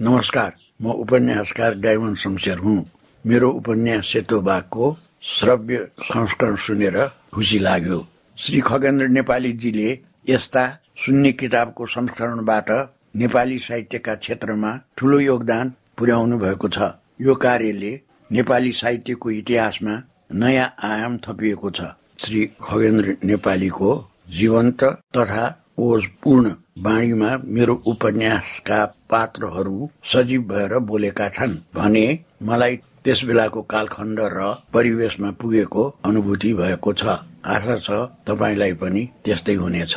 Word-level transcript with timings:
नमस्कार 0.00 0.50
म 0.82 0.90
उपन्यासकार 1.02 1.74
डायमन 1.82 2.14
शमशेर 2.14 2.58
हुँ। 2.58 2.82
मेरो 3.24 3.50
उपन्यास 3.50 4.06
सेतो 4.06 4.40
बाघको 4.40 4.96
श्रव्य 5.22 5.78
संस्करण 6.00 6.54
सुनेर 6.54 6.98
खुसी 7.34 7.58
लाग्यो। 7.58 7.98
श्री 8.38 8.60
खगेन्द्र 8.60 9.08
नेपालीजीले 9.08 9.90
यस्ता 10.28 10.62
सुन्ने 11.02 11.32
किताबको 11.32 11.86
संस्करणबाट 11.86 12.70
नेपाली 13.18 13.58
साहित्यका 13.58 14.14
क्षेत्रमा 14.14 14.70
ठूलो 14.96 15.18
योगदान 15.20 15.72
पुर्याउनु 15.98 16.38
भएको 16.38 16.68
छ। 16.68 16.78
यो 17.20 17.34
कार्यले 17.34 17.92
नेपाली 18.30 18.72
साहित्यको 18.72 19.30
इतिहासमा 19.30 19.94
नयाँ 20.32 20.74
आयाम 20.90 21.18
थपिएको 21.26 21.70
छ। 21.70 21.90
श्री 22.22 22.44
खगेन्द्र 22.62 23.16
नेपालीको 23.24 23.90
जीवन्त 24.38 24.84
तथा 25.16 25.46
ओजपूर्ण 25.78 26.54
वाणीमा 26.86 27.30
मेरो 27.44 27.74
उपन्यासका 27.86 28.84
पात्रहरू 29.10 29.88
सजीव 30.12 30.42
भएर 30.50 30.78
बोलेका 30.90 31.28
छन् 31.36 31.56
भने 31.76 32.06
मलाई 32.48 32.76
त्यस 33.04 33.24
बेलाको 33.24 33.60
कालखण्ड 33.72 34.20
र 34.34 34.52
परिवेशमा 34.74 35.30
पुगेको 35.40 35.84
अनुभूति 36.04 36.52
भएको 36.54 36.92
छ। 36.92 37.16
आशा 37.54 37.76
छ 37.86 37.90
तपाईँलाई 38.28 38.72
पनि 38.82 39.02
त्यस्तै 39.24 39.54
हुनेछ। 39.54 39.94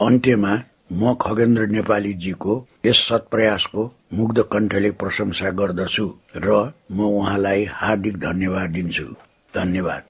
अन्त्यमा 0.00 0.52
म 0.92 1.14
खगेन्द्र 1.22 1.66
नेपालीजीको 1.66 2.54
यस 2.86 2.98
सत्प्रयासको 3.08 3.82
मुग्ध 4.14 4.42
कण्ठले 4.52 4.90
प्रशंसा 5.00 5.50
गर्दछु 5.60 6.06
र 6.36 6.48
म 6.90 6.98
उहाँलाई 7.18 7.64
हार्दिक 7.80 8.16
धन्यवाद 8.20 8.70
दिन्छु। 8.70 9.06
धन्यवाद। 9.54 10.02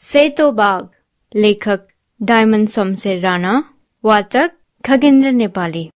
सेतो 0.00 0.50
बाग 0.52 0.88
लेखक 1.34 1.88
डायमन्ड 2.20 2.68
शमशेर 2.68 3.20
राणा। 3.20 3.54
वाचक 4.04 4.50
खगेन्द्र 4.88 5.30
नेपाली। 5.30 5.90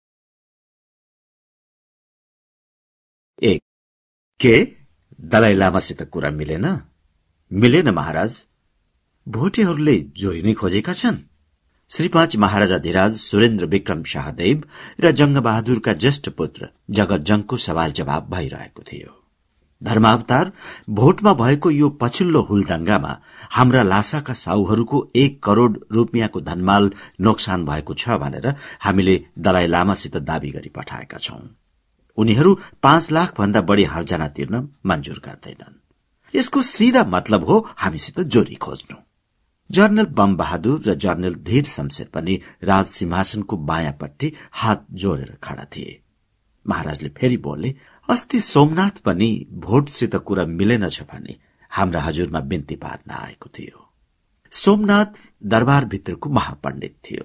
एक। 3.43 3.63
के 4.41 4.67
दलाई 5.21 5.55
लामासित 5.55 6.03
कुरा 6.03 6.31
मिलेन? 6.31 6.81
मिलेन 7.53 7.91
महाराज। 7.91 8.47
भोटेहरूले 9.29 10.01
जोडिनै 10.01 10.55
खोजेका 10.55 10.93
छन्। 10.93 11.17
श्री 11.91 12.09
पाँच 12.09 12.37
महाराजा 12.37 12.79
धिराज 12.79 13.17
सुरेन्द्र 13.17 13.67
विक्रम 13.67 14.03
शाहदेव 14.03 14.69
र 15.01 15.11
जंगबहादुरका 15.11 15.93
ज्येष्ठ 15.93 16.29
पुत्र 16.29 16.69
जगतजङको 16.91 17.57
सवाल 17.57 17.93
जवाब 17.93 18.31
भइरहेको 18.31 18.83
थियो। 18.83 19.26
धर्मावतार 19.83 20.53
भोटमा 20.91 21.33
भएको 21.35 21.71
यो 21.71 21.89
पछिल्लो 21.89 22.41
हुलदंगामा 22.41 23.21
हाम्रा 23.51 23.83
लासाका 23.83 24.33
साउहरूको 24.33 25.11
एक 25.17 25.43
करोड़ 25.43 25.77
रूपियाँको 25.93 26.41
धनमाल 26.41 26.91
नोक्सान 27.21 27.65
भएको 27.67 27.95
छ 27.95 28.09
भनेर 28.09 28.55
हामीले 28.81 29.25
दलाई 29.39 29.67
लामासित 29.67 30.17
दावी 30.17 30.51
गरी 30.51 30.69
पठाएका 30.69 31.19
छौं। 31.19 31.41
उनीहरू 32.19 32.59
पाँच 32.83 33.11
लाख 33.13 33.35
भन्दा 33.39 33.61
बढ़ी 33.61 33.85
हर्जना 33.85 34.29
तिर्न 34.29 34.69
मंजूर 34.87 35.19
गर्दैनन्। 35.25 35.81
यसको 36.35 36.63
सिधा 36.63 37.05
मतलब 37.05 37.45
हो 37.45 37.67
हामीसित 37.77 38.21
जोरी 38.21 38.55
खोज्नु। 38.55 38.97
जर्नल 39.71 40.07
बम 40.07 40.37
बहादुर 40.37 40.83
र 40.87 40.95
जर्नल 40.95 41.35
धीर 41.35 41.65
शमशेर 41.65 42.09
पनि 42.15 42.41
राज 42.65 42.87
सिंहासनको 42.87 43.57
बायाँपट्टि 43.57 44.33
हात 44.53 44.87
जोडेर 44.93 45.39
खड़ा 45.43 45.65
थिए। 45.65 46.01
महाराजले 46.67 47.09
फेरि 47.09 47.37
बोले 47.37 47.75
अस्ति 48.09 48.41
सोमनाथ 48.41 48.99
पनि 49.05 49.47
भोटसित 49.53 50.17
कुरा 50.17 50.45
मिलेनछ 50.45 51.03
भने 51.03 51.37
हाम्रा 51.71 52.01
हजुरमा 52.01 52.41
बिन्ती 52.41 52.77
पार्न 52.77 53.11
आएको 53.11 53.51
थियो। 53.59 53.91
सोमनाथ 54.51 55.07
दरबारभित्रको 55.45 56.31
महापण्डित 56.31 56.95
थियो। 57.05 57.25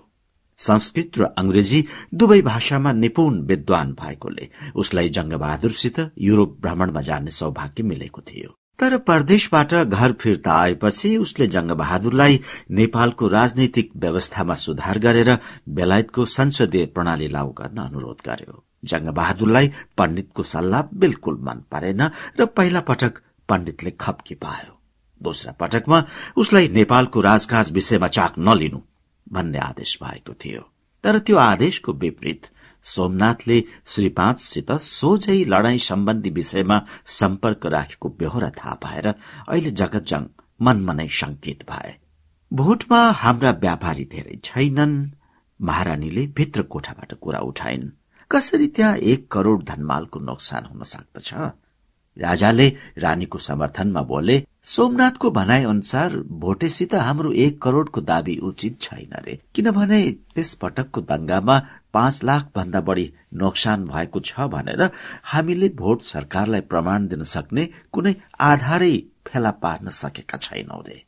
संस्कृत 0.58 1.12
र 1.18 1.24
अंग्रेजी 1.38 1.88
दुवै 2.14 2.42
भाषामा 2.42 2.92
निपुण 2.92 3.40
विद्वान 3.42 3.92
भएकोले 3.94 4.50
उसलाई 4.76 5.10
जंगबहादुरसित 5.10 6.00
युरोप 6.18 6.58
भ्रमणमा 6.62 7.02
जाने 7.02 7.32
सौभाग्य 7.32 7.84
मिलेको 7.84 8.22
थियो। 8.22 8.50
तर 8.80 8.98
परदेशबाट 8.98 9.74
घर 9.74 10.12
फिर्ता 10.12 10.54
आएपछि 10.54 11.18
उसले 11.18 11.48
जंगबहादुरलाई 11.48 12.42
नेपालको 12.72 13.28
राजनैतिक 13.28 13.92
व्यवस्थामा 13.96 14.54
सुधार 14.54 15.00
गरेर 15.00 15.38
बेलायतको 15.70 16.26
संसदीय 16.26 16.86
प्रणाली 16.86 17.28
लागू 17.28 17.52
गर्न 17.52 17.78
अनुरोध 17.78 18.18
गर्यो। 18.26 18.71
जंगबहादुरलाई 18.84 19.68
पण्डितको 19.98 20.44
सल्लाह 20.44 20.82
बिल्कुल 21.02 21.38
मन 21.42 21.64
परेन 21.72 22.02
र 22.40 22.46
पहिला 22.58 22.82
पटक 22.82 23.22
पण्डितले 23.50 23.92
खप्की 24.02 24.36
पायो। 24.36 24.78
दोस्रा 25.22 25.52
पटकमा 25.52 26.04
उसलाई 26.38 26.68
नेपालको 26.68 27.22
राजकाज 27.22 27.72
विषयमा 27.72 28.08
चाक 28.08 28.34
नलिनु 28.40 28.80
भन्ने 29.28 29.60
आदेश 29.60 29.98
भएको 30.04 30.34
थियो। 30.34 30.62
तर 31.04 31.20
त्यो 31.20 31.38
आदेशको 31.38 31.94
विपरीत 31.94 32.50
सोमनाथले 32.84 33.58
श्री 33.86 34.10
पाँचसित 34.10 34.72
सोझै 34.72 35.38
लडाई 35.44 35.78
सम्बन्धी 35.78 36.30
विषयमा 36.30 36.82
सम्पर्क 37.06 37.66
राखेको 37.66 38.10
बेहोरा 38.10 38.50
थाहा 38.50 38.74
पाएर 38.76 39.08
अहिले 39.08 39.72
जगतजङ 39.72 40.26
मनमा 40.62 40.94
नै 40.94 41.08
शंकित 41.20 41.64
भए। 41.70 41.96
भोटमा 42.52 43.02
हाम्रा 43.12 43.52
व्यापारी 43.62 44.06
धेरै 44.06 44.40
छैनन् 44.44 44.96
महारानीले 45.60 46.26
भित्र 46.38 46.62
कोठाबाट 46.64 47.14
कुरा 47.14 47.40
उठाइन्। 47.40 47.90
कसरी 48.32 48.68
त्यहाँ 48.68 48.96
एक 49.12 49.28
करोड़ 49.32 49.62
धनमालको 49.64 50.20
नोक्सान 50.20 50.66
हुन 50.66 50.84
सक्दछ? 50.84 51.34
राजाले 52.18 52.68
रानीको 52.98 53.38
समर्थनमा 53.38 54.02
बोले 54.04 54.36
सोमनाथको 54.64 55.30
भनाइ 55.32 55.64
अनुसार 55.64 56.16
भोटेसित 56.40 56.94
हाम्रो 56.96 57.32
एक 57.44 57.62
करोड़को 57.62 58.02
दावी 58.02 58.38
उचित 58.44 58.82
छैन 58.82 59.14
रे। 59.26 59.40
किनभने 59.56 60.02
त्यस 60.36 60.54
पटकको 60.62 61.02
दंगामा 61.02 61.58
पाँच 61.94 62.24
लाख 62.24 62.50
भन्दा 62.56 62.82
बढ़ी 62.82 63.12
नोक्सान 63.34 63.86
भएको 63.86 64.20
छ 64.22 64.48
भनेर 64.48 64.90
हामीले 65.24 65.70
भोट 65.76 66.02
सरकारलाई 66.04 66.62
प्रमाण 66.72 67.08
दिन 67.08 67.24
सक्ने 67.34 67.70
कुनै 67.94 68.16
आधारै 68.42 68.96
फेला 69.28 69.52
पार्न 69.64 69.90
सकेका 70.02 70.38
छैनौ 70.40 70.82
रे। 70.88 71.04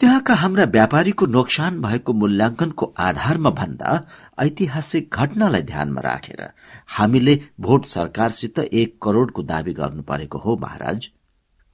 त्यहाँका 0.00 0.34
हाम्रा 0.34 0.64
व्यापारीको 0.64 1.26
नोक्सान 1.26 1.80
भएको 1.82 2.12
मूल्याङ्कनको 2.12 2.86
आधारमा 3.00 3.50
भन्दा 3.50 3.92
ऐतिहासिक 4.38 5.14
घटनालाई 5.14 5.62
ध्यानमा 5.62 6.00
राखेर 6.00 6.42
हामीले 6.86 7.34
भोट 7.60 7.84
सरकारसित 7.84 8.58
एक 8.58 8.98
करोड़को 9.02 9.42
दावी 9.42 9.72
गर्नु 9.72 10.02
परेको 10.02 10.38
हो 10.38 10.56
महाराज। 10.56 11.08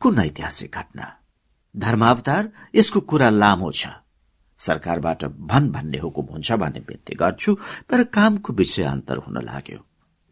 कुन 0.01 0.19
ऐतिहासिक 0.19 0.77
घटना? 0.79 1.07
धर्मावतार 1.75 2.51
यसको 2.75 3.01
कुरा 3.01 3.31
लामो 3.31 3.71
छ। 3.73 3.87
सरकारबाट 4.59 5.25
भन 5.51 5.69
भन्ने 5.71 5.99
हुकुम 5.99 6.27
हुन्छ 6.27 6.53
भन्ने 6.53 6.81
विन्ती 6.89 7.15
गर्छु 7.15 7.57
तर 7.91 8.05
कामको 8.05 8.53
विषय 8.53 8.83
अन्तर 8.85 9.17
हुन 9.17 9.43
लाग्यो। 9.45 9.79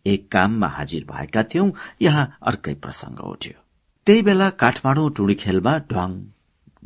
एक 0.06 0.30
काममा 0.32 0.68
हाजिर 0.68 1.04
भएका 1.10 1.42
थियौं 1.42 1.70
यहाँ 2.02 2.38
अर्कै 2.42 2.74
प्रसंग 2.74 3.20
उठ्यो। 3.26 3.58
त्यही 4.06 4.22
बेला 4.22 4.50
काठमाडौँ 4.62 5.10
टुडी 5.10 5.34
खेलमा 5.34 5.76
ढङ 5.92 6.10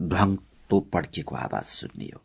ढङ 0.09 0.37
तोप 0.71 0.91
पड्किएको 0.93 1.37
आवाज 1.37 1.65
सुनियो 1.65 2.21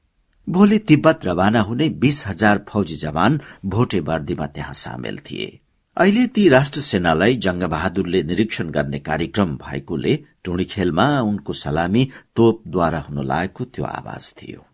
भोलि 0.47 0.77
तिब्बत 0.79 1.25
रवाना 1.25 1.61
हुने 1.61 1.89
बीस 2.01 2.25
हजार 2.27 2.63
फौजी 2.69 2.95
जवान 2.97 3.39
भोटे 3.65 3.99
वर्दीमा 4.01 4.45
त्यहाँ 4.47 4.73
सामेल 4.75 5.17
थिए। 5.25 5.59
अहिले 5.97 6.25
ती 6.27 6.47
राष्ट्र 6.49 6.81
सेनालाई 6.81 7.35
जंगबहादुरले 7.37 8.21
निरीक्षण 8.23 8.69
गर्ने 8.69 8.99
कार्यक्रम 9.01 9.55
भएकोले 9.57 10.15
टुणी 10.43 10.65
खेलमा 10.65 11.07
उनको 11.21 11.53
सलामी 11.55 12.07
तोपद्वारा 12.35 12.99
हुन 12.99 13.25
लागेको 13.27 13.65
त्यो 13.65 13.85
आवाज 13.85 14.33
थियो। 14.33 14.65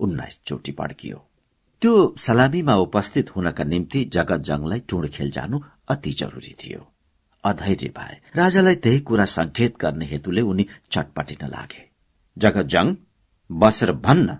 उन्नाइस 0.00 0.40
चोटि 0.46 0.72
पड्कियो 0.72 1.24
त्यो 1.82 1.94
सलामीमा 2.18 2.74
उपस्थित 2.78 3.34
हुनका 3.36 3.64
निम्ति 3.64 4.04
जगत 4.14 4.40
जंगलाई 4.40 4.80
टुण 4.88 5.06
खेल 5.08 5.30
जानु 5.30 5.60
अति 5.88 6.12
जरूरी 6.12 6.54
थियो। 6.64 6.86
अधैर्य 7.44 7.88
भए 7.96 8.20
राजालाई 8.36 8.74
त्यही 8.76 9.00
कुरा 9.00 9.24
संकेत 9.30 9.78
गर्ने 9.80 10.06
हेतुले 10.06 10.40
उनी 10.42 10.66
चटपटिन 10.90 11.46
लागे। 11.48 11.83
जगतजङ 12.36 12.94
बसेर 13.50 13.92
भन्न 14.04 14.36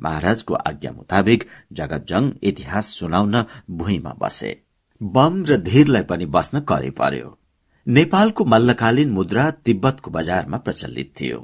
महाराजको 0.00 0.54
आज्ञा 0.54 0.92
मुताबिक 0.92 1.44
जगतजङ 1.72 2.30
इतिहास 2.42 2.86
सुनाउन 2.98 3.44
भुइँमा 3.70 4.12
बसे। 4.20 4.52
बम 5.00 5.44
र 5.44 5.56
धीरलाई 5.62 6.02
पनि 6.02 6.26
बस्न 6.26 6.60
करे 6.60 6.90
पर्यो। 6.90 7.38
नेपालको 7.86 8.44
मल्लकालीन 8.44 9.10
मुद्रा 9.10 9.50
तिब्बतको 9.64 10.10
बजारमा 10.10 10.58
प्रचलित 10.58 11.12
थियो। 11.20 11.40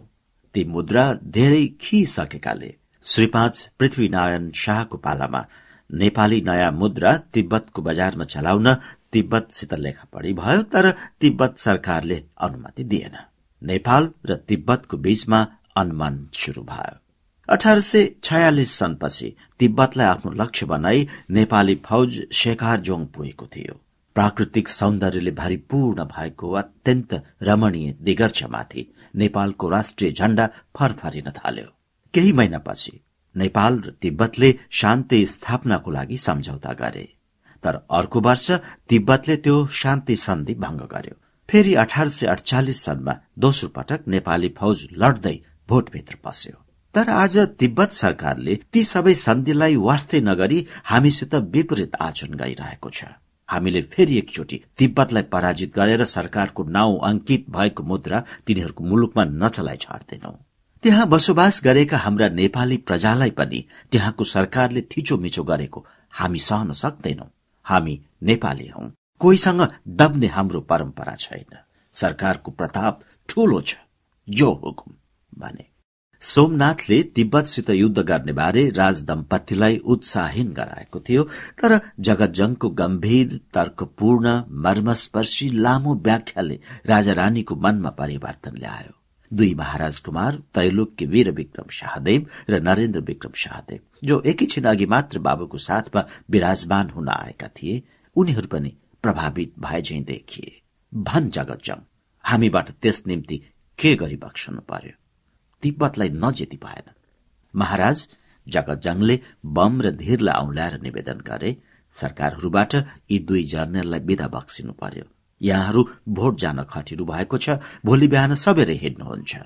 ती 0.54 0.64
मुद्रा 0.64 1.04
धेरै 1.26 1.66
खिसकेकाले 1.80 2.74
श्री 3.04 3.26
पाँच 3.26 3.68
पृथ्वीनारायण 3.78 4.50
शाहको 4.54 4.96
पालामा 4.98 5.44
नेपाली 5.90 6.40
नयाँ 6.40 6.72
मुद्रा 6.72 7.16
तिब्बतको 7.34 7.82
बजारमा 7.82 8.24
चलाउन 8.24 8.74
तिब्बतसित 9.12 9.74
लेखापढी 9.74 10.32
भयो 10.32 10.62
तर 10.72 10.90
तिब्बत 11.20 11.58
सरकारले 11.58 12.22
अनुमति 12.38 12.84
दिएन। 12.84 13.16
नेपाल 13.62 14.10
र 14.26 14.34
तिब्बतको 14.48 14.96
बीचमा 14.96 15.46
अनुमान 15.80 16.26
शुरू 16.34 16.62
भयो। 16.62 16.98
अठार 17.48 17.80
सय 17.80 18.08
छयालिस 18.24 18.78
सनपछि 18.78 19.34
तिब्बतलाई 19.58 20.06
आफ्नो 20.06 20.32
लक्ष्य 20.42 20.66
बनाई 20.66 21.06
नेपाली 21.30 21.74
फौज 21.84 22.20
जोङ 22.86 23.06
पुगेको 23.14 23.46
थियो। 23.46 23.80
प्राकृतिक 24.16 24.68
सौन्दर्यले 24.68 25.30
भरिपूर्ण 25.30 26.04
भएको 26.06 26.52
अत्यन्त 26.52 27.14
रमणीय 27.42 27.94
दिगर्छमाथि 28.02 28.86
नेपालको 29.16 29.68
राष्ट्रिय 29.68 30.12
झण्डा 30.12 30.46
फरफरिन 30.78 31.30
थाल्यो। 31.36 31.68
केही 32.14 32.32
महिनापछि 32.32 32.92
नेपाल 33.34 33.80
र 33.80 33.90
तिब्बतले 34.02 34.54
शान्ति 34.70 35.24
स्थापनाको 35.26 35.90
लागि 35.90 36.18
सम्झौता 36.18 36.72
गरे। 36.72 37.06
तर 37.62 37.74
अर्को 37.90 38.20
वर्ष 38.20 38.50
तिब्बतले 38.88 39.36
त्यो 39.36 39.66
शान्ति 39.74 40.16
सन्धि 40.16 40.54
भंग 40.54 40.80
गर्यो। 40.92 41.14
फेरि 41.48 41.74
अठार 41.74 42.08
सय 42.08 42.26
अडचालिस 42.26 42.84
सनमा 42.84 43.14
दोस्रो 43.38 43.68
पटक 43.68 44.08
नेपाली 44.08 44.54
फौज 44.58 44.86
लड्दै 44.92 45.36
भोटभित्र 45.70 46.16
पस्यो। 46.24 46.56
तर 46.94 47.08
आज 47.08 47.38
तिब्बत 47.58 47.90
सरकारले 47.92 48.54
ती 48.72 48.82
सबै 48.84 49.14
सन्धिलाई 49.14 49.76
वास्तै 49.76 50.20
नगरी 50.20 50.66
हामीसित 50.84 51.34
विपरीत 51.34 51.96
आचरण 52.00 52.34
गरिरहेको 52.34 52.90
छ। 52.90 53.04
हामीले 53.48 53.80
फेरि 53.82 54.16
एकचोटि 54.18 54.60
तिब्बतलाई 54.78 55.22
पराजित 55.22 55.74
गरेर 55.74 56.04
सरकारको 56.04 56.64
नाउँ 56.64 56.98
अंकित 57.02 57.46
भएको 57.50 57.82
मुद्रा 57.82 58.22
तिनीहरूको 58.46 58.84
मुलुकमा 58.84 59.24
नचलाई 59.24 59.76
छाड्दैनौ। 59.76 60.32
त्यहाँ 60.82 61.06
बसोबास 61.08 61.60
गरेका 61.64 61.96
हाम्रा 61.96 62.28
नेपाली 62.28 62.76
प्रजालाई 62.76 63.30
पनि 63.30 63.64
त्यहाँको 63.92 64.24
सरकारले 64.24 64.82
थिचोमिचो 64.82 65.42
गरेको 65.44 65.86
हामी 66.12 66.38
सहन 66.38 66.72
सक्दैनौ। 66.72 67.26
हामी 67.66 68.00
नेपाली 68.22 68.68
हौ। 68.68 68.90
कोहीसँग 69.20 69.68
दब्ने 69.88 70.26
हाम्रो 70.26 70.60
परम्परा 70.60 71.14
छैन। 71.14 71.58
सरकारको 71.94 72.50
प्रताप 72.50 73.00
ठूलो 73.28 73.60
छ। 73.60 73.74
जो 74.28 74.52
हुकुम। 74.54 74.94
भने। 75.38 75.66
सोमनाथले 76.22 77.02
तिब्बतसित 77.16 77.70
युद्ध 77.70 77.98
गर्ने 77.98 78.32
बारे 78.32 78.68
राजदम्पतिलाई 78.76 79.76
उत्साहीन 79.86 80.52
गराएको 80.52 81.00
थियो 81.00 81.22
तर 81.62 81.78
जगतजङको 82.00 82.68
गम्भीर 82.80 83.40
तर्कपूर्ण 83.54 84.34
मर्मस्पर्शी 84.64 85.48
लामो 85.56 85.94
व्याख्याले 86.04 86.58
राजा 86.86 87.12
रानीको 87.12 87.56
मनमा 87.56 87.90
परिवर्तन 87.98 88.56
ल्यायो। 88.56 88.92
दुई 89.30 89.54
महाराज 89.54 89.98
कुमार 90.00 90.36
त्रैलोक्य 90.54 91.06
वीर 91.06 91.30
विक्रम 91.30 91.68
शाहदेव 91.70 92.26
र 92.50 92.60
नरेन्द्र 92.60 93.00
विक्रम 93.00 93.32
शाहदेव 93.36 93.80
जो 94.04 94.20
एकैछिन 94.26 94.64
अघि 94.64 94.86
मात्र 94.86 95.18
बाबुको 95.18 95.58
साथमा 95.60 96.06
विराजमान 96.30 96.90
हुन 96.90 97.08
आएका 97.08 97.48
थिए 97.56 97.82
उनीहरू 98.16 98.48
पनि 98.48 98.76
प्रभावित 99.02 99.52
भए 99.60 99.82
झै 99.82 100.00
देखिए। 100.06 100.60
भन 100.92 101.30
जगतजङ 101.30 101.84
हामीबाट 102.24 102.70
त्यस 102.82 103.02
निम्ति 103.06 103.36
के 103.78 103.94
गरी 103.96 104.16
बक्सनु 104.16 104.60
पर्यो? 104.68 104.99
तिब्बतलाई 105.62 106.08
नजेती 106.08 106.56
भएन 106.56 106.92
महाराज 107.54 108.08
जगतजङले 108.46 109.20
बम 109.46 109.80
र 109.82 109.90
धीरलाई 109.90 110.42
औंल्याएर 110.42 110.80
निवेदन 110.80 111.18
गरे। 111.20 111.50
सरकारहरूबाट 111.94 112.74
यी 112.74 113.18
दुई 113.18 113.42
जर्नललाई 113.44 114.00
विदा 114.00 114.26
बक्सिनु 114.28 114.72
पर्यो। 114.72 115.04
यहाँहरू 115.40 115.88
भोट 116.08 116.38
जान 116.38 116.62
खटिनु 116.64 117.04
भएको 117.04 117.36
छ। 117.38 117.50
भोलि 117.84 118.08
बिहान 118.08 118.34
सबेरै 118.34 118.74
हिँड्नुहुन्छ। 118.74 119.36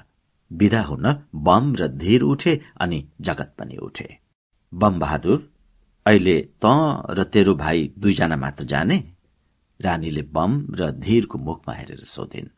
विदा 0.52 0.82
हुन 0.82 1.06
बम 1.34 1.75
र 1.75 1.88
धीर 1.88 2.22
उठे 2.22 2.60
अनि 2.81 2.99
जगत 3.20 3.55
पनि 3.58 3.76
उठे। 3.76 4.08
बम 4.75 4.99
बहादुर 4.99 5.38
अहिले 6.06 6.37
त 6.62 6.67
र 7.10 7.25
तेरो 7.25 7.55
भाइ 7.55 7.93
दुईजना 7.99 8.37
मात्र 8.37 8.64
जाने? 8.64 8.99
रानीले 9.81 10.22
बम 10.22 10.52
र 10.70 10.90
धीरको 10.90 11.38
मुखमा 11.38 11.75
हेरेर 11.75 12.05
सोधिन्। 12.05 12.49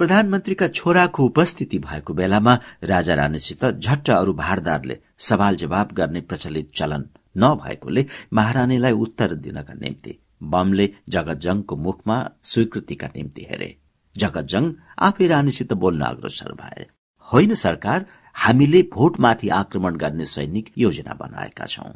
प्रधानमन्त्रीका 0.00 0.66
छोराको 0.68 1.24
उपस्थिति 1.24 1.78
भएको 1.78 2.14
बेलामा 2.14 2.54
राजा 2.84 3.14
रानीसित 3.14 3.64
झट्ट 3.64 4.10
अरू 4.10 4.32
भारदारले 4.34 4.98
सवाल 5.28 5.56
जवाब 5.56 5.92
गर्ने 5.92 6.20
प्रचलित 6.22 6.70
चलन 6.76 7.04
नभएकोले 7.36 8.04
महारानीलाई 8.32 8.92
उत्तर 9.04 9.34
दिनका 9.46 9.74
निम्ति 9.74 10.18
बमले 10.52 10.88
जगतजङको 11.08 11.76
मुखमा 11.78 12.18
स्वीकृतिका 12.42 13.06
निम्ति 13.16 13.46
हेरे। 13.50 13.70
जगतजङ 14.16 14.70
आफै 15.00 15.26
रानीसित 15.26 15.72
बोल्न 15.74 16.04
अग्रसर 16.04 16.52
भए। 16.54 16.86
होइन 17.28 17.54
सरकार 17.56 18.06
हामीले 18.36 18.82
भोटमाथि 18.94 19.48
आक्रमण 19.56 19.96
गर्ने 19.96 20.24
सैनिक 20.36 20.72
योजना 20.78 21.14
बनाएका 21.20 21.66
छौं। 21.66 21.92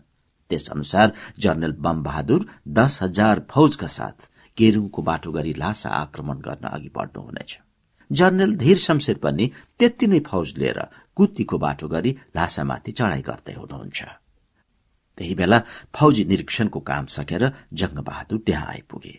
त्यस 0.50 0.70
अनुसार 0.70 1.12
जनरल 1.38 1.76
बम 1.78 2.02
बहादुर 2.02 2.46
दस 2.76 3.02
हजार 3.02 3.46
फौजका 3.50 3.86
साथ 3.94 4.30
केरुङको 4.58 5.02
बाटो 5.02 5.32
गरी 5.32 5.54
लासा 5.58 5.98
आक्रमण 6.04 6.40
गर्न 6.40 6.68
अघि 6.68 6.90
बढ्नुहुनेछ 6.96 7.60
जनरल 8.10 8.54
धीर 8.56 8.78
शमशेर 8.78 9.18
पनि 9.18 9.50
त्यति 9.78 10.06
नै 10.06 10.20
फौज 10.20 10.52
लिएर 10.56 10.80
कुतीको 11.16 11.58
बाटो 11.58 11.88
गरी 11.88 12.10
लासामाथि 12.36 12.92
चढ़ाई 12.92 13.22
गर्दै 13.22 13.54
हुनुहुन्छ। 13.54 14.02
त्यही 15.18 15.34
बेला 15.34 15.58
फौजी 15.94 16.24
निरीक्षणको 16.24 16.80
काम 16.80 17.06
सकेर 17.06 17.42
जंगबहादुर 17.72 18.38
त्यहाँ 18.46 18.66
आइपुगे। 18.66 19.14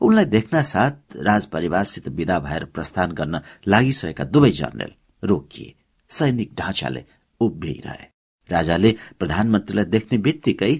उनलाई 0.00 0.24
देख्न 0.26 0.62
साथ 0.62 1.16
राजपरिवारसित 1.22 2.08
विदा 2.08 2.38
भएर 2.40 2.64
प्रस्थान 2.64 3.12
गर्न 3.12 3.40
लागिसकेका 3.66 4.24
दुवै 4.24 4.50
जर्नेल 4.50 4.92
रोकिए। 5.22 5.74
सैनिक 6.10 6.54
ढाँचाले 6.54 7.04
उभिरहे। 7.40 8.04
राजाले 8.50 8.90
प्रधानमन्त्रीलाई 9.18 9.84
देख्ने 9.84 10.18
बित्तिकै 10.18 10.74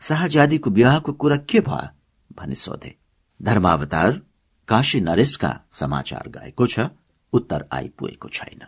शाहजादीको 0.00 0.70
विवाहको 0.70 1.12
कुरा 1.12 1.36
के 1.36 1.60
भयो? 1.60 1.88
भनी 2.30 2.54
सोधे। 2.54 2.94
धर्मावतार 3.40 4.20
काशी 4.68 5.00
नरेशका 5.00 5.50
समाचार 5.70 6.28
गएको 6.28 6.66
छ। 6.66 6.80
उत्तर 7.34 7.64
आइपुगेको 7.72 8.28
छैन। 8.28 8.60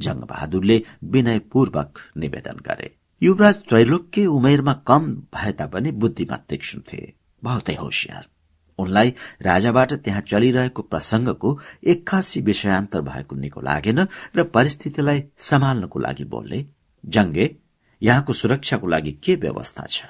जंगबहादुरले 0.00 0.82
विनयपूर्वक 1.04 1.98
निवेदन 2.16 2.58
गरे 2.66 2.90
युवराज 3.22 3.56
त्रैलोक्य 3.68 4.26
उमेरमा 4.28 4.72
कम 4.86 5.14
भए 5.34 5.52
तापनि 5.52 5.90
बुद्धिमा 5.92 6.36
तीक्ष्ण 6.48 6.80
थिए 6.82 7.12
बहुतै 7.42 7.74
होसियार। 7.74 8.28
उनलाई 8.78 9.12
राजाबाट 9.42 9.92
त्यहाँ 9.94 10.20
चलिरहेको 10.20 10.82
प्रसंगको 10.82 11.58
एक्कासी 11.84 12.40
विषयान्तर 12.40 13.00
भएको 13.00 13.36
निको 13.36 13.60
लागेन 13.60 14.06
र 14.36 14.44
परिस्थितिलाई 14.54 15.22
सम्हाल्नको 15.38 15.98
लागि 15.98 16.24
बोले 16.24 16.64
जंगे 17.04 17.50
यहाँको 18.02 18.32
सुरक्षाको 18.32 18.86
लागि 18.86 19.12
के 19.24 19.34
व्यवस्था 19.36 19.86
छ? 19.86 20.04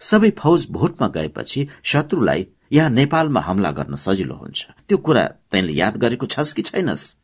सबै 0.00 0.30
फौज 0.38 0.66
भोटमा 0.70 1.08
गएपछि 1.08 1.66
शत्रुलाई 1.84 2.46
यहाँ 2.72 2.90
नेपालमा 2.90 3.40
हमला 3.40 3.70
गर्न 3.70 3.96
सजिलो 3.96 4.34
हुन्छ। 4.34 4.66
त्यो 4.88 4.98
कुरा 4.98 5.24
तैँले 5.52 5.72
याद 5.72 5.96
गरेको 5.96 6.26
छस् 6.26 6.52
कि 6.52 6.62
छैनस्? 6.62 7.16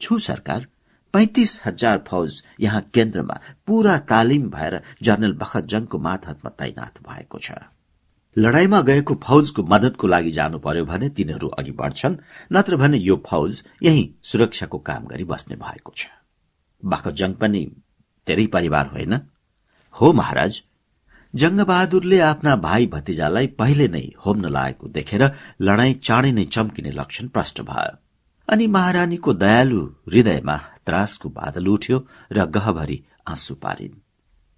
छु 0.00 0.18
सरकार 0.18 0.66
पैंतिस 1.14 1.60
हजार 1.64 2.02
फौज 2.08 2.42
यहाँ 2.60 2.80
केन्द्रमा 2.94 3.38
पूरा 3.66 3.96
तालिम 4.10 4.48
भएर 4.50 4.80
जनरल 5.02 5.32
बखतजङको 5.34 5.98
मातहतमा 5.98 6.50
तैनाथ 6.50 7.00
भएको 7.08 7.38
छ। 7.38 7.52
लडाईँमा 8.36 8.80
गएको 8.80 9.14
फौजको 9.24 9.62
मदतको 9.62 10.06
लागि 10.06 10.30
जानु 10.30 10.58
पर्यो 10.58 10.84
भने 10.84 11.08
तिनीहरू 11.10 11.48
अघि 11.48 11.72
बढ्छन् 11.72 12.16
नत्र 12.52 12.76
भने 12.76 12.98
यो 12.98 13.16
फौज 13.26 13.62
यही 13.82 14.04
सुरक्षाको 14.22 14.78
काम 14.78 15.06
गरी 15.06 15.24
बस्ने 15.24 15.56
भएको 15.56 15.92
छ। 15.96 16.06
बखतजङ 16.82 17.32
पनि 17.40 17.64
धेरै 18.26 18.46
परिवार 18.52 18.86
होइन। 18.86 19.18
हो 19.94 20.12
महाराज 20.12 20.62
जंगबहादुरले 21.34 22.18
आफ्ना 22.20 22.56
भाइ 22.60 22.86
भतिजालाई 22.86 23.46
पहिले 23.58 23.88
नै 23.88 24.06
होम्न 24.26 24.50
लागेको 24.50 24.88
देखेर 24.88 25.30
लडाईँ 25.62 26.00
चाँडै 26.02 26.32
नै 26.32 26.44
चम्किने 26.52 26.90
लक्षण 26.90 27.28
प्रष्ट 27.28 27.62
भयो। 27.62 27.96
अनि 28.48 28.66
महारानीको 28.66 29.32
दयालु 29.34 29.80
हृदयमा 30.08 30.56
त्रासको 30.86 31.28
बादल 31.28 31.66
उठ्यो 31.66 31.98
र 32.32 32.44
गहभरि 32.46 32.98
आँसु 33.28 33.54
पारिन्। 33.54 34.00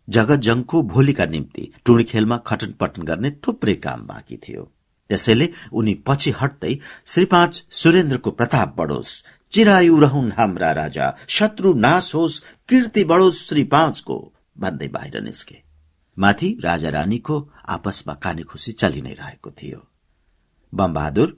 जगतजङको 0.08 0.82
भोलिका 0.82 1.26
निम्ति 1.26 1.70
टुणी 1.84 2.04
खेलमा 2.04 2.36
खटन 2.46 2.72
पटन 2.80 3.02
गर्ने 3.02 3.30
थुप्रै 3.46 3.74
काम 3.74 4.06
बाँकी 4.06 4.36
थियो। 4.36 4.62
त्यसैले 5.10 5.48
उनी 5.72 5.94
पछि 6.06 6.30
हट्दै 6.40 6.74
श्री 7.06 7.24
पाँच 7.24 7.64
सुरेन्द्रको 7.70 8.30
प्रताप 8.30 8.74
बढोस् 8.78 9.22
चिरायु 9.52 9.98
रहन् 9.98 10.32
हाम्रा 10.32 10.72
राजा 10.72 11.06
शत्रु 11.28 11.72
नाश 11.78 12.14
होस् 12.14 12.42
कीर्ति 12.68 13.04
बढोस् 13.04 13.46
श्री 13.48 13.64
पाँचको 13.64 14.16
भन्दै 14.58 14.88
बाहिर 14.88 15.20
निस्के। 15.22 15.56
माथि 16.16 16.48
राजा 16.64 16.88
रानीको 16.88 17.36
आपसमा 17.68 18.14
काने 18.14 18.42
खुसी 18.42 18.72
चलि 18.72 19.02
नै 19.02 19.12
रहेको 19.12 19.50
थियो। 19.50 19.80
बमबहादुर 20.72 21.36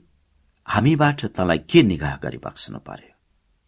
हामीबाट 0.69 1.25
तँलाई 1.35 1.57
के 1.69 1.83
निगाह 1.83 2.15
गरी 2.23 2.37
बक्सनु 2.37 2.79
पर्यो? 2.79 3.13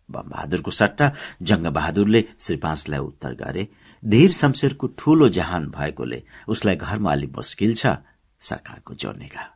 बहादुरको 0.09 0.71
सट्टा 0.71 1.11
जंग 1.41 1.67
बहादुरले 1.67 2.23
श्री 2.39 2.57
पाँचलाई 2.57 2.99
उत्तर 2.99 3.33
गरे 3.35 3.67
धीर 4.03 4.31
शमशेरको 4.31 4.87
ठूलो 4.99 5.29
जहान 5.29 5.65
भएकोले 5.71 6.21
उसलाई 6.47 6.75
घरमा 6.75 7.11
अलि 7.11 7.27
मुस्किल 7.27 7.73
छ 7.75 7.95
सरकारको 8.39 8.93
जो 8.93 9.11
निगाह। 9.13 9.47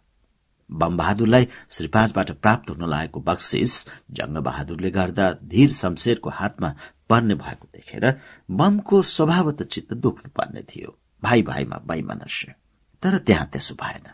बम 0.69 0.97
बहादुरलाई 0.97 1.47
श्री 1.69 1.87
पाँचबाट 1.87 2.31
प्राप्त 2.41 2.69
हुन 2.69 2.89
लागेको 2.89 3.19
बक्सिस 3.21 3.73
जंग 4.11 4.37
बहादुरले 4.45 4.91
गर्दा 4.91 5.31
धीर 5.45 5.71
शमशेरको 5.73 6.29
हातमा 6.29 6.73
पर्ने 7.09 7.35
भएको 7.35 7.67
देखेर 7.73 8.13
बमको 8.49 9.01
स्वभावत 9.05 9.63
चित्त 9.63 9.93
दुख्नु 9.93 10.29
पर्ने 10.35 10.61
थियो 10.61 10.97
भाइ 11.23 11.41
भाइमा 11.41 11.81
वैमनस्य। 11.85 12.53
तर 13.03 13.17
त्यहाँ 13.17 13.47
त्यसो 13.47 13.75
भएन। 13.75 14.07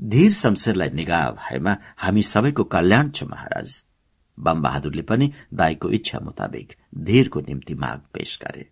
धीर 0.00 0.32
शमशेरलाई 0.32 0.90
निगाह 0.90 1.30
भएमा 1.30 1.76
हामी 1.96 2.22
सबैको 2.22 2.64
कल्याण 2.64 3.10
छ 3.10 3.22
महाराज। 3.22 3.84
बम 4.38 4.62
बहादुरले 4.62 5.02
पनि 5.02 5.32
दाईको 5.54 5.90
इच्छा 5.90 6.18
मुताबिक 6.20 6.72
धीरको 6.98 7.40
निम्ति 7.40 7.74
माग 7.74 8.00
पेश 8.12 8.38
गरे। 8.42 8.68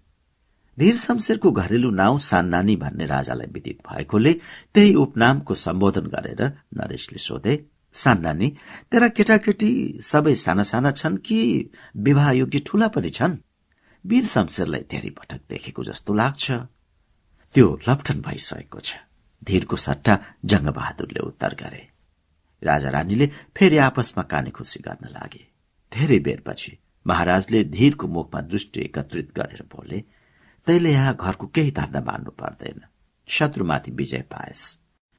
धीर 0.79 0.97
शमशेरको 0.97 1.51
घरेलु 1.51 1.91
नाउँ 1.91 2.19
सान्नानी 2.19 2.77
भन्ने 2.77 3.07
राजालाई 3.07 3.47
विदित 3.47 3.79
भएकोले 3.89 4.33
त्यही 4.75 4.95
उपनामको 4.95 5.55
सम्बोधन 5.55 6.07
गरेर 6.07 6.43
नरेशले 6.75 7.19
सोधे 7.19 7.55
सान्नानी 7.95 8.49
तेरा 8.93 9.09
केटाकेटी 9.09 9.71
सबै 10.03 10.35
साना 10.35 10.63
साना 10.63 10.91
छन् 10.91 11.17
कि 11.17 11.71
विवाह 11.97 12.31
योग्य 12.33 12.59
ठूला 12.67 12.89
पनि 12.89 13.11
छन्? 13.11 13.37
वीर 14.05 14.25
शमशेरलाई 14.25 14.85
धेरै 14.91 15.11
पटक 15.11 15.41
देखेको 15.51 15.85
जस्तो 15.85 16.15
लाग्छ। 16.15 16.51
त्यो 17.55 17.81
लप्ठन 17.89 18.21
भइसकेको 18.21 18.81
छ। 18.81 18.97
धीरको 19.45 19.77
सट्टा 19.77 20.19
जङ्गबहादुरले 20.45 21.21
उत्तर 21.21 21.55
गरे। 21.55 21.83
राजा 22.63 22.91
रानीले 22.91 23.27
फेरि 23.57 23.79
आपसमा 23.79 24.23
काने 24.23 24.51
खुसी 24.51 24.81
गर्न 24.81 25.09
लागे। 25.09 25.47
धेरै 25.93 26.19
बेरपछि 26.19 26.79
महाराजले 27.07 27.65
धीरको 27.65 28.07
मुखमा 28.09 28.41
दृष्टि 28.43 28.81
एकत्रित 28.81 29.33
गरेर 29.37 29.63
बोले 29.75 30.01
तैले 30.67 30.93
यहाँ 30.93 31.15
घरको 31.15 31.47
केही 31.47 31.71
धन्दा 31.71 32.01
मान्नु 32.01 32.31
पर्दैन। 32.31 32.81
शत्रुमाथि 33.29 33.91
विजय 33.91 34.23
पाएस। 34.33 34.63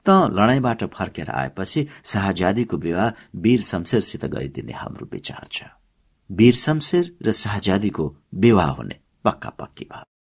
त 0.05 0.09
लडाईँबाट 0.31 0.83
फर्केर 0.93 1.29
आएपछि 1.31 1.87
शाहजादीको 2.03 2.77
विवाह 2.77 3.11
वीर 3.35 3.61
शमशेरसित 3.61 4.25
गरिदिने 4.25 4.73
हाम्रो 4.73 5.09
विचार 5.13 5.47
छ। 5.51 5.63
वीर 6.29 6.53
शमशेर 6.55 7.15
र 7.21 7.31
शाहजादीको 7.33 8.05
विवाह 8.35 8.69
हुने 8.71 8.99
पक्का 9.25 9.49
पक्की 9.49 9.85
भयो 9.85 10.14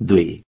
दुई। 0.00 0.42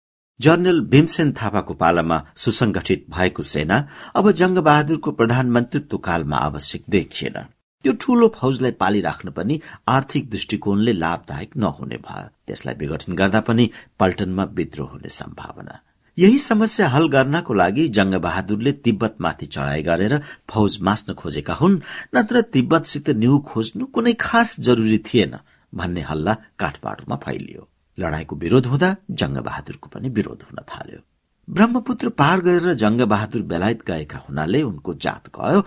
जनरल 0.41 0.81
भीमसेन 0.91 1.33
थापाको 1.33 1.75
पालामा 1.75 2.23
सुसंगठित 2.37 3.05
भएको 3.11 3.43
सेना 3.43 3.77
अब 4.17 4.31
जंगबहादुरको 4.31 5.13
प्रधानमन्त्रीत्व 5.13 5.99
कालमा 5.99 6.37
आवश्यक 6.39 6.83
देखिएन। 6.89 7.39
त्यो 7.85 7.93
ठूलो 8.01 8.29
फौजलाई 8.35 8.71
पालिराख्न 8.81 9.31
पनि 9.31 9.61
आर्थिक 9.89 10.29
दृष्टिकोणले 10.31 10.93
लाभदायक 10.95 11.57
नहुने 11.57 11.97
भयो। 11.99 12.29
त्यसलाई 12.47 12.75
विघटन 12.81 13.15
गर्दा 13.15 13.41
पनि 13.41 13.71
पल्टनमा 13.99 14.45
विद्रोह 14.59 14.91
हुने 14.91 15.09
सम्भावना। 15.11 15.81
यही 16.19 16.39
समस्या 16.39 16.89
हल 16.89 17.07
गर्नको 17.09 17.55
लागि 17.55 17.89
जंगबहादुरले 17.89 18.73
तिब्बतमाथि 18.85 19.47
चढ़ाई 19.47 19.83
गरेर 19.83 20.21
फौज 20.51 20.79
मास्न 20.83 21.15
खोजेका 21.15 21.55
हुन् 21.55 21.81
नत्र 22.15 22.41
तिब्बतसित 22.53 23.11
न्यू 23.17 23.39
खोज्नु 23.49 23.87
कुनै 23.87 24.15
खास 24.21 24.59
जरूरी 24.61 24.99
थिएन 25.07 25.37
भन्ने 25.73 26.03
हल्ला 26.03 26.37
काठमाडौँमा 26.59 27.17
फैलियो। 27.17 27.69
लडाईँको 27.99 28.37
विरोध 28.37 28.67
हुँदा 28.67 28.91
जङ्गबहादुरको 29.21 29.89
पनि 29.95 30.09
विरोध 30.09 30.43
हुन 30.49 30.59
थाल्यो। 30.71 31.01
ब्रह्मपुत्र 31.49 32.09
पार 32.21 32.41
गरेर 32.41 32.75
जङ्गबहादुर 32.83 33.43
बेलायत 33.53 33.81
गएका 33.87 34.19
हुनाले 34.29 34.63
उनको 34.63 34.95
जात 35.05 35.29
गयो। 35.39 35.61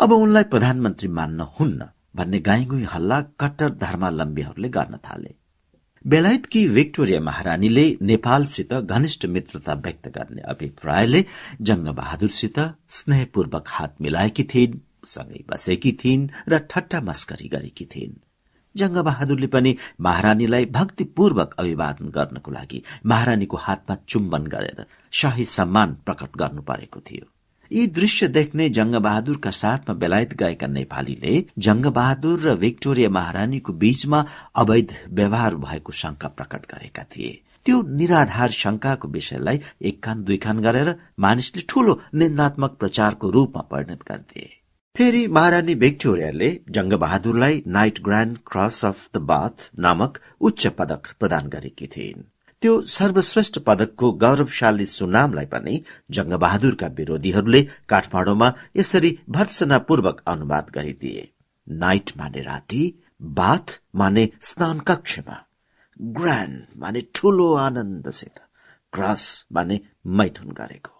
अब 0.00 0.12
उनलाई 0.12 0.44
प्रधानमन्त्री 0.52 1.08
मान्न 1.08 1.40
हुन्न 1.56 1.88
भन्ने 2.16 2.38
गाईगुई 2.40 2.84
हल्ला 2.94 3.20
कट्टर 3.40 3.70
धर्मावलम्बीहरूले 3.84 4.68
गर्न 4.68 4.96
थाले। 5.06 5.34
बेलायतकी 6.04 6.66
विक्टोरिया 6.68 7.20
महारानीले 7.20 7.86
नेपालसित 8.02 8.72
घनिष्ठ 8.74 9.26
मित्रता 9.26 9.74
व्यक्त 9.74 10.08
गर्ने 10.16 10.42
अभिप्रायले 10.52 11.24
जङ्गबहादुरसित 11.68 12.58
स्नेहपूर्वक 12.88 13.64
हात 13.68 13.94
मिलाएकी 14.00 14.44
थिइन् 14.54 14.78
सँगै 15.06 15.44
बसेकी 15.50 15.92
थिइन् 16.04 16.28
र 16.48 16.58
ठट्टा 16.70 17.00
मस्करी 17.00 17.48
गरेकी 17.48 17.84
थिइन्। 17.84 18.23
जङ्गबहादुरले 18.76 19.46
पनि 19.54 19.74
महारानीलाई 20.00 20.64
भक्तिपूर्वक 20.78 21.54
अभिवादन 21.58 22.08
गर्नको 22.16 22.50
लागि 22.50 22.82
महारानीको 23.06 23.56
हातमा 23.66 23.96
चुम्बन 24.08 24.46
गरेर 24.54 24.84
शाही 25.12 25.44
सम्मान 25.58 25.96
प्रकट 26.06 26.36
गर्नु 26.38 26.62
परेको 26.62 27.00
थियो। 27.00 27.26
यी 27.70 27.86
दृश्य 27.98 28.28
देख्ने 28.28 28.68
जङ्गबहादुरका 28.70 29.50
साथमा 29.50 29.94
बेलायत 29.94 30.34
गएका 30.42 30.66
नेपालीले 30.66 31.34
जङ्गबहादुर 31.66 32.40
र 32.40 32.54
विक्टोरिया 32.64 33.08
महारानीको 33.10 33.72
बीचमा 33.84 34.24
अवैध 34.62 34.92
व्यवहार 35.12 35.56
भएको 35.64 35.92
शंका 36.02 36.28
प्रकट 36.28 36.66
गरेका 36.74 37.04
थिए। 37.16 37.32
त्यो 37.66 37.80
निराधार 37.98 38.50
शंकाको 38.50 39.08
विषयलाई 39.08 39.60
एक 39.82 40.02
कान 40.02 40.22
दुई 40.24 40.36
कान 40.36 40.58
गरेर 40.60 40.94
मानिसले 41.20 41.62
ठूलो 41.68 42.00
निन्दात्मक 42.14 42.76
प्रचारको 42.80 43.30
रूपमा 43.30 43.62
परिणत 43.70 44.02
गरिदिए 44.08 44.50
फेरि 44.98 45.26
महारानी 45.26 45.74
भिक्टोरियाले 45.74 46.48
जङ्गबहादुरलाई 46.70 47.62
knight 47.66 47.98
grand 48.02 48.36
cross 48.46 48.84
of 48.84 49.08
the 49.14 49.22
Bath 49.22 49.64
नामक 49.78 50.20
उच्च 50.40 50.66
पदक 50.66 51.08
प्रदान 51.20 51.48
गरेकी 51.48 51.86
थिइन्। 51.86 52.22
त्यो 52.62 52.80
सर्वश्रेष्ठ 52.80 53.58
पदकको 53.58 54.12
गौरवशाली 54.12 54.86
सुनामलाई 54.86 55.46
पनि 55.46 55.74
जङ्गबहादुरका 56.10 56.86
विरोधीहरूले 56.86 57.62
काठमाडौँमा 57.88 58.52
यसरी 58.76 59.18
भर्सनापूर्वक 59.30 60.22
अनुवाद 60.26 60.70
गरिदिए। 60.74 61.28
नाइट 61.68 62.16
माने 62.16 62.42
राति 62.42 62.82
बाथ 63.22 63.80
माने 63.94 64.28
स्नान 64.42 64.80
कक्षमा। 64.80 65.44
ग्रान्ड 66.00 66.66
माने 66.76 67.06
ठूलो 67.14 67.54
आनन्दसित। 67.54 68.38
क्रस 68.92 69.46
माने 69.52 69.80
मैथुन 70.06 70.52
गरेको। 70.52 70.93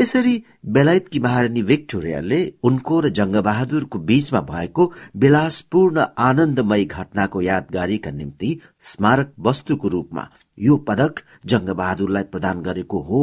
यसरी 0.00 0.42
बेलायतकी 0.74 1.18
महारानी 1.18 1.62
विक्टोरियाले 1.62 2.40
उनको 2.62 3.00
र 3.00 3.08
जङ्गबहादुरको 3.18 3.98
बीचमा 4.10 4.40
भएको 4.50 4.86
विलासपूर्ण 5.16 6.04
आनन्दमय 6.26 6.84
घटनाको 6.84 7.42
यादगारीका 7.42 8.10
निम्ति 8.10 8.50
स्मारक 8.90 9.34
वस्तुको 9.38 9.88
रूपमा 9.88 10.24
यो 10.58 10.76
पदक 10.88 11.22
जङ्गबहादुरलाई 11.54 12.30
प्रदान 12.32 12.62
गरेको 12.62 13.02
हो 13.02 13.22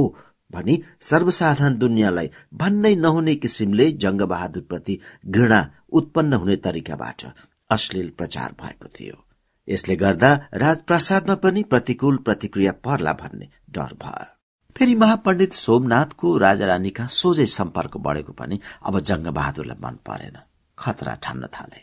भनी 0.52 0.78
सर्वसाधारण 1.02 1.78
दुनियाँलाई 1.78 2.32
भन्नै 2.54 2.96
नहुने 2.96 3.36
किसिमले 3.48 3.92
जङ्गबहादुरप्रति 4.06 5.00
घृणा 5.28 5.62
उत्पन्न 6.02 6.34
हुने 6.34 6.56
तरिकाबाट 6.70 7.26
अश्लील 7.70 8.10
प्रचार 8.18 8.56
भएको 8.62 8.94
थियो। 9.00 9.20
यसले 9.68 9.96
गर्दा 9.96 10.34
राजप्रासादमा 10.54 11.36
पनि 11.44 11.64
प्रतिकूल 11.64 12.18
प्रतिक्रिया 12.26 12.72
पर्ला 12.86 13.14
भन्ने 13.14 13.50
डर 13.70 13.94
भयो। 14.04 14.37
फेरि 14.78 14.96
महापण्डित 14.96 15.54
सोमनाथको 15.54 16.38
राजा 16.38 16.66
रानीका 16.66 17.06
सोझै 17.08 17.46
सम्पर्क 17.46 17.98
बढेको 17.98 18.34
पनि 18.34 18.60
अब 18.86 19.00
जङ्गबहादुरलाई 19.00 19.78
मन 19.84 19.96
परेन। 20.06 20.38
खतरा 20.78 21.14
ठान्न 21.16 21.48
थाले। 21.48 21.80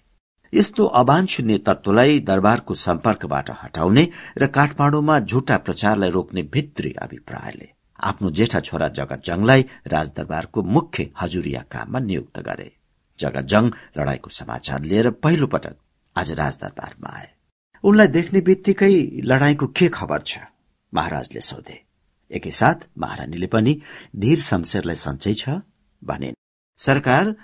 यस्तो 0.52 0.84
अवांछनीय 0.84 1.58
तत्वलाई 1.58 2.20
दरबारको 2.20 2.74
सम्पर्कबाट 2.74 3.50
हटाउने 3.62 4.04
र 4.38 4.46
काठमाडौँमा 4.46 5.18
झुटा 5.20 5.56
प्रचारलाई 5.56 6.10
रोक्ने 6.10 6.42
भित्री 6.42 6.92
अभिप्रायले 6.92 7.68
आफ्नो 8.00 8.30
जेठा 8.30 8.60
छोरा 8.60 8.88
जगत 8.88 9.22
जङलाई 9.24 9.64
राजदरबारको 9.86 10.62
मुख्य 10.62 11.10
हजुरिया 11.20 11.62
काममा 11.62 11.98
नियुक्त 11.98 12.38
गरे। 12.38 12.70
जगत 13.18 13.44
जङ 13.44 13.70
लडाईँको 13.98 14.30
समाचार 14.30 14.82
लिएर 14.82 15.10
पहिलो 15.10 15.46
पटक 15.46 15.76
आज 16.16 16.30
राजदरबारमा 16.30 17.16
आए। 17.18 17.28
उनलाई 17.84 18.06
देख्ने 18.06 18.40
बित्तिकै 18.40 18.94
लडाईँको 19.24 19.66
के 19.66 19.88
खबर 19.88 20.22
छ? 20.22 20.38
महाराजले 20.94 21.40
सोधे। 21.40 21.83
एकैसाथ 22.30 22.88
महारानीले 22.98 23.46
पनि 23.46 23.80
धीर 24.16 24.38
शमशेरलाई 24.40 24.96
सन्चै 24.96 25.34
छ 25.34 25.60
भने 26.02 26.32
सरकार 26.78 27.34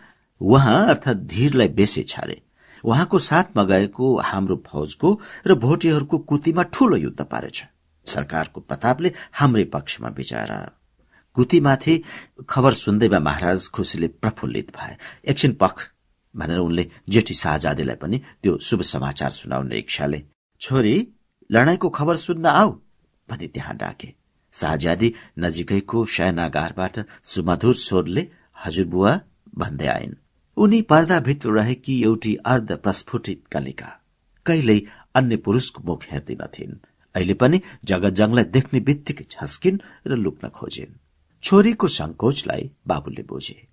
उहाँ 0.41 0.87
अर्थात 0.89 1.17
धीरलाई 1.17 1.69
बेसे 1.69 2.03
छारे 2.03 2.41
उहाँको 2.85 3.19
साथमा 3.19 3.63
गएको 3.65 4.17
हाम्रो 4.21 4.57
फौजको 4.67 5.09
र 5.47 5.55
भोटेहरूको 5.55 6.19
कुतीमा 6.19 6.63
ठूलो 6.63 6.97
युद्ध 6.97 7.23
पारेछ। 7.23 7.65
सरकारको 8.07 8.61
प्रतापले 8.61 9.13
हाम्रै 9.35 9.65
पक्षमा 9.65 10.09
विचार। 10.09 10.51
कुतीमाथि 11.37 12.03
खबर 12.49 12.73
सुन्दैमा 12.75 13.19
महाराज 13.19 13.69
खुसीले 13.69 14.09
प्रफुल्लित 14.09 14.71
भए। 14.77 14.97
एकछिन 15.25 15.53
पख 15.55 15.77
भनेर 16.35 16.59
उनले 16.59 16.91
जेठी 17.09 17.35
शाहजादीलाई 17.35 17.97
पनि 17.97 18.19
त्यो 18.43 18.59
शुभ 18.59 18.83
समाचार 18.83 19.31
सुनाउने 19.31 19.79
इच्छाले 19.79 20.23
छोरी 20.61 20.97
लडाईँको 21.51 21.89
खबर 21.91 22.17
सुन्न 22.17 22.47
आऊ 22.47 22.73
भनी 23.29 23.49
त्यहाँ 23.49 23.77
डाके। 23.77 24.20
शाहज्यादी 24.53 25.15
नजिकैको 25.39 26.05
शयनागारबाट 26.05 26.99
सुमधुर 27.25 27.75
स्वरले 27.75 28.29
हजुरबुवा 28.67 29.21
भन्दै 29.59 29.87
आइन्। 29.87 30.15
उनी 30.57 30.83
पर्दाभित्र 30.83 31.51
रहेकी 31.51 32.03
एउटी 32.03 32.35
अर्ध 32.35 32.73
प्रस्फुटित 32.73 33.47
कलिका। 33.53 34.01
कहिल्यै 34.47 34.81
अन्य 35.15 35.37
पुरूषको 35.37 35.83
मुख 35.83 36.03
हेर्दिनथिन् 36.11 36.75
अहिले 37.15 37.35
पनि 37.35 37.61
जगतजङलाई 37.85 38.45
देख्ने 38.45 38.81
बित्तिकै 38.81 39.25
झस्किन् 39.31 39.79
र 40.07 40.17
लुक्न 40.17 40.49
खोजिन्। 40.49 40.99
छोरीको 41.43 41.89
संकोचलाई 41.89 42.71
बाबुले 42.87 43.23
बुझे। 43.23 43.69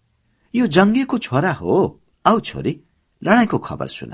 यो 0.55 0.67
जङ्गीको 0.67 1.17
छोरा 1.17 1.51
हो। 1.51 2.01
आऊ 2.25 2.39
छोरी 2.39 2.81
लडाईँको 3.23 3.57
खबर 3.57 3.87
सुन। 3.87 4.13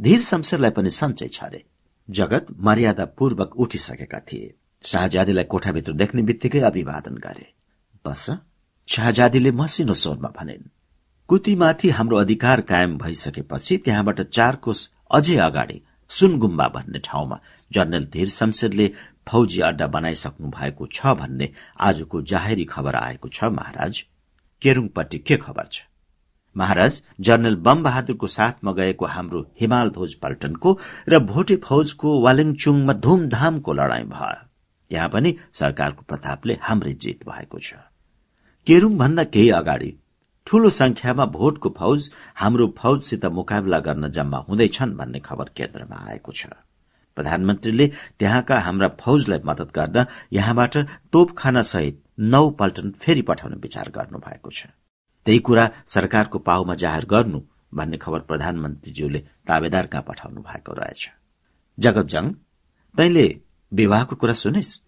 धीर 0.00 0.20
शमशेरलाई 0.20 0.70
पनि 0.70 0.90
सन्चै 0.90 1.28
छरे 1.28 1.64
जगत 2.10 2.46
मर्यादापूर्वक 2.58 3.56
उठिसकेका 3.56 4.20
थिए। 4.20 4.54
शाहजादीलाई 4.84 5.44
कोठाभित्र 5.44 5.92
देख्ने 5.92 6.22
बित्तिकै 6.22 6.60
अभिवादन 6.60 7.14
गरे। 7.24 7.46
बस 8.04 8.24
शाहजादीले 8.88 9.50
मसिनो 9.52 9.94
स्वरमा 9.94 10.28
भनिन् 10.38 10.68
कुतीमाथि 11.28 11.88
हाम्रो 11.90 12.16
अधिकार 12.16 12.60
कायम 12.70 12.96
भइसकेपछि 12.98 13.76
त्यहाँबाट 13.76 14.20
चार 14.28 14.56
कोष 14.56 14.88
अझै 15.10 15.36
अगाडि 15.38 15.80
सुनगुम्बा 16.10 16.68
भन्ने 16.68 16.98
ठाउँमा 17.04 17.40
जनरल 17.70 18.04
धीर 18.12 18.28
शमशेरले 18.30 18.90
फौजी 19.28 19.60
अड्डा 19.60 19.86
बनाइसक्नु 19.86 20.48
भएको 20.50 20.86
छ 20.88 21.14
भन्ने 21.20 21.52
आजको 21.80 22.22
जाहेरी 22.24 22.64
खबर 22.64 22.94
आएको 22.96 23.28
छ 23.28 23.52
महाराज। 23.52 24.04
केरुङपट्टि 24.62 25.18
के 25.20 25.36
खबर 25.36 25.66
छ? 25.66 25.82
महाराज 26.56 27.02
जनरल 27.20 27.56
बम 27.66 27.82
बहादुरको 27.82 28.26
साथमा 28.26 28.72
गएको 28.74 29.06
हाम्रो 29.06 29.46
हिमाल 29.60 29.90
ध्वज 29.90 30.14
पल्टनको 30.22 30.78
र 31.08 31.18
भोटे 31.26 31.56
फौजको 31.64 32.20
वालिङचुङमा 32.22 32.92
धुमधामको 33.06 33.72
लडाईँ 33.72 34.08
भयो। 34.08 34.49
यहाँ 34.92 35.08
पनि 35.08 35.34
सरकारको 35.52 36.02
प्रतापले 36.08 36.58
हाम्रै 36.62 36.92
जित 36.92 37.24
भएको 37.28 37.58
छ। 37.58 37.74
केरुङ 38.66 38.96
भन्दा 38.98 39.24
केही 39.24 39.50
अगाडि 39.50 39.90
ठूलो 40.46 40.70
संख्यामा 40.70 41.24
भोटको 41.36 41.68
फौज 41.78 42.10
हाम्रो 42.34 42.66
फौजसित 42.78 43.24
मुकाबला 43.38 43.78
गर्न 43.78 44.10
जम्मा 44.10 44.38
हुँदैछन् 44.48 44.96
भन्ने 44.96 45.20
खबर 45.20 45.48
केन्द्रमा 45.56 45.96
आएको 46.08 46.32
छ। 46.32 46.46
प्रधानमन्त्रीले 47.16 47.86
त्यहाँका 48.18 48.58
हाम्रा 48.58 48.88
फौजलाई 49.00 49.40
मदत 49.44 49.70
गर्न 49.74 50.04
यहाँबाट 50.32 50.76
तोपखाना 51.12 51.62
सहित 51.62 52.02
नौ 52.32 52.50
पल्टन 52.50 52.90
फेरि 53.02 53.22
पठाउने 53.22 53.56
विचार 53.56 53.90
गर्नु 53.94 54.18
भएको 54.18 54.50
छ। 54.50 54.66
त्यही 55.26 55.38
कुरा 55.38 55.64
सरकारको 55.86 56.38
पाउमा 56.38 56.74
जाहेर 56.74 57.04
गर्नु 57.04 57.40
भन्ने 57.74 57.96
खबर 57.96 58.20
प्रधानमन्त्रीज्यूले 58.20 59.18
ताबेदार 59.46 59.86
कहाँ 59.86 60.04
पठाउनु 60.08 60.40
भएको 60.40 60.72
रहेछ? 60.72 61.02
जगतजङ 61.78 62.32
तैले 62.94 63.26
विवाहको 63.72 64.16
कुरा 64.16 64.32
सुनिस्। 64.32 64.80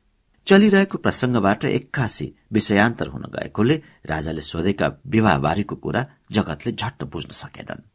चलिरहेको 0.47 0.99
प्रसंगबाट 0.99 1.65
एक्कासी 1.65 2.27
विषयान्तर 2.53 3.07
हुन 3.07 3.23
गएकोले 3.23 3.77
राजाले 4.07 4.41
सोधेका 4.41 4.87
विवाहबारेको 5.07 5.77
कुरा 5.77 6.07
जगतले 6.33 6.73
झट्ट 6.73 7.05
बुझ्न 7.05 7.31
सकेनन्। 7.31 7.87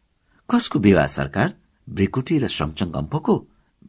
कसको 0.50 0.80
विवाह 0.80 1.08
सरकार? 1.08 1.54
ब्रिकुटी 1.90 2.38
र 2.38 2.48
समचङ्गम्पोको 2.48 3.36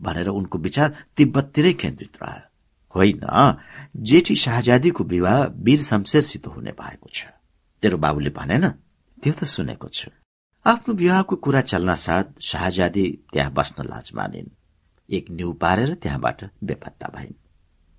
भनेर 0.00 0.28
उनको 0.28 0.58
विचार 0.58 0.88
तिब्बततिरै 1.16 1.72
केन्द्रित 1.72 2.18
रह्यो। 2.22 2.46
होइन 2.94 3.22
जेठी 3.96 4.36
शाहजादीको 4.36 5.04
विवाह 5.04 5.44
वीर 5.44 5.80
शमशेरसित 5.80 6.46
हुने 6.46 6.72
भएको 6.72 7.08
छ। 7.14 7.24
तेरो 7.82 7.98
बाबुले 7.98 8.30
भनेन? 8.30 8.68
त्यो 9.22 9.32
त 9.32 9.44
सुनेको 9.44 9.88
छु। 9.88 10.10
आफ्नो 10.66 10.94
विवाहको 10.94 11.36
कुरा 11.36 11.60
चल्न 11.60 11.94
साथ 11.94 12.42
शाहजादी 12.42 13.04
त्यहाँ 13.32 13.52
बस्न 13.52 13.84
लाज 13.84 14.10
मानिन्। 14.14 14.57
एक 15.08 15.26
न्यू 15.30 15.52
पारेर 15.52 15.92
त्यहाँबाट 15.94 16.44
बेपत्ता 16.64 17.08
भइन्। 17.16 17.32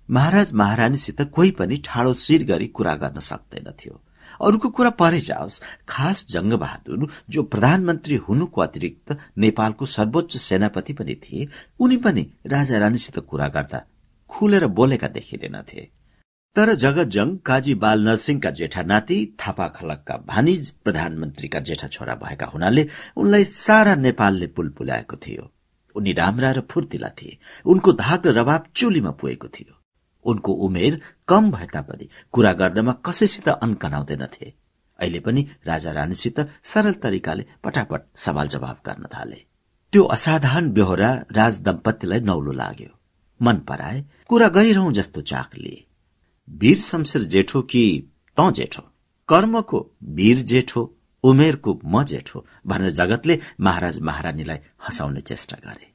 महाराज 0.08 0.52
महारानीसित 0.52 1.20
कोही 1.34 1.50
पनि 1.50 1.76
ठाडो 1.84 2.12
शिर 2.14 2.44
गरी 2.44 2.66
कुरा 2.66 2.94
गर्न 2.94 3.18
सक्दैनथ्यो 3.20 4.00
अरूको 4.40 4.68
कुरा 4.68 4.90
परे 4.90 5.20
जाओस् 5.20 5.60
खास 5.88 6.24
जंगबहादुर 6.30 7.08
जो 7.30 7.42
प्रधानमन्त्री 7.42 8.16
हुनुको 8.28 8.60
अतिरिक्त 8.60 9.16
नेपालको 9.38 9.86
सर्वोच्च 9.86 10.36
सेनापति 10.36 10.92
पनि 10.92 11.14
थिए 11.24 11.48
उनी 11.80 11.96
पनि 11.96 12.26
राजा 12.46 12.78
रानीसित 12.78 13.18
कुरा 13.18 13.48
गर्दा 13.48 13.84
खुलेर 14.30 14.66
बोलेका 14.78 15.08
देखिँदैनथे 15.08 15.88
तर 16.56 16.74
जगतजङ 16.74 17.36
काजी 17.46 17.74
बाल 17.74 18.08
नरसिंहका 18.08 18.50
जेठा 18.50 18.82
नाति 18.82 19.18
थापा 19.40 19.68
खलकका 19.68 20.16
भानिज 20.26 20.70
प्रधानमन्त्रीका 20.84 21.60
जेठा 21.60 21.88
छोरा 21.88 22.14
भएका 22.14 22.46
हुनाले 22.46 22.88
उनलाई 23.16 23.44
सारा 23.44 23.94
नेपालले 23.94 24.46
पुलपुल्याएको 24.46 25.16
थियो। 25.16 25.50
उनी 25.96 26.12
राम्रा 26.12 26.50
र 26.52 26.60
फुर्तिला 26.60 27.08
थिए। 27.08 27.38
उनको 27.66 27.92
धाक 27.92 28.26
र 28.26 28.30
रवाब 28.30 28.66
चोलीमा 28.76 29.10
पुगेको 29.10 29.48
थियो। 29.48 29.74
उनको 30.24 30.52
उमेर 30.52 31.00
कम 31.28 31.50
भए 31.50 31.66
तापनि 31.66 32.08
कुरा 32.32 32.52
गर्नमा 32.52 32.92
कसैसित 32.92 33.48
अनकनाउँदैनथे 33.48 34.52
अहिले 34.98 35.20
पनि 35.20 35.46
राजा 35.66 35.92
रानीसित 35.92 36.40
सरल 36.64 36.92
तरिकाले 36.92 37.44
पटापट 37.64 38.00
सवाल 38.16 38.48
जवाब 38.48 38.80
गर्न 38.86 39.06
थाले। 39.06 39.44
त्यो 39.92 40.04
असाधारण 40.04 40.70
बेहोरा 40.70 41.24
राज 41.32 41.60
दम्पतिलाई 41.60 42.20
नौलो 42.20 42.52
लाग्यो। 42.52 42.98
मन 43.42 43.56
पराए 43.56 44.04
कुरा 44.28 44.48
गरिरहँ 44.48 44.92
जस्तो 44.92 45.20
चाख 45.20 45.50
लिए 45.58 45.84
वीर 46.50 46.76
शमशेर 46.76 47.22
जेठो 47.22 47.62
कि 47.62 48.12
त 48.38 48.52
जेठो? 48.52 48.82
कर्मको 49.28 49.90
वीर 50.04 50.38
जेठो? 50.38 50.99
उमेरको 51.24 51.80
म 51.84 52.04
जेठो 52.04 52.44
भनेर 52.66 52.90
जगतले 52.90 53.38
महाराज 53.60 53.98
महारानीलाई 54.00 54.58
हँसाउने 54.86 55.20
चेष्टा 55.20 55.56
गरे। 55.64 55.86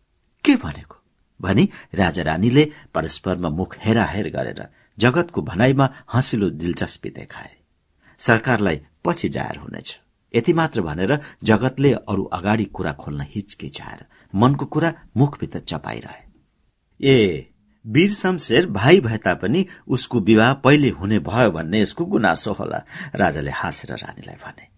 के 0.45 0.55
भनेको? 0.55 0.95
भनी 1.39 1.69
राजा 1.95 2.23
रानीले 2.23 2.69
परस्परमा 2.93 3.49
मुख 3.49 3.75
हेराहेर 3.85 4.29
गरेर 4.29 4.65
जगतको 4.97 5.41
भनाइमा 5.41 5.89
हँसिलो 6.13 6.49
दिलचस्पी 6.49 7.09
देखाए। 7.09 7.55
सरकारलाई 8.19 8.79
पछि 9.05 9.29
जाहेर 9.29 9.57
हुनेछ। 9.57 9.97
यति 10.33 10.53
मात्र 10.53 10.81
भनेर 10.81 11.19
जगतले 11.43 11.91
अरू 11.93 12.23
अगाडि 12.33 12.65
कुरा 12.65 12.91
खोल्न 12.93 13.25
हिचकिचाएर 13.29 14.05
मनको 14.33 14.65
कुरा 14.65 14.93
मुखभित्र 15.17 15.59
चपाइरहे। 15.59 16.23
ए 16.99 17.51
वीर 17.85 18.11
शमशेर 18.11 18.67
भाइ 18.67 18.99
भए 18.99 19.17
तापनि 19.17 19.65
उसको 19.87 20.19
विवाह 20.19 20.53
पहिले 20.53 20.89
हुने 20.89 21.19
भयो 21.19 21.51
भन्ने 21.51 21.81
यसको 21.81 22.05
गुनासो 22.05 22.53
होला 22.53 22.83
राजाले 23.15 23.51
हाँसेर 23.51 23.95
रानीलाई 23.97 24.35
भने। 24.35 24.74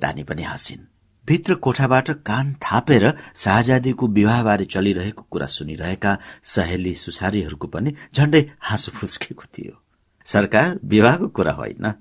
रानी 0.00 0.22
पनि 0.22 0.42
हाँसिन्। 0.42 0.86
भित्र 1.26 1.54
कोठाबाट 1.54 2.10
कान 2.10 2.52
थापेर 2.54 3.04
शाहजादीको 3.34 4.06
विवाहबारे 4.08 4.64
चलिरहेको 4.64 5.22
कुरा 5.30 5.46
सुनिरहेका 5.46 6.18
सहेली 6.42 6.94
सुसारीहरूको 6.94 7.66
पनि 7.66 7.94
झण्डै 8.14 8.42
हाँसो 8.60 8.92
फुस्केको 8.92 9.44
थियो। 9.44 9.82
सरकार 10.24 10.78
विवाहको 10.84 11.28
कुरा 11.28 11.52
होइन। 11.52 11.92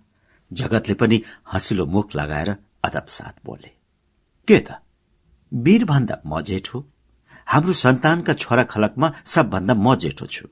जगतले 0.53 0.93
पनि 0.93 1.21
हँसिलो 1.53 1.85
मुख 1.85 2.15
लगाएर 2.15 2.49
अदब 2.83 3.05
साथ 3.07 3.45
बोले। 3.45 3.71
के 4.47 4.59
त? 4.59 4.79
वीर 5.53 5.85
भन्दा 5.85 6.21
म 6.25 6.41
जेठो? 6.41 6.85
हाम्रो 7.47 7.73
सन्तानका 7.73 8.33
छोरा 8.33 8.63
खलकमा 8.63 9.13
सबभन्दा 9.25 9.73
म 9.73 9.95
जेठो 9.95 10.25
छु। 10.25 10.47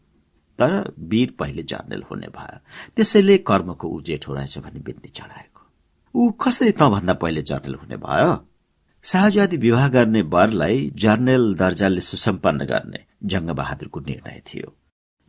तर 0.60 0.94
वीर 1.00 1.36
पहिले 1.40 1.64
जर्नेल 1.64 2.04
हुने 2.12 2.28
भयो 2.28 2.60
त्यसैले 2.96 3.38
कर्मको 3.38 3.88
ऊ 3.88 4.02
जेठो 4.02 4.34
रहेछ 4.34 4.58
भन्ने 4.58 4.80
बिन्ती 4.80 5.10
चढाएको। 5.10 5.57
ऊ 6.16 6.32
कसरी 6.32 6.72
त 6.72 6.84
भन्दा 6.84 7.14
पहिले 7.14 7.42
जर्नेल 7.42 7.76
हुने 7.76 7.98
भयो? 7.98 8.48
शाहजादी 9.04 9.58
विवाह 9.58 9.88
गर्ने 9.88 10.22
वरलाई 10.22 10.92
जर्नेल 10.96 11.54
दर्जाले 11.54 12.02
सुसम्पन्न 12.02 12.66
गर्ने 12.66 13.06
जङ्गबहादुरको 13.24 14.00
निर्णय 14.00 14.42
थियो। 14.48 14.76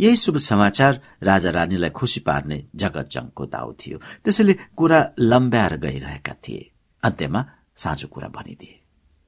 यही 0.01 0.17
शुभ 0.17 0.37
समाचार 0.37 1.01
राजा 1.23 1.51
रानीलाई 1.51 1.91
खुसी 1.91 2.21
पार्ने 2.21 2.69
जगत 2.77 3.09
जङको 3.13 3.47
दाउ 3.47 3.73
थियो। 3.73 3.99
त्यसैले 4.25 4.57
कुरा 4.77 5.11
लम्ब्याएर 5.19 5.77
गइरहेका 5.77 6.33
थिए। 6.33 6.71
अन्त्यमा 7.03 7.47
साँझो 7.77 8.09
कुरा 8.09 8.29
भनिदिए। 8.29 8.81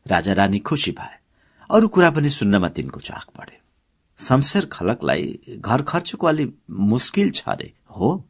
राजा 0.07 0.33
रानी 0.33 0.59
खुसी 0.59 0.91
भए। 0.91 1.19
अरू 1.71 1.89
कुरा 1.89 2.11
पनि 2.11 2.29
सुन्नमा 2.29 2.69
तिनको 2.69 3.01
चाख 3.01 3.27
बढ्यो 3.39 3.61
शमशेर 4.19 4.67
खलकलाई 4.67 5.41
घर 5.59 5.83
खर्चको 5.83 6.27
अलि 6.27 6.53
मुस्किल 6.71 7.31
छ 7.31 7.43
अरे 7.47 7.73
हो? 7.91 8.30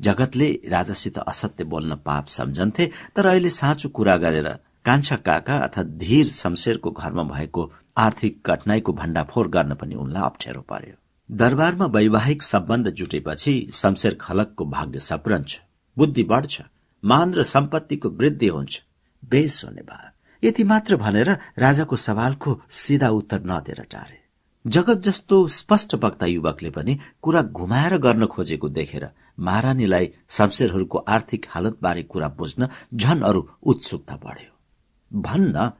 जगतले 0.00 0.50
राजासित 0.70 1.18
असत्य 1.18 1.64
बोल्न 1.64 1.94
पाप 2.04 2.28
सम्झन्थे 2.28 2.90
तर 3.16 3.26
अहिले 3.26 3.50
साँचो 3.50 3.88
कुरा 3.88 4.16
गरेर 4.16 4.48
कान्छा 4.84 5.16
काका 5.16 5.58
अर्थात 5.58 5.86
धीर 5.98 6.28
शमशेरको 6.32 6.90
घरमा 6.90 7.22
भएको 7.24 7.70
आर्थिक 7.96 8.40
कठिनाईको 8.46 8.92
भण्डाफोर 8.92 9.48
गर्न 9.48 9.74
पनि 9.74 9.94
उनलाई 9.94 10.22
अप्ठ्यारो 10.22 10.60
पर्यो। 10.60 10.96
दरबारमा 11.30 11.86
वैवाहिक 11.86 12.42
सम्बन्ध 12.42 12.88
जुटेपछि 12.90 13.54
शमशेर 13.74 14.16
खलकको 14.20 14.64
भाग्य 14.64 14.98
सप्रन्छ 15.00 15.58
बुद्धि 15.96 16.24
बढ्छ 16.24 16.60
मान 17.02 17.34
र 17.34 17.42
सम्पत्तिको 17.44 18.08
वृद्धि 18.10 18.48
हुन्छ 18.48 18.80
बेस 19.22 19.62
हुने 19.64 19.82
भयो 19.82 20.12
यति 20.42 20.64
मात्र 20.64 20.96
भनेर 20.96 21.30
राजाको 21.58 21.96
सवालको 21.98 22.60
सिधा 22.70 23.08
उत्तर 23.10 23.42
नदिएर 23.46 23.82
टारे। 23.90 24.23
जगत 24.66 24.98
जस्तो 24.98 25.46
स्पष्ट 25.48 25.94
वक्ता 25.94 26.26
युवकले 26.26 26.70
पनि 26.70 26.98
कुरा 27.22 27.42
घुमाएर 27.42 27.98
गर्न 27.98 28.26
खोजेको 28.26 28.68
देखेर 28.68 29.08
महारानीलाई 29.38 30.10
शमशेरहरूको 30.28 30.98
आर्थिक 30.98 31.46
हालतबारे 31.48 32.02
कुरा 32.02 32.28
बुझ्न 32.28 32.68
झन 32.94 33.20
अरू 33.20 33.48
उत्सुकता 33.62 34.16
बढ्यो। 34.16 35.20
भन्न 35.20 35.70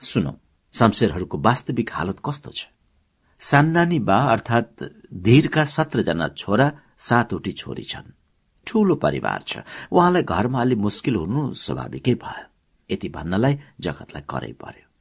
सुनौ 0.00 0.32
शमशेरहरूको 0.72 1.38
वास्तविक 1.38 1.90
हालत 1.92 2.16
कस्तो 2.24 2.50
छ? 2.50 2.66
सान्नानी 3.38 3.98
बा 3.98 4.18
अर्थात 4.18 4.68
धीरका 5.14 5.64
सत्रजना 5.64 6.28
छोरा 6.28 6.72
सातवटी 6.98 7.52
छोरी 7.52 7.82
छन्। 7.82 8.12
ठूलो 8.66 8.94
परिवार 8.94 9.42
छ। 9.46 9.58
उहाँलाई 9.92 10.22
घरमा 10.22 10.60
अलि 10.60 10.74
मुस्किल 10.74 11.14
हुनु 11.14 11.54
स्वाभाविकै 11.54 12.14
भयो। 12.14 12.46
यति 12.90 13.08
भन्नलाई 13.08 13.58
जगतलाई 13.80 14.22
करै 14.28 14.52
पर्यो। 14.52 14.91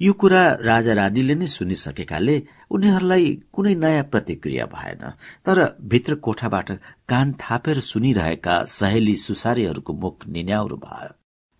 यो 0.00 0.12
कुरा 0.12 0.52
राजा 0.60 0.92
रानीले 0.92 1.34
नै 1.34 1.46
सुनिसकेकाले 1.46 2.36
उनीहरूलाई 2.70 3.26
कुनै 3.52 3.74
नयाँ 3.74 4.04
प्रतिक्रिया 4.04 4.66
भएन। 4.66 5.02
तर 5.46 5.78
भित्र 5.82 6.14
कोठाबाट 6.14 6.70
कान 7.08 7.32
थापेर 7.32 7.80
सुनिरहेका 7.80 8.64
सहेली 8.64 9.16
सुसारीहरूको 9.16 9.92
मुख 9.94 10.26
निन्याउरो 10.26 10.76
भयो। 10.76 11.12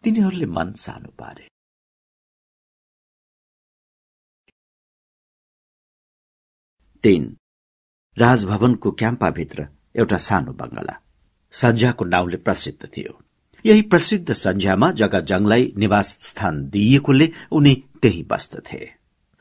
तिनीहरूले 0.04 0.46
मन 0.46 0.72
सानो 0.72 1.10
पारे। 1.18 1.48
तीन। 7.02 7.36
राजभवनको 8.18 8.90
क्याम्पाभित्र 8.90 9.68
एउटा 9.96 10.16
सानो 10.16 10.52
बंगला। 10.52 11.00
सन्जाको 11.52 12.04
नाउँले 12.04 12.36
प्रसिद्ध 12.36 12.86
थियो। 12.96 13.20
यही 13.66 13.82
प्रसिद्ध 13.82 14.32
सन्झ्यामा 14.32 14.90
जगजङलाई 14.90 15.72
निवास 15.76 16.16
स्थान 16.20 16.68
दिइएकोले 16.68 17.30
उनी 17.52 17.84
त्यही 18.04 18.22
बस्दथे 18.30 18.82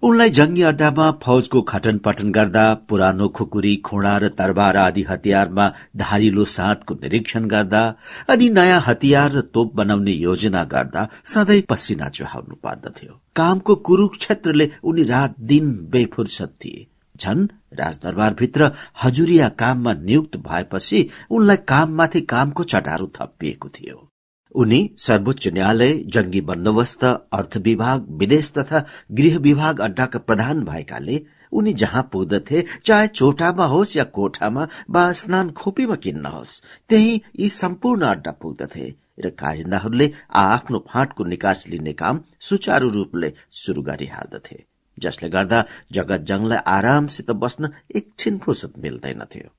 उनलाई 0.04 0.30
जंगी 0.30 0.62
अड्डामा 0.68 1.06
फौजको 1.24 1.62
खटन 1.62 1.98
पटन 2.06 2.32
गर्दा 2.32 2.64
पुरानो 2.90 3.28
खुकुरी 3.38 3.76
खोडा 3.88 4.18
र 4.18 4.28
तरबार 4.40 4.78
आदि 4.78 5.04
हतियारमा 5.10 5.68
धारिलो 5.98 6.46
साँधको 6.54 6.94
निरीक्षण 7.04 7.48
गर्दा 7.48 7.84
अनि 8.30 8.50
नयाँ 8.50 8.82
हतियार 8.88 9.32
र 9.32 9.42
तोप 9.54 9.74
बनाउने 9.76 10.12
योजना 10.12 10.64
गर्दा 10.74 11.08
सधैँ 11.34 11.62
पसिना 11.70 12.10
चुहाउनु 12.10 12.56
पर्दथ्यो। 12.64 13.20
कामको 13.36 13.76
कुरूक्षेत्रले 13.88 14.70
उनी 14.84 15.04
रात 15.04 15.36
दिन 15.52 15.72
बेफुर्सद 15.92 16.52
थिए। 16.66 16.88
झन 17.16 17.50
राजदरबारभित्र 17.80 18.72
हजुरिया 19.04 19.50
काममा 19.60 19.94
नियुक्त 20.04 20.38
भएपछि 20.48 21.08
उनलाई 21.32 21.58
काममाथि 21.68 22.22
कामको 22.34 22.64
चटारो 22.64 23.12
थपिएको 23.18 23.70
थियो। 23.70 24.10
उनी 24.56 24.80
सर्वोच्च 24.98 25.48
न्यायालय 25.48 25.94
जंगी 26.14 26.42
बन्दोबस्त 26.42 27.04
अर्थ 27.04 27.58
विभाग 27.58 28.06
विदेश 28.20 28.52
तथा 28.52 28.84
गृह 29.12 29.38
विभाग 29.40 29.80
अड्डाका 29.82 30.20
प्रधान 30.20 30.64
भएकाले 30.64 31.22
उनी 31.52 31.74
जहाँ 31.74 32.04
पुग्दथे 32.12 32.64
चाहे 32.86 33.08
चोटामा 33.10 33.66
होस् 33.66 33.96
या 33.98 34.04
कोठामा 34.18 34.68
वा 34.90 35.12
स्नान 35.12 35.50
खोपीमा 35.52 35.96
किन्न 35.96 36.26
होस् 36.26 36.62
त्यही 36.90 37.22
यी 37.40 37.50
सम्पूर्ण 37.52 38.06
अड्डा 38.06 38.32
पुग्दथे 38.42 38.94
र 39.20 39.30
कारिन्दाहरूले 39.40 40.12
आफ्नो 40.42 40.86
फाँटको 40.90 41.24
निकास 41.24 41.68
लिने 41.70 41.94
काम 41.94 42.22
सुचारू 42.40 42.90
रूपले 42.90 43.34
शुरू 43.54 43.82
गरिहाल्दथे 43.82 44.64
जसले 44.98 45.30
गर्दा 45.30 45.64
जगत 45.92 46.26
जङलाई 46.28 46.60
आरामसित 46.68 47.32
बस्न 47.44 47.70
एकछिन 47.96 48.38
फुर्सद 48.38 48.74
मिल्दैनथ्यो 48.78 49.50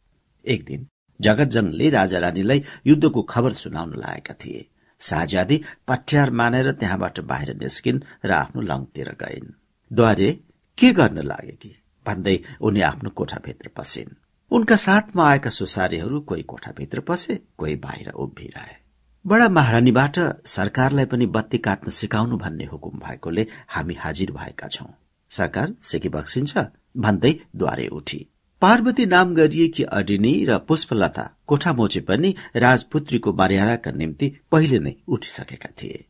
एक 0.45 0.65
दिन 0.65 0.87
जगत 1.21 1.49
जङले 1.49 1.91
राजा 1.91 2.19
रानीलाई 2.19 2.63
युद्धको 2.87 3.23
खबर 3.23 3.53
सुनाउन 3.53 3.93
लागेका 3.97 4.35
थिए। 4.35 4.67
शाहजादी 5.01 5.63
पठ्यार 5.89 6.31
मानेर 6.31 6.73
त्यहाँबाट 6.73 7.21
बाहिर 7.21 7.57
निस्किन् 7.57 8.01
र 8.25 8.33
आफ्नो 8.33 8.63
लङतिर 8.63 9.09
गइन्। 9.09 9.53
द्वारे 9.93 10.41
के 10.79 10.93
गर्न 10.93 11.19
लागे 11.19 11.53
कि? 11.53 11.77
भन्दै 12.07 12.41
उनी 12.61 12.81
आफ्नो 12.81 13.11
कोठाभित्र 13.11 13.71
पसिन्। 13.77 14.15
उनका 14.51 14.77
साथमा 14.77 15.31
आएका 15.31 15.51
सुसारीहरू 15.51 16.21
कोही 16.21 16.43
कोठाभित्र 16.43 17.01
पसे 17.01 17.41
कोही 17.59 17.77
बाहिर 17.77 18.11
उभिरहे। 18.11 18.85
बडा 19.27 19.49
महारानीबाट 19.49 20.19
सरकारलाई 20.47 21.05
पनि 21.05 21.27
बत्ती 21.27 21.59
काट्न 21.59 21.91
सिकाउनु 21.91 22.37
भन्ने 22.37 22.65
हुकुम 22.65 22.99
भएकोले 22.99 23.47
हामी 23.69 23.95
हाजिर 23.95 24.31
भएका 24.31 24.69
छौं। 24.69 24.87
सरकार 25.31 25.75
सिकी 25.83 26.09
बक्सिन्छ 26.09 26.59
भन्दै 26.97 27.41
द्वारे 27.57 27.87
उठी। 27.87 28.27
पार्वती 28.65 29.05
नाम 29.07 29.35
गरिएकी 29.35 29.83
अडिनी 29.83 30.33
र 30.45 30.57
पुष्पलता 30.59 31.23
कोठा 31.47 31.73
मोचे 31.73 32.01
पनि 32.01 32.29
राजपुत्रीको 32.57 33.33
मर्यादाका 33.33 33.91
निम्ति 33.91 34.29
पहिले 34.53 34.79
नै 34.79 34.93
उठिसकेका 35.09 35.71
थिए। 35.83 36.05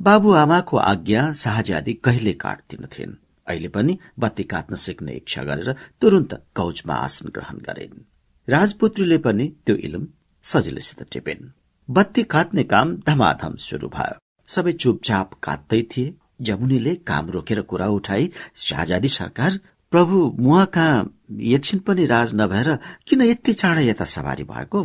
बाबुआमाको 0.00 0.76
आज्ञा 0.76 1.22
शाहजादी 1.32 1.92
कहिले 2.04 2.32
काट्दिनथिन् 2.32 3.14
अहिले 3.46 3.68
पनि 3.68 3.98
बत्ती 4.18 4.42
काट्न 4.42 4.74
सिक्ने 4.74 5.12
इच्छा 5.12 5.42
गरेर 5.42 5.76
तुरन्त 6.00 6.34
कौचमा 6.54 6.94
आसन 6.94 7.28
ग्रहण 7.28 7.58
गरिन्। 7.58 8.04
राजपुत्रीले 8.48 9.18
पनि 9.18 9.46
त्यो 9.66 9.76
इलम 9.76 10.06
सजिलैसित 10.44 11.00
टिपिन्। 11.12 11.50
बत्ती 11.88 12.22
काट्ने 12.22 12.64
काम 12.64 12.96
धमाधम 12.96 13.56
शुरू 13.56 13.88
भयो। 13.88 14.18
सबै 14.48 14.72
चुपचाप 14.72 15.34
काट्दै 15.42 15.82
थिए। 15.82 16.14
जमुनीले 16.40 16.94
काम 17.08 17.30
रोकेर 17.30 17.60
कुरा 17.60 17.86
उठाई। 17.88 18.30
शाहजादी 18.56 19.08
सरकार 19.08 19.58
प्रभु 19.94 20.20
मुहा 20.38 20.64
कहाँ 20.74 21.02
एकछिन 21.40 21.80
पनि 21.80 22.04
राज 22.04 22.30
नभएर 22.34 22.68
किन 23.08 23.20
यति 23.22 23.52
चाँडै 23.52 23.82
यता 23.84 24.04
सवारी 24.04 24.44
भएको? 24.44 24.80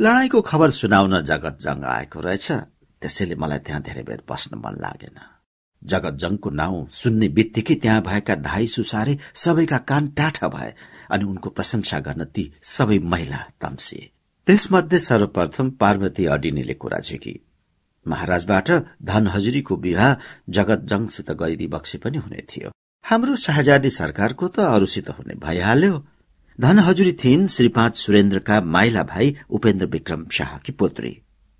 लडाईँको 0.00 0.40
खबर 0.40 0.70
सुनाउन 0.70 1.20
जगत 1.24 1.56
जङ 1.60 1.84
आएको 1.88 2.20
रहेछ। 2.20 2.52
त्यसैले 3.02 3.34
मलाई 3.34 3.58
त्यहाँ 3.58 3.80
धेरै 3.82 4.02
बेर 4.02 4.20
बस्न 4.30 4.58
मन 4.58 4.74
लागेन। 4.76 5.16
जगत 5.82 6.18
जङको 6.20 6.50
नाउँ 6.50 6.86
सुन्ने 6.90 7.28
बित्तिकै 7.28 7.74
त्यहाँ 7.74 8.02
भएका 8.02 8.34
धाई 8.44 8.66
सुसारे 8.66 9.16
सबैका 9.34 9.78
कान 9.88 10.08
टाठा 10.20 10.48
भए 10.48 10.72
अनि 11.10 11.24
उनको 11.24 11.50
प्रशंसा 11.50 11.98
गर्न 12.00 12.24
ती 12.24 12.44
सबै 12.72 12.98
महिला 12.98 13.40
तम्सिए 13.60 14.04
त्यसमध्ये 14.46 14.98
सर्वप्रथम 14.98 15.70
पार्वती 15.80 16.26
अडिनीले 16.26 16.74
कुरा 16.74 16.98
झिकी। 17.00 17.34
महाराजबाट 18.06 18.70
धन 19.02 19.32
हजुरीको 19.32 19.76
विवाह 19.80 20.14
जगत 20.50 20.84
जङसित 20.84 21.30
गरिदी 21.40 21.66
बक्सी 21.72 21.98
पनि 21.98 22.18
हुने 22.18 22.46
थियो। 22.52 22.70
हाम्रो 23.04 23.34
शाहजादी 23.36 23.90
सरकारको 23.90 24.48
त 24.48 24.60
अरूसित 24.72 25.08
हुने 25.10 25.34
भइहाल्यो। 25.40 25.96
धन 26.58 26.78
हजुरी 26.78 27.12
थिइन् 27.22 27.46
श्री 27.46 27.68
पाँच 27.68 27.96
सुरेन्द्रका 27.96 28.60
माइला 28.74 29.02
भाइ 29.02 29.34
उपेन्द्र 29.50 29.86
विक्रम 29.86 30.24
शाहकी 30.32 30.72
पुत्री। 30.72 31.12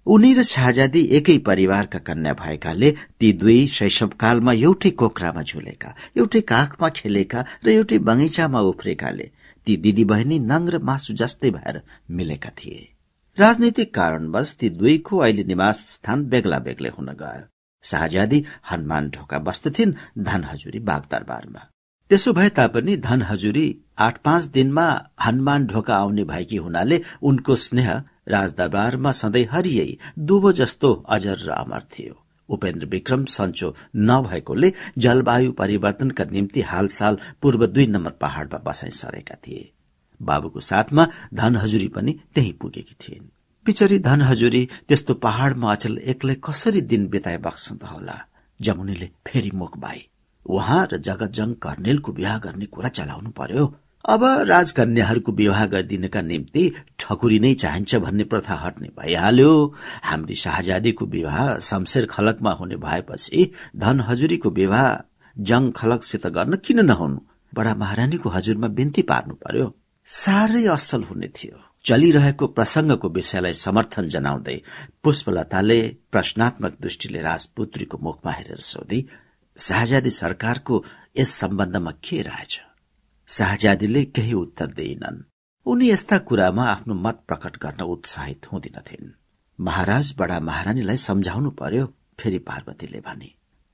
उनी 0.06 0.32
र 0.34 0.42
शाहजादी 0.42 1.02
एकै 1.18 1.36
परिवारका 1.48 1.98
कन्या 2.06 2.32
भएकाले 2.40 2.90
ती 3.20 3.32
दुई 3.42 3.66
शैशवकालमा 3.74 4.52
एउटै 4.52 4.90
कोखरामा 5.02 5.42
झुलेका 5.42 5.94
एउटै 6.16 6.40
काखमा 6.52 6.88
खेलेका 6.96 7.44
र 7.66 7.70
एउटै 7.70 7.98
बगैँचामा 8.08 8.60
उफ्रेकाले 8.72 9.30
ती 9.66 9.76
दिदी 9.76 10.04
बहिनी 10.14 10.38
नङ 10.48 10.68
र 10.68 10.84
मासु 10.88 11.14
जस्तै 11.20 11.50
भएर 11.50 11.82
मिलेका 12.10 12.50
थिए। 12.58 12.82
राजनैतिक 13.38 13.94
कारणवश 13.94 14.56
ती 14.60 14.68
दुईको 14.80 15.18
अहिले 15.18 15.44
निवास 15.44 15.86
स्थान 15.94 16.28
बेग्ला 16.32 16.58
बेग्लै 16.66 16.98
हुन 16.98 17.16
गयो। 17.20 17.51
शाहजादी 17.82 18.44
हनुमान 18.70 19.10
ढोका 19.10 19.38
बस्दथिन् 19.48 19.92
धन 20.18 20.44
हजुरी 20.44 20.78
बागदरबारमा। 20.88 21.68
त्यसो 22.10 22.32
भए 22.32 22.48
तापनि 22.48 22.96
धन 22.98 23.22
हजुरी 23.22 23.66
आठ 23.98 24.18
पाँच 24.18 24.44
दिनमा 24.54 24.86
हनुमान 25.24 25.66
ढोका 25.66 25.96
आउने 25.96 26.24
भएकी 26.24 26.56
हुनाले 26.56 27.00
उनको 27.22 27.56
स्नेह 27.56 27.90
राजदरबारमा 28.28 29.12
सधैँ 29.12 29.46
हरियै 29.52 29.88
दुबो 30.20 30.52
जस्तो 30.52 30.92
अजर 31.08 31.38
र 31.46 31.50
अमर 31.52 31.82
थियो। 31.92 32.14
उपेन्द्र 32.48 32.86
विक्रम 32.86 33.24
सन्चो 33.24 33.74
नभएकोले 33.96 34.72
जलवायु 34.98 35.52
परिवर्तनका 35.52 36.24
निम्ति 36.24 36.60
हालसाल 36.62 37.18
पूर्व 37.42 37.66
दुई 37.66 37.86
नम्बर 37.86 38.10
पहाड़मा 38.20 38.58
बसाइ 38.66 38.90
सरेका 38.92 39.36
थिए। 39.46 39.70
बाबुको 40.20 40.60
साथमा 40.60 41.08
धन 41.34 41.56
हजुरी 41.56 41.88
पनि 41.88 42.12
त्यही 42.34 42.52
पुगेकी 42.52 42.96
थिइन्। 43.00 43.31
पिचरी 43.66 43.98
धन 43.98 44.22
हजुरी 44.22 44.68
त्यस्तो 44.88 45.14
पहाड़मा 45.14 45.72
अचल 45.72 45.98
एक्लै 46.12 46.34
कसरी 46.44 46.80
दिन 46.80 47.06
बिताए 47.08 47.38
त 47.46 47.82
होला? 47.84 48.16
जमुनीले 48.60 49.08
फेरि 49.26 49.50
मुख 49.54 49.78
बाई। 49.78 50.00
उहाँ 50.46 50.86
र 50.92 50.96
जगतजङ 50.98 51.52
कर्णेलको 51.64 52.12
विवाह 52.12 52.38
गर्ने 52.38 52.66
कुरा 52.66 52.88
चलाउनु 52.88 53.30
पर्यो। 53.30 53.64
अब 54.04 54.22
राजकन्याहरूको 54.24 55.32
विवाह 55.32 55.66
गरिदिनका 55.66 56.20
निम्ति 56.20 56.62
ठकुरी 56.98 57.38
नै 57.38 57.54
चाहिन्छ 57.54 57.94
भन्ने 57.94 58.24
प्रथा 58.24 58.54
हट्ने 58.54 58.88
भइहाल्यो। 58.98 59.52
हाम्री 60.02 60.34
शाहजादीको 60.34 61.06
विवाह 61.06 61.58
शमशेर 61.58 62.06
खलकमा 62.06 62.52
हुने 62.52 62.76
भएपछि 62.76 63.50
धन 63.76 64.00
हजुरीको 64.00 64.50
विवाह 64.50 64.88
जङ 65.36 65.70
खलकसित 65.70 66.26
गर्न 66.26 66.56
किन 66.56 66.80
नहुनु? 66.86 67.18
बडा 67.54 67.74
महारानीको 67.74 68.28
हजुरमा 68.28 68.68
बिन्ती 68.68 69.02
पार्नु 69.02 69.34
पर्यो। 69.34 69.74
साह्रै 70.06 70.64
असल 70.66 71.02
हुने 71.02 71.28
थियो। 71.28 71.71
चलिरहेको 71.84 72.46
प्रसंगको 72.46 73.08
विषयलाई 73.08 73.54
समर्थन 73.54 74.08
जनाउँदै 74.08 74.60
पुष्पलताले 75.02 75.80
प्रश्नात्मक 76.12 76.76
दृष्टिले 76.80 77.20
राजपुत्रीको 77.20 77.98
मुखमा 77.98 78.32
हेरेर 78.32 78.60
सोधी 78.60 79.00
शाहजादी 79.56 80.10
सरकारको 80.10 80.84
यस 81.18 81.30
सम्बन्धमा 81.40 81.90
के 82.04 82.20
रहेछ 82.22 82.60
शाहजादीले 83.28 84.04
केही 84.04 84.32
उत्तर 84.34 84.66
दिइनन्। 84.66 85.22
उनी 85.66 85.90
यस्ता 85.90 86.18
कुरामा 86.18 86.64
आफ्नो 86.64 86.94
मत 86.94 87.22
प्रकट 87.28 87.56
गर्न 87.62 87.82
उत्साहित 87.84 88.46
हुँदिनथिन्। 88.52 89.12
महाराज 89.58 90.14
बडा 90.18 90.40
महारानीलाई 90.40 90.96
सम्झाउनु 90.96 91.50
पर्यो 91.50 91.86
फेरि 92.20 92.38
पार्वतीले 92.38 93.00
भने। 93.00 93.30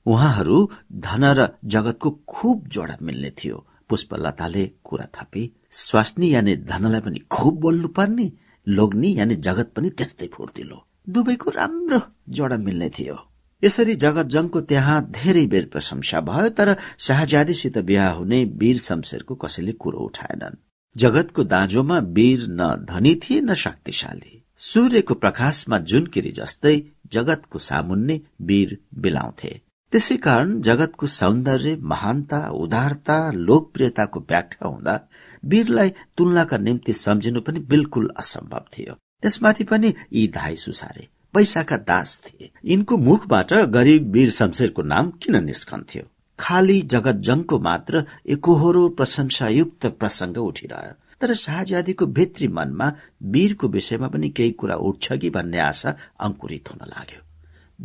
उहाँहरू 0.07 0.59
धन 0.93 1.25
र 1.39 1.49
जगतको 1.65 2.11
खुब 2.29 2.69
जोडा 2.69 2.97
मिल्ने 3.03 3.31
थियो। 3.31 3.67
पुष्पलताले 3.89 4.67
कुरा 4.85 5.07
थपी 5.15 5.45
स्वास्नी 5.73 6.35
यानि 6.35 6.57
धनलाई 6.57 7.01
पनि 7.01 7.21
खुब 7.31 7.61
बोल्नु 7.61 7.89
पर्ने 7.89 8.31
लोग्नी 8.67 9.19
यानि 9.19 9.35
जगत 9.47 9.73
पनि 9.77 9.91
त्यस्तै 9.91 10.27
फुर्तिलो। 10.33 10.85
दुवैको 11.09 11.51
राम्रो 11.51 12.01
जोडा 12.29 12.57
मिल्ने 12.57 12.89
थियो। 12.89 13.17
यसरी 13.63 13.95
जगत 13.95 14.27
जङको 14.27 14.61
त्यहाँ 14.61 14.99
धेरै 15.11 15.47
बेर 15.47 15.67
प्रशंसा 15.73 16.21
भयो 16.21 16.49
तर 16.49 16.77
शाहजादीसित 16.99 17.79
बिहा 17.79 18.11
हुने 18.11 18.45
वीर 18.61 18.79
शमशेरको 18.79 19.35
कसैले 19.35 19.73
कुरो 19.73 19.99
उठाएनन्। 19.99 20.61
जगतको 20.97 21.45
दाँजोमा 21.45 21.99
वीर 22.17 22.47
न 22.49 22.75
धनी 22.91 23.15
थिए 23.15 23.41
न 23.41 23.55
शक्तिशाली। 23.55 24.43
सूर्यको 24.59 25.15
प्रकाशमा 25.15 25.79
जुनकिरी 25.79 26.31
जस्तै 26.33 26.77
जगतको 27.13 27.59
सामुन्ने 27.59 28.21
वीर 28.43 28.79
बिलाउँथे। 28.95 29.53
त्यसै 29.93 30.17
कारण 30.17 30.61
जगतको 30.61 31.07
सौन्दर्य 31.07 31.77
महानता 31.83 32.39
उदारता 32.55 33.17
लोकप्रियताको 33.33 34.21
व्याख्या 34.21 34.69
हुँदा 34.69 34.97
वीरलाई 35.45 35.91
तुलनाका 36.17 36.59
निम्ति 36.59 36.93
सम्झिनु 36.93 37.41
पनि 37.41 37.61
बिल्कुल 37.61 38.11
असम्भव 38.19 38.65
थियो। 38.79 38.95
त्यसमाथि 39.23 39.65
पनि 39.65 39.95
यी 40.13 40.27
धाई 40.29 40.57
सुसारे 40.57 41.09
पैसाका 41.35 41.77
दास 41.77 42.21
थिए। 42.27 42.51
यिनको 42.65 42.97
मुखबाट 42.97 43.53
गरीब 43.53 44.13
वीर 44.13 44.31
शमशेरको 44.31 44.83
नाम 44.83 45.11
किन 45.11 45.45
निस्कन्थ्यो? 45.45 46.03
खाली 46.39 46.83
जगत 46.83 47.17
जङको 47.17 47.59
मात्र 47.59 48.05
एकहोरो 48.27 48.89
प्रशंसायुक्त 48.89 49.87
प्रसंग 49.87 50.37
उठिरह्यो। 50.37 50.93
तर 51.21 51.35
शाहजादीको 51.35 52.07
भित्री 52.07 52.49
मनमा 52.49 52.93
वीरको 53.23 53.69
विषयमा 53.69 54.09
पनि 54.09 54.29
केही 54.31 54.51
कुरा 54.51 54.75
उठ्छ 54.75 55.13
कि 55.13 55.31
भन्ने 55.31 55.59
आशा 55.59 55.95
अंकुरित 56.21 56.71
हुन 56.71 56.89
लाग्यो। 56.89 57.23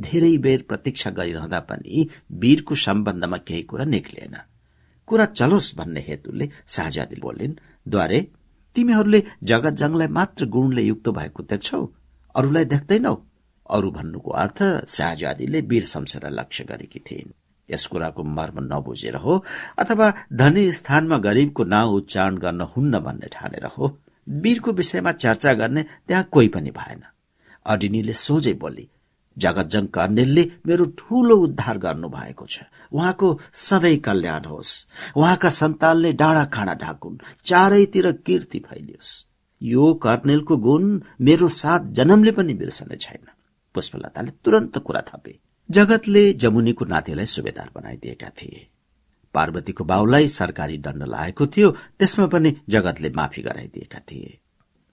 धेरै 0.02 0.38
बेर 0.38 0.66
प्रतीक्षा 0.68 1.10
गरिरहँदा 1.10 1.60
पनि 1.60 2.08
वीरको 2.32 2.76
सम्बन्धमा 2.76 3.38
केही 3.38 3.62
कुरा 3.62 3.86
निक्लिएन 3.86 4.36
कुरा 5.14 5.26
चलोस् 5.32 5.76
भन्ने 5.78 6.02
हेतुले 6.08 6.50
शाहजादी 6.68 7.20
बोलिन्। 7.22 7.60
द्वारे 7.88 8.20
तिमीहरूले 8.76 9.20
जगत 9.44 9.74
जङलाई 9.82 10.08
मात्र 10.18 10.46
गुणले 10.50 10.82
युक्त 10.84 11.10
भएको 11.18 11.44
देख्छौ 11.52 11.82
अरूलाई 12.36 12.66
देख्दैनौ। 12.74 13.16
अरू 13.70 13.90
भन्नुको 13.92 14.32
अर्थ 14.44 14.60
शाहजादीले 14.90 15.60
वीर 15.64 15.84
शमशेरलाई 15.86 16.34
लक्ष्य 16.34 16.64
गरेकी 16.66 17.00
थिइन्। 17.08 17.32
यस 17.70 17.86
कुराको 17.88 18.24
मर्म 18.38 18.58
नबुझेर 18.64 19.16
हो 19.16 19.34
अथवा 19.80 20.08
धनी 20.34 20.64
स्थानमा 20.72 21.18
गरीबको 21.28 21.64
नाउँ 21.66 21.96
उच्चारण 21.98 22.38
गर्न 22.38 22.62
हुन्न 22.74 23.00
भन्ने 23.00 23.28
ठानेर 23.32 23.66
हो। 23.76 23.86
वीरको 24.44 24.72
विषयमा 24.74 25.12
चर्चा 25.14 25.54
गर्ने 25.54 25.84
त्यहाँ 26.08 26.24
कोही 26.32 26.48
पनि 26.48 26.72
भएन। 26.72 27.02
अडिनीले 27.66 28.14
सोझै 28.20 28.54
बोली 28.56 28.90
जगतजङ 29.38 29.86
कर्णेलले 29.86 30.52
मेरो 30.68 30.86
ठूलो 30.86 31.36
उद्धार 31.36 31.78
गर्नु 31.78 32.10
भएको 32.10 32.46
छ। 32.46 32.60
उहाँको 32.92 33.40
सधैँ 33.54 33.98
कल्याण 33.98 34.46
होस्। 34.46 34.88
उहाँका 35.16 35.50
सन्तानले 35.50 36.14
डाँडा 36.14 36.46
खाँडा 36.46 36.74
ढाकुन्। 36.74 37.18
चारैतिर 37.46 38.12
कीर्ति 38.12 38.60
फैलियोस्। 38.60 39.26
यो 39.64 39.94
कर्णेलको 39.94 40.58
गुण 40.58 41.02
मेरो 41.22 41.48
साथ 41.48 41.80
जन्मले 41.80 42.32
पनि 42.32 42.54
बिर्सने 42.54 42.96
छैन। 42.96 43.28
पुष्पलताले 43.74 44.32
तुरन्त 44.46 44.78
कुरा 44.78 45.02
थपे। 45.02 45.40
जगतले 45.72 46.34
जमुनीको 46.34 46.86
नातिलाई 46.86 47.26
सुबेदार 47.26 47.70
बनाइदिएका 47.76 48.30
थिए। 48.30 48.68
पार्वतीको 49.34 49.84
बाउलाई 49.84 50.28
सरकारी 50.28 50.78
दण्ड 50.78 51.04
लागेको 51.04 51.48
थियो। 51.48 51.72
त्यसमा 51.72 52.26
पनि 52.26 52.56
जगतले 52.70 53.10
माफी 53.10 53.42
गराइदिएका 53.42 54.00
थिए। 54.00 54.40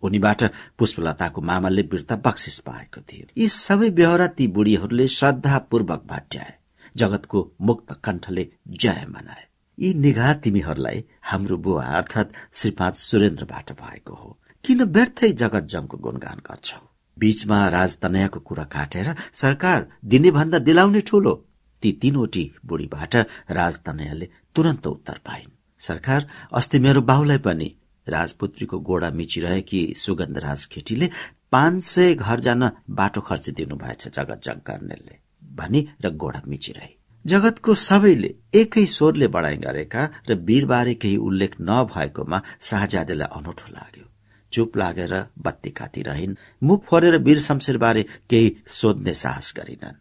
उनीबाट 0.03 0.43
पुष्पलताको 0.79 1.41
मामाले 1.41 1.83
वीरता 1.83 2.17
बक्सिस 2.17 2.59
पाएको 2.59 3.01
थियो। 3.01 3.27
यी 3.39 3.49
सबै 3.49 3.89
व्यवहार 3.89 4.27
ती 4.27 4.47
बुढीहरूले 4.47 5.09
श्रद्धापूर्वक 5.09 6.05
भाट्याए 6.07 6.55
जगतको 6.97 7.53
मुक्त 7.61 7.93
कण्ठले 8.05 8.49
जय 8.69 9.07
मनाए। 9.09 9.47
यी 9.79 9.95
निगाह 9.95 10.35
तिमीहरूलाई 10.35 11.05
हाम्रो 11.23 11.57
बुवा 11.57 11.85
अर्थात 11.85 12.33
श्रीपाद 12.53 12.93
सुरेन्द्रबाट 12.93 13.73
भएको 13.73 14.15
हो। 14.15 14.39
किन 14.65 14.83
व्यर्थै 14.83 15.33
जगत 15.33 15.65
जङको 15.65 15.97
गुणगान 15.97 16.39
गर्छौ? 16.39 16.81
बीचमा 17.19 17.69
राजतनयाको 17.69 18.41
कुरा 18.41 18.65
काटेर 18.65 19.15
सरकार 19.33 19.89
दिने 20.05 20.31
भन्दा 20.31 20.59
दिलाउने 20.59 21.01
ठूलो। 21.01 21.47
ती 21.83 21.93
तीनवटी 21.93 22.53
बुढीबाट 22.67 23.17
राजतनयाले 23.51 24.29
तुरन्त 24.55 24.87
उत्तर 24.87 25.21
पाइन्। 25.27 25.51
सरकार 25.79 26.29
अस्ति 26.53 26.79
मेरो 26.79 27.01
बाहुलाई 27.03 27.39
पनि 27.39 27.77
राजपुत्रीको 28.07 28.79
गोडा 28.81 29.11
मिचिरहेकी 29.11 29.83
सुगन्धराज 29.97 30.67
खेटीले 30.67 31.11
पाँच 31.53 31.83
सय 31.85 32.15
घर 32.15 32.41
जान 32.41 32.71
बाटो 32.91 33.21
खर्च 33.21 33.51
दिनुभएछ 33.59 34.09
जगत 34.09 34.41
जङ्कर्नेलले 34.45 35.19
भनी 35.59 35.81
र 36.05 36.11
गोडा 36.17 36.43
मिचिरहे। 36.47 36.91
जगतको 37.25 37.75
सबैले 37.75 38.31
एकै 38.55 38.85
स्वरले 38.87 39.29
बढाइ 39.29 39.57
गरेका 39.57 40.03
र 40.29 40.35
वीरबारे 40.49 40.95
केही 41.03 41.17
उल्लेख 41.29 41.57
नभएकोमा 41.61 42.43
शाहजादेलाई 42.69 43.29
अनौठो 43.39 43.73
लाग्यो। 43.73 44.07
चुप 44.53 44.77
लागेर 44.77 45.15
बत्ती 45.45 45.71
कातिरहन् 45.71 46.39
मुख 46.63 46.85
फोरेर 46.85 47.17
वीर 47.27 47.39
शमशेरबारे 47.41 48.03
केही 48.31 48.57
सोध्ने 48.79 49.15
साहस 49.15 49.53
गरिनन्। 49.57 50.01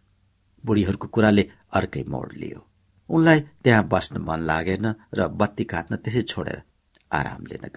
बुढीहरूको 0.63 1.07
कुराले 1.07 1.43
अर्कै 1.73 2.03
मोड 2.07 2.33
लियो। 2.37 2.65
उनलाई 3.09 3.39
त्यहाँ 3.63 3.87
बस्न 3.87 4.17
मन 4.21 4.39
लागेन 4.45 4.85
र 5.17 5.27
बत्ती 5.39 5.63
काट्न 5.63 5.95
त्यसै 5.95 6.21
छोडेर 6.21 6.61
आराम 7.11 7.45
लिन 7.45 7.69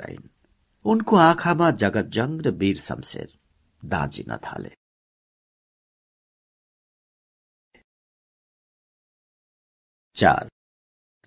उनको 0.85 1.17
आँखामा 1.17 1.71
जगतजङ 1.71 2.41
र 2.41 2.51
वीर 2.51 2.77
शमशेर 2.77 3.39
दाँजिन 3.85 4.37
थाले 4.37 4.71
चार। 10.17 10.49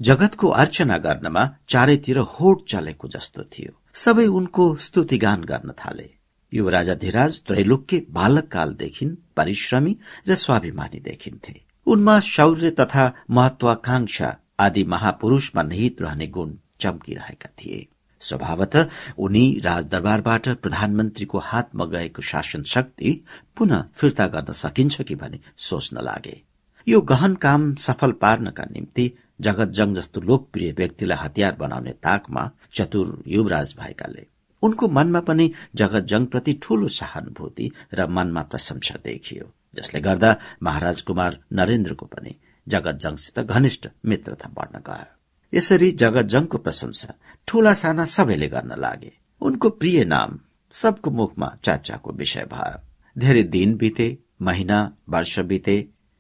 जगतको 0.01 0.47
अर्चना 0.47 0.97
गर्नमा 0.97 1.57
चारैतिर 1.69 2.17
होड 2.17 2.65
चलेको 2.67 3.07
जस्तो 3.07 3.43
थियो। 3.43 3.81
सबै 3.93 4.25
उनको 4.27 4.75
स्तुतिगान 4.75 5.43
गर्न 5.43 5.71
थाले। 5.71 6.09
यो 6.53 6.69
राजाधिराज 6.69 7.41
त्रैलोक्य 7.41 8.05
बालककालदेखि 8.09 9.05
परिश्रमी 9.37 9.97
र 10.27 10.35
स्वाभिमानी 10.35 10.99
देखिन्थे। 10.99 11.65
उनमा 11.87 12.19
शौर्य 12.19 12.69
तथा 12.69 13.13
महत्वाकांक्षा 13.29 14.37
आदि 14.59 14.83
महापुरूषमा 14.83 15.63
निहित 15.63 16.01
रहने 16.01 16.27
गुण 16.27 16.55
चम्किरहेका 16.79 17.49
थिए। 17.49 17.87
स्वभावत 18.19 18.75
उनी 19.17 19.60
राजदरबारबाट 19.65 20.49
प्रधानमन्त्रीको 20.49 21.39
हातमा 21.39 21.86
गएको 21.86 22.21
शासन 22.21 22.63
शक्ति 22.63 23.21
पुनः 23.58 23.84
फिर्ता 23.95 24.28
गर्न 24.28 24.54
सकिन्छ 24.54 25.01
कि 25.01 25.15
भनी 25.15 25.39
सोच्न 25.58 26.01
लागे। 26.01 26.41
यो 26.88 27.01
गहन 27.01 27.36
काम 27.36 27.73
सफल 27.75 28.12
पार्नका 28.12 28.63
निम्ति 28.63 29.12
जगतजङ 29.41 29.93
जस्तो 29.93 30.21
लोकप्रिय 30.21 30.71
व्यक्तिलाई 30.71 31.17
हतियार 31.21 31.56
बनाउने 31.56 31.91
ताकमा 32.04 32.49
चतुर 32.73 33.23
युवराज 33.28 33.75
भएकाले। 33.80 34.25
उनको 34.63 34.88
मनमा 34.88 35.19
पनि 35.19 35.51
जगतजङप्रति 35.75 36.54
ठूलो 36.63 36.88
सहानुभूति 36.88 37.71
र 37.93 38.08
मनमा 38.08 38.41
प्रशंसा 38.41 38.99
देखियो। 39.04 39.51
जसले 39.75 40.01
गर्दा 40.01 40.36
महाराज 40.63 41.01
कुमार 41.01 41.39
नरेन्द्रको 41.54 42.06
पनि 42.06 42.36
जगतजङसित 42.67 43.39
घनिष्ठ 43.39 43.88
मित्रता 44.06 44.49
बढ्न 44.49 44.80
गयो। 44.80 45.14
यसरी 45.55 45.91
जगतजङको 45.91 46.57
प्रशंसा 46.57 47.13
ठूला 47.47 47.73
साना 47.73 48.05
सबैले 48.05 48.47
गर्न 48.47 48.75
लागे। 48.77 49.11
उनको 49.41 49.69
प्रिय 49.69 50.03
नाम 50.05 50.39
सबको 50.73 51.11
मुखमा 51.11 51.49
चाचाको 51.63 52.11
विषय 52.11 52.45
भयो। 52.53 52.79
धेरै 53.15 53.43
दिन 53.43 53.75
बिते 53.75 54.07
महिना 54.41 54.79
वर्ष 55.09 55.39
बिते। 55.39 55.77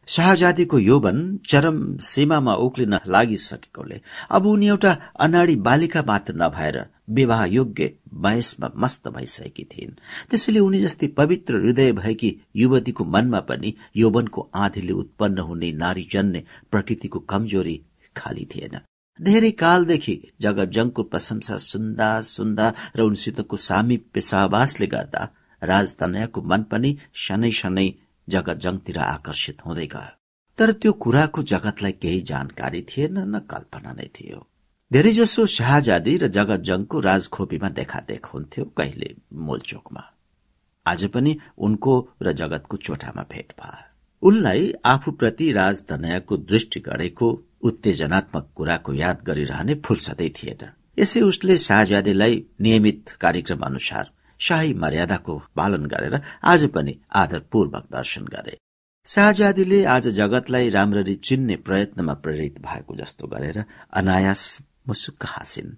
शाहजादीको 0.07 0.79
यौवन 0.79 1.19
चरम 1.47 1.77
सीमामा 1.97 2.53
उक्लिन 2.53 2.93
लागिसकेकोले 3.07 3.99
अब 4.29 4.45
उनी 4.45 4.67
एउटा 4.67 4.91
अनाडी 5.19 5.55
बालिका 5.67 6.03
मात्र 6.07 6.33
नभएर 6.37 6.77
विवाह 7.09 7.43
योग्य 7.45 7.91
वयसमा 8.13 8.69
मस्त 8.75 9.07
भइसकेकी 9.07 9.63
थिइन्। 9.63 9.97
त्यसैले 10.29 10.59
उनी 10.59 10.79
जस्तै 10.79 11.07
पवित्र 11.17 11.61
हृदय 11.63 11.91
भएकी 11.91 12.35
युवतीको 12.55 13.03
मनमा 13.05 13.39
पनि 13.39 13.73
यौवनको 13.95 14.49
आँधीले 14.55 14.93
उत्पन्न 14.93 15.37
हुने 15.39 15.71
नारी 15.73 16.07
प्रकृतिको 16.71 17.19
कमजोरी 17.19 17.81
खाली 18.17 18.45
थिएन। 18.45 18.79
धेरै 19.19 19.51
कालदेखि 19.61 20.15
जगतजङको 20.43 21.03
प्रशंसा 21.11 21.57
सुन्दा 21.71 22.09
सुन्दा 22.29 22.65
र 22.97 22.99
उनसितको 23.09 23.55
सामी 23.67 23.97
पेसावासले 24.13 24.87
गर्दा 24.93 25.21
राजतनयाको 25.61 26.39
मन 26.51 26.61
पनि 26.71 26.91
शनै 27.25 27.51
शनै 27.59 27.87
जगतजङतिर 28.27 28.97
आकर्षित 29.05 29.57
हुँदै 29.65 29.87
गयो। 29.95 30.15
तर 30.57 30.71
त्यो 30.79 30.91
कुराको 31.03 31.39
जगतलाई 31.53 31.93
केही 32.03 32.21
जानकारी 32.31 32.81
थिएन 32.89 33.17
न 33.23 33.39
कल्पना 33.51 33.91
नै 33.93 34.07
थियो। 34.15 34.39
धेरैजसो 34.91 35.45
शाहजादी 35.57 36.13
र 36.17 36.27
जगतजङको 36.37 36.99
राजखोपीमा 37.09 37.69
देखादेख 37.79 38.23
हुन्थ्यो 38.33 38.63
कहिले 38.77 39.09
मोलचोकमा। 39.47 40.03
आज 40.85 41.01
पनि 41.13 41.31
उनको 41.57 41.93
र 42.21 42.31
जगतको 42.41 42.77
चोटामा 42.85 43.23
भेट 43.31 43.59
भयो 43.59 43.83
उनलाई 44.23 44.73
आफूप्रति 44.85 45.51
राजतनयाको 45.51 46.37
दृष्टि 46.51 46.79
गढेको 46.79 47.27
उत्तेजनात्मक 47.65 48.49
कुराको 48.55 48.93
याद 48.93 49.23
गरिरहने 49.27 49.75
फुर्सदै 49.85 50.29
थिएन 50.37 50.67
यसै 50.99 51.21
उसले 51.21 51.57
शाहजादीलाई 51.57 52.43
नियमित 52.61 53.15
कार्यक्रम 53.21 53.65
अनुसार 53.65 54.11
शाही 54.39 54.73
मर्यादाको 54.73 55.33
पालन 55.55 55.85
गरेर 55.85 56.15
आज 56.43 56.65
पनि 56.65 56.93
आदरपूर्वक 57.15 57.85
दर्शन 57.91 58.25
गरे। 58.25 58.57
शाहजादीले 59.05 59.83
आज 59.85 60.07
जगतलाई 60.09 60.69
राम्ररी 60.69 61.15
चिन्ने 61.27 61.55
प्रयत्नमा 61.65 62.13
प्रेरित 62.23 62.55
भएको 62.59 62.95
जस्तो 62.95 63.27
गरेर 63.27 63.63
अनायास 63.93 64.43
मुसुक्क 64.87 65.25
हाँसिन्। 65.25 65.75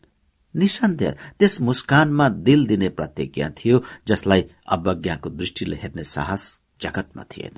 निसन्देह 0.55 1.11
त्यस 1.39 1.61
मुस्कानमा 1.61 2.29
दिल 2.47 2.65
दिने 2.65 2.89
प्रतिज्ञा 2.89 3.49
थियो 3.57 3.83
जसलाई 4.07 4.45
अवज्ञाको 4.67 5.29
दृष्टिले 5.29 5.75
हेर्ने 5.75 6.03
साहस 6.03 6.43
जगतमा 6.81 7.23
थिएन। 7.31 7.57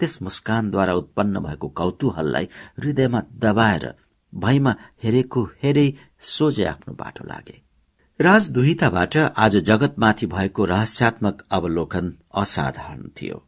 त्यस 0.00 0.22
मुस्कानद्वारा 0.22 0.94
उत्पन्न 0.94 1.40
भएको 1.40 1.68
कौतूहललाई 1.68 2.48
हृदयमा 2.78 3.20
दबाएर 3.38 3.86
भैमा 4.32 4.74
हेरेको 5.04 5.44
हेरै 5.62 5.88
सोझे 6.18 6.64
आफ्नो 6.64 6.94
बाटो 6.94 7.24
लागे। 7.26 7.62
राजदुहिताबाट 8.20 9.16
आज 9.16 9.56
जगतमाथि 9.56 10.26
भएको 10.26 10.64
रहस्यात्मक 10.64 11.42
अवलोकन 11.50 12.12
असाधारण 12.34 13.08
थियो। 13.20 13.42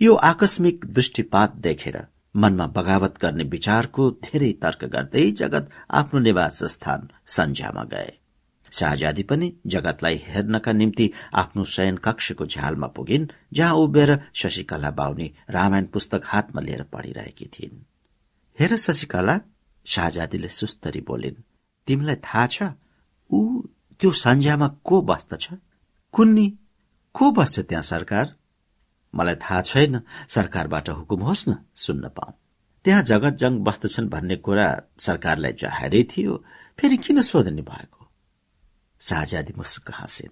यो 0.00 0.14
आकस्मिक 0.14 0.86
दृष्टिपात 0.86 1.56
देखेर 1.56 1.98
मनमा 2.36 2.66
बगावत 2.66 3.14
गर्ने 3.22 3.44
विचारको 3.44 4.10
धेरै 4.10 4.52
तर्क 4.52 4.84
गर्दै 4.84 5.30
जगत 5.30 5.70
आफ्नो 5.90 6.20
निवास 6.20 6.64
स्थान 6.64 7.08
सन्झ्यामा 7.26 7.84
गए। 7.84 8.10
शाहजादी 8.72 9.22
पनि 9.22 9.52
जगतलाई 9.66 10.22
हेर्नका 10.26 10.72
निम्ति 10.72 11.10
आफ्नो 11.34 11.64
शयन 11.64 11.96
कक्षको 11.96 12.46
झ्यालमा 12.46 12.86
पुगिन् 12.86 13.26
जहाँ 13.52 13.74
उभिएर 13.74 14.18
शशिकला 14.34 14.90
बाहुनी 14.90 15.32
रामायण 15.50 15.84
पुस्तक 15.84 16.22
हातमा 16.24 16.60
लिएर 16.60 16.82
पढिरहेकी 16.82 17.46
थिइन्। 17.46 17.84
हेर 18.58 18.76
शशिकला 18.76 19.40
शाहजादीले 19.86 20.48
सुस्तरी 20.48 21.00
बोलिन् 21.00 21.42
तिमीलाई 21.86 22.16
थाहा 22.16 22.46
छ 22.46 22.62
ऊ 23.30 23.62
त्यो 24.00 24.10
सन्ज्यामा 24.12 24.68
को 24.84 25.02
बस्दछ? 25.02 25.48
कुन्नी 26.12 26.46
को 27.14 27.30
बस्छ 27.30 27.60
त्यहाँ 27.60 27.82
सरकार? 27.82 28.34
मलाई 29.14 29.34
थाहा 29.34 29.60
छैन 29.62 30.00
सरकारबाट 30.28 30.88
हुकुम 30.88 31.20
होस् 31.20 31.48
न 31.48 31.56
सुन्न 31.74 32.08
पाऊ। 32.08 32.32
त्यहाँ 32.84 33.02
जगत 33.02 33.34
जङ 33.34 33.58
बस्दछन् 33.58 34.08
भन्ने 34.08 34.36
कुरा 34.36 34.68
सरकारलाई 34.98 35.52
जाहेरै 35.52 36.02
थियो 36.02 36.44
फेरि 36.78 36.96
किन 36.96 37.20
सोध्ने 37.22 37.62
भएको? 37.62 37.97
शाहजादी 39.00 39.52
मुस्क 39.56 39.90
हाँसिन् 39.90 40.30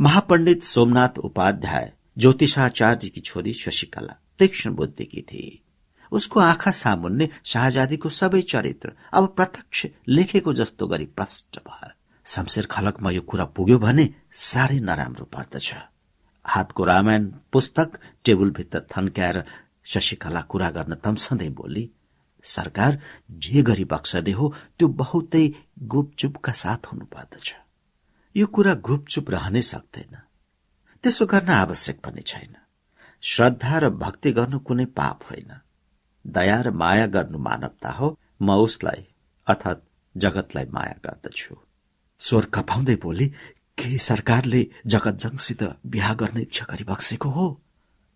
महापण्डित 0.00 0.62
सोमनाथ 0.62 1.18
उपाध्याय 1.18 1.92
ज्योतिषाचार्य 2.18 3.08
की 3.08 3.20
छोरी 3.20 3.52
शशिकला 3.52 4.16
तीक्ष्ण 4.38 4.70
बुद्धिकी 4.70 5.20
थी। 5.20 5.64
उसको 6.12 6.40
आँखा 6.40 6.70
सामुन्ने 6.70 7.28
शाहजादीको 7.44 8.08
सबै 8.08 8.42
चरित्र, 8.42 8.92
अब 9.12 9.26
प्रत्यक्ष 9.26 9.86
लेखेको 10.08 10.52
जस्तो 10.52 10.86
गरी 10.86 11.06
प्रष्ट 11.06 11.58
भयो। 11.58 11.90
शमशेर 12.26 12.66
खलकमा 12.66 13.10
यो 13.10 13.20
कुरा 13.20 13.44
पुग्यो 13.44 13.78
भने 13.78 14.14
साह्रै 14.32 14.78
नराम्रो 14.78 15.24
पर्दछ। 15.24 15.74
हातको 16.46 16.84
रामायण 16.84 17.32
पुस्तक 17.52 17.98
टेबुलभित्र 18.24 18.80
थन्क्याएर 18.80 19.44
शशिकला 19.84 20.40
कुरा 20.40 20.70
गर्न 20.70 20.94
तम्सँदै 20.94 21.48
बोली, 21.48 21.90
सरकार, 22.42 23.00
जे 23.30 23.62
गरी 23.62 23.84
बक्सने 23.84 24.32
हो, 24.32 24.54
त्यो 24.78 24.88
बहुतै 24.88 25.52
गुपचुपका 25.82 26.52
साथ 26.52 26.86
हुनुपर्दछ। 26.86 27.54
यो 28.36 28.46
कुरा 28.46 28.74
गुपचुप 28.74 29.30
रहनै 29.30 29.62
सक्दैन। 29.62 30.16
त्यसो 31.02 31.26
गर्न 31.26 31.48
आवश्यक 31.48 32.00
पनि 32.00 32.22
छैन। 32.22 32.54
श्रद्धा 33.22 33.78
र 33.78 33.88
भक्ति 33.88 34.32
गर्नु 34.32 34.58
कुनै 34.58 34.84
पाप 34.84 35.20
होइन। 35.22 35.52
दया 36.26 36.60
र 36.60 36.70
माया 36.70 37.06
गर्नु 37.06 37.38
मानवता 37.38 37.90
हो। 37.90 38.18
म 38.42 38.50
उसलाई 38.50 39.06
अर्थात 39.46 39.84
जगतलाई 40.16 40.64
माया 40.64 40.94
गर्दछु। 41.04 41.56
स्वर 42.18 42.44
कपाउँदै 42.44 42.96
बोली 42.96 43.28
के 43.78 43.98
सरकारले 43.98 44.66
जगतजङसित 44.86 45.62
बिहा 45.86 46.14
गर्ने 46.14 46.42
इच्छा 46.42 46.66
गरिबक्सेको 46.70 47.28
हो? 47.28 47.62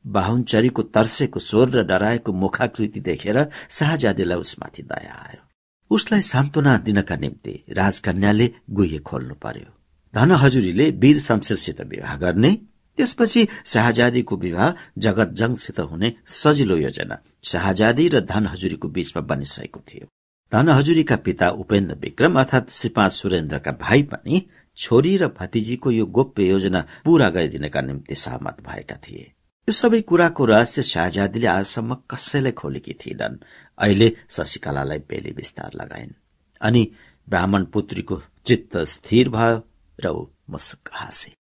बाहुनचरीको 0.07 0.83
तर्सेको 0.83 1.41
स्वर 1.41 1.69
र 1.69 1.83
डराएको 1.83 2.33
मुखाकृति 2.33 3.01
देखेर 3.01 3.51
शाहजादीलाई 3.71 4.39
उसमाथि 4.39 4.83
दया 4.83 5.15
आयो। 5.15 5.43
उसलाई 5.91 6.21
सान्त्वना 6.21 6.79
दिनका 6.79 7.17
निम्ति 7.17 7.65
राजकन्याले 7.71 8.55
गुहे 8.71 8.99
खोल्नु 8.99 9.35
पर्यो। 9.35 9.78
धन 10.15 10.31
हजुरीले 10.33 10.91
वीर 10.91 11.19
शमशेरसित 11.19 11.81
विवाह 11.81 12.17
गर्ने 12.17 12.53
त्यसपछि 12.99 13.47
शाहजादीको 13.65 14.37
विवाह 14.37 14.73
जगतजङसित 14.99 15.81
हुने 15.81 16.13
सजिलो 16.27 16.77
योजना 16.77 17.19
शाहजादी 17.45 18.09
र 18.09 18.21
धन 18.21 18.47
हजुरीको 18.47 18.89
बीचमा 18.89 19.23
बनिसकेको 19.23 19.81
थियो। 19.81 20.07
धन 20.53 20.69
हजुरीका 20.69 21.17
पिता 21.17 21.51
उपेन्द्र 21.51 21.95
विक्रम 21.95 22.39
अर्थात 22.41 22.71
श्रीपाँच 22.71 23.13
सुरेन्द्रका 23.13 23.73
भाइ 23.73 24.03
पनि 24.03 24.43
छोरी 24.79 25.17
र 25.17 25.29
भतिजीको 25.29 25.91
यो 25.91 26.07
गोप्य 26.07 26.49
योजना 26.49 26.85
पूरा 27.05 27.29
गरिदिनका 27.31 27.81
निम्ति 27.81 28.15
सहमत 28.15 28.57
भएका 28.67 28.97
थिए। 28.97 29.23
यो 29.69 29.73
सबै 29.73 30.01
कुराको 30.01 30.45
रहस्य 30.45 30.83
शाहजादीले 30.83 31.47
आजसम्म 31.47 31.95
कसैलाई 32.11 32.53
खोलेकी 32.53 32.93
थिएनन्। 32.93 33.37
अहिले 33.79 34.13
शशिकलालाई 34.31 34.99
बेली 34.99 35.31
विस्तार 35.31 35.71
लगाइन्। 35.75 36.13
अनि 36.61 36.83
ब्राह्मण 37.29 37.65
पुत्रीको 37.65 38.21
चित्त 38.47 38.77
स्थिर 38.77 39.29
भयो। 39.29 39.68
र 40.01 40.09
ऊ 40.09 40.27
मुसुक 40.51 40.91
हाँसे। 40.93 41.37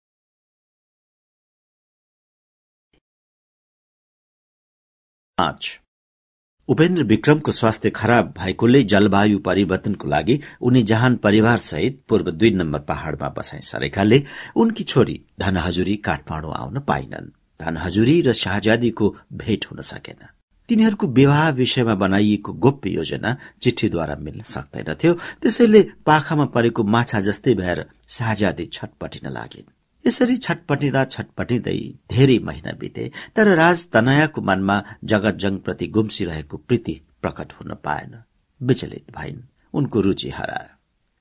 उपेन्द्र 6.69 7.03
विक्रमको 7.03 7.51
स्वास्थ्य 7.51 7.89
खराब 7.89 8.33
भएकोले 8.37 8.81
जलवायु 8.83 9.39
परिवर्तनको 9.39 10.07
लागि 10.07 10.39
उनी 10.61 10.81
जहान 10.83 11.15
परिवार 11.15 11.57
सहित 11.57 12.01
पूर्व 12.09 12.31
दुई 12.31 12.51
नम्बर 12.51 12.79
पहाड़मा 12.89 13.29
बसाइ 13.37 13.61
सरेकाले 13.61 14.21
उनकी 14.55 14.83
छोरी 14.83 15.19
धनहजुरी 15.39 15.95
काठमाडौँ 16.07 16.53
आउन 16.53 16.79
पाइनन्। 16.79 17.31
धन 17.59 17.77
हजुरी 17.77 18.21
र 18.21 18.33
शाहजादीको 18.33 19.15
भेट 19.33 19.65
हुन 19.65 19.81
सकेन। 19.81 20.27
तिनीहरूको 20.69 21.07
विवाह 21.07 21.49
विषयमा 21.49 21.95
बनाइएको 21.95 22.53
गोप्य 22.53 22.89
योजना 22.89 23.37
चिठीद्वारा 23.61 24.15
मिल्न 24.15 24.41
सक्दैनथ्यो 24.41 25.13
त्यसैले 25.13 25.81
पाखामा 26.05 26.45
परेको 26.45 26.83
माछा 26.83 27.19
जस्तै 27.19 27.53
भएर 27.53 27.85
शाहजादी 28.07 28.65
छटपटिन 28.65 29.31
लागिन्। 29.31 29.71
यसरी 30.07 30.37
छटपटिँदा 30.37 31.05
छटपटिँदै 31.05 31.77
धेरै 32.11 32.39
महिना 32.39 32.71
बिते 32.71 33.11
तर 33.35 33.55
राज 33.55 33.85
तनयाको 33.85 34.41
मनमा 34.41 34.83
जगतजङप्रति 35.03 35.87
गुम्सिरहेको 35.87 36.57
प्रीति 36.57 37.01
प्रकट 37.21 37.53
हुन 37.53 37.75
पाएन। 37.83 38.23
विचलित 38.61 39.05
भइन्। 39.17 39.41
उनको 39.73 40.01
रुचि 40.01 40.29
हरायो। 40.29 40.75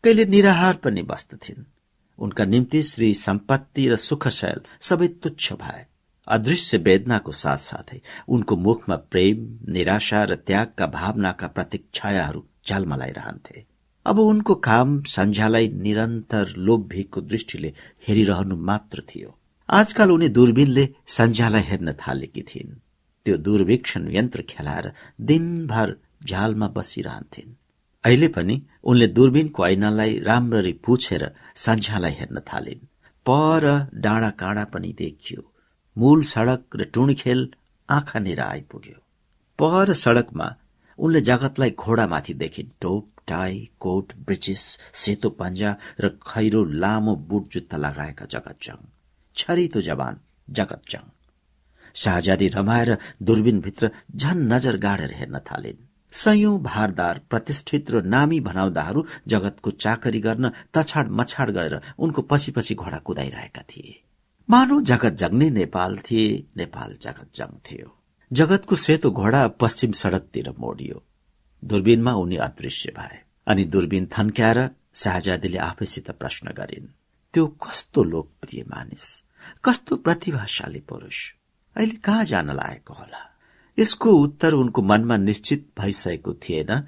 कहिले 0.04 0.24
निराहार 0.24 0.74
पनि 0.74 1.02
बस्दथिन्। 1.02 1.64
उनका 2.18 2.44
निम्ति 2.44 2.82
श्री 2.82 3.14
सम्पत्ति 3.14 3.88
र 3.88 3.96
सुखशैल 3.96 4.60
सबै 4.80 5.08
तुच्छ 5.08 5.52
भए। 5.52 5.86
अदृश्य 6.28 6.78
वेदनाको 6.78 7.32
साथसाथै 7.32 8.00
उनको 8.28 8.56
मुखमा 8.56 8.96
प्रेम 8.96 9.46
निराशा 9.72 10.24
र 10.24 10.34
त्यागका 10.34 10.86
भावनाका 10.86 11.46
प्रतीक 11.46 11.88
छायाहरू 11.94 12.44
झलमलाइरहन्थे 12.68 13.66
अब 14.06 14.18
उनको 14.18 14.54
काम 14.54 15.02
सन्झ्यालाई 15.02 15.68
निरन्तर 15.68 16.52
लोभ्यको 16.56 17.20
दृष्टिले 17.20 17.72
हेरिरहनु 18.08 18.56
मात्र 18.56 19.02
थियो। 19.08 19.38
आजकल 19.70 20.10
उनी 20.10 20.28
दूरबीनले 20.28 20.88
सन्झ्यालाई 21.06 21.62
हेर्न 21.62 21.92
थालेकी 21.92 22.42
थिइन्। 22.42 22.78
त्यो 23.26 23.36
दूरवीक्षण 23.36 24.10
यन्त्र 24.10 24.42
खेलाएर 24.42 24.92
दिनभर 25.20 25.96
झ्यालमा 26.24 26.68
बसिरहन्थिन्। 26.68 27.54
अहिले 28.04 28.28
पनि 28.28 28.62
उनले 28.84 29.06
दूरबीनको 29.06 29.66
ऐनालाई 29.66 30.18
राम्ररी 30.18 30.72
पुछेर 30.86 31.30
सन्झ्यालाई 31.54 32.12
हेर्न 32.12 32.40
थालिन्। 32.40 32.86
पर 33.26 33.90
डाँडा 33.94 34.30
काँडा 34.30 34.64
पनि 34.64 34.94
देखियो। 34.98 35.52
मूल 35.96 36.22
सड़क 36.24 36.76
र 36.76 36.84
टुणखेल 36.94 37.48
आँखा 37.88 38.18
नेर 38.18 38.40
आइपुग्यो। 38.40 38.98
पर 39.58 39.92
सड़कमा 39.94 40.48
उनले 40.98 41.20
जगतलाई 41.20 41.70
घोडामाथि 41.70 42.34
देखिन् 42.34 42.68
टोप 42.82 43.10
टाई 43.28 43.58
कोट 43.80 44.12
ब्रिटिस 44.26 44.62
सेतो 44.94 45.30
पन्जा 45.38 45.74
र 46.00 46.08
खैरो 46.28 46.64
लामो 46.82 47.14
बुट 47.28 47.52
जुत्ता 47.52 47.76
लगाएका 47.76 48.24
जगतजङ 48.34 48.86
छरितो 49.36 49.80
जवान 49.80 50.20
जगतजङ 50.48 51.10
शाहजादी 51.94 52.48
रमाएर 52.48 52.96
दूरबीनभित्र 53.22 53.90
झन 54.16 54.38
नजर 54.52 54.76
गाडेर 54.78 55.12
हेर्न 55.14 55.38
थालिन्। 55.48 55.84
सयौं 56.12 56.58
भारदार 56.62 57.20
प्रतिष्ठित 57.30 57.90
र 57.90 58.02
नामी 58.04 58.40
भनाउँदाहरू 58.40 59.06
जगतको 59.28 59.70
चाकरी 59.70 60.20
गर्न 60.20 60.50
तछाड 60.74 61.10
मछाड 61.10 61.50
गरेर 61.50 61.80
उनको 61.98 62.22
पछि 62.22 62.52
पछि 62.52 62.74
घोडा 62.74 62.98
कुदाइरहेका 62.98 63.62
थिए। 63.62 64.02
मानव 64.50 64.80
जगत 64.80 65.12
जग्ने 65.12 65.50
नेपाल 65.50 65.98
थिए 65.98 66.46
नेपाल 66.56 66.96
जगत 67.02 67.60
थियो। 67.70 67.96
जगतको 68.32 68.76
सेतो 68.76 69.10
घोडा 69.10 69.48
पश्चिम 69.48 69.92
सड़कतिर 69.92 70.54
मोडियो। 70.58 71.02
दूरबीनमा 71.64 72.12
उनी 72.12 72.36
अदृश्य 72.36 72.92
भए 72.98 73.18
अनि 73.46 73.64
दूरबीन 73.64 74.06
थन्क्याएर 74.06 74.70
शाहजादीले 74.94 75.58
आफैसित 75.58 76.10
प्रश्न 76.10 76.48
गरिन् 76.48 76.86
त्यो 77.34 77.46
कस्तो 77.46 78.04
लोकप्रिय 78.04 78.62
मानिस? 78.62 79.24
कस्तो 79.64 79.96
प्रतिभाशाली 79.96 80.80
पुरूष? 80.80 81.32
अहिले 81.76 81.94
कहाँ 81.94 82.24
जान 82.24 82.50
लागेको 82.50 82.94
होला? 82.94 83.36
यसको 83.78 84.10
उत्तर 84.10 84.52
उनको 84.52 84.82
मनमा 84.82 85.16
निश्चित 85.16 85.70
भइसकेको 85.80 86.34
थिएन। 86.34 86.82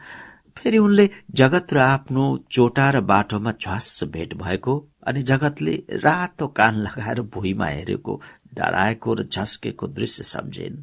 फेरि 0.56 0.78
उनले 0.78 1.10
जगत 1.30 1.66
र 1.72 1.78
आफ्नो 1.78 2.44
चोटा 2.50 2.90
र 2.90 3.00
बाटोमा 3.00 3.52
झ्वास 3.52 4.04
भेट 4.04 4.34
भएको 4.34 4.88
अनि 5.08 5.22
जगतले 5.22 5.72
रातो 6.04 6.46
कान 6.58 6.74
लगाएर 6.82 7.20
भुइँमा 7.34 7.66
हेरेको 7.66 8.20
डराएको 8.54 9.14
र 9.14 9.22
झस्केको 9.24 9.86
दृश्य 9.88 10.24
सम्झिन्। 10.24 10.82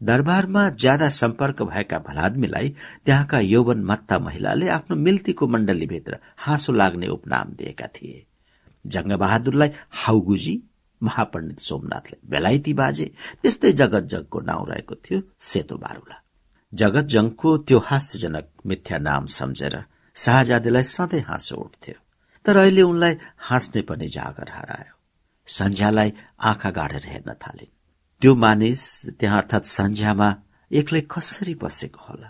दरबारमा 0.00 0.68
ज्यादा 0.82 1.08
सम्पर्क 1.08 1.62
भएका 1.62 1.98
भलादमीलाई 1.98 2.68
त्यहाँका 3.06 3.38
यौवन 3.40 3.84
मत्ता 3.84 4.18
महिलाले 4.18 4.68
आफ्नो 4.68 4.96
मिल्तीको 4.96 5.46
मण्डलीभित्र 5.46 6.18
हाँसो 6.36 6.72
लाग्ने 6.72 7.08
उपनाम 7.08 7.52
दिएका 7.58 7.86
थिए। 7.86 8.24
जङ्गबहादुरलाई 8.84 9.70
हाउगुजी 10.02 10.54
महापण्डित 11.02 11.60
सोमनाथले 11.60 12.18
बेलायती 12.30 12.72
बाजे 12.74 13.06
त्यस्तै 13.42 13.72
जगत 13.72 14.04
जगको 14.12 14.40
नाउँ 14.40 14.66
रहेको 14.68 14.94
थियो 14.94 15.20
सेतो 15.40 15.76
बारुला। 15.76 16.22
जगत 16.72 17.06
जङको 17.14 17.56
त्यो 17.58 17.78
हास्यजनक 17.78 18.48
मिथ्या 18.66 18.98
नाम 18.98 19.26
सम्झेर 19.38 19.82
शाहजादीलाई 20.16 20.82
सधैँ 20.82 21.22
हाँसो 21.22 21.56
उठ्थ्यो। 21.56 21.94
तर 22.44 22.56
अहिले 22.56 22.82
उनलाई 22.82 23.14
हाँस्ने 23.38 23.82
पनि 23.82 24.08
जागर 24.08 24.50
हरायो। 24.50 24.94
सन्झ्यालाई 25.48 26.12
आँखा 26.40 26.70
गाडेर 26.70 27.06
हेर्न 27.06 27.32
थालिन् 27.42 27.74
त्यो 28.22 28.34
मानिस 28.34 28.82
त्यहाँ 29.20 29.38
अर्थात 29.42 29.64
सन्झ्यामा 29.64 30.28
एक्लै 30.70 31.00
कसरी 31.10 31.54
बसेको 31.54 32.00
होला? 32.08 32.28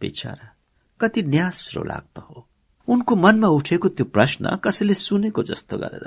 बिचरा 0.00 0.48
कति 1.00 1.22
न्यास्रो 1.22 1.82
लाग्दो 1.84 2.22
हो। 2.22 2.46
उनको 2.88 3.16
मनमा 3.16 3.48
उठेको 3.48 3.88
त्यो 3.88 4.06
प्रश्न 4.06 4.56
कसैले 4.64 4.94
सुनेको 4.94 5.42
जस्तो 5.42 5.78
गरेर 5.78 6.06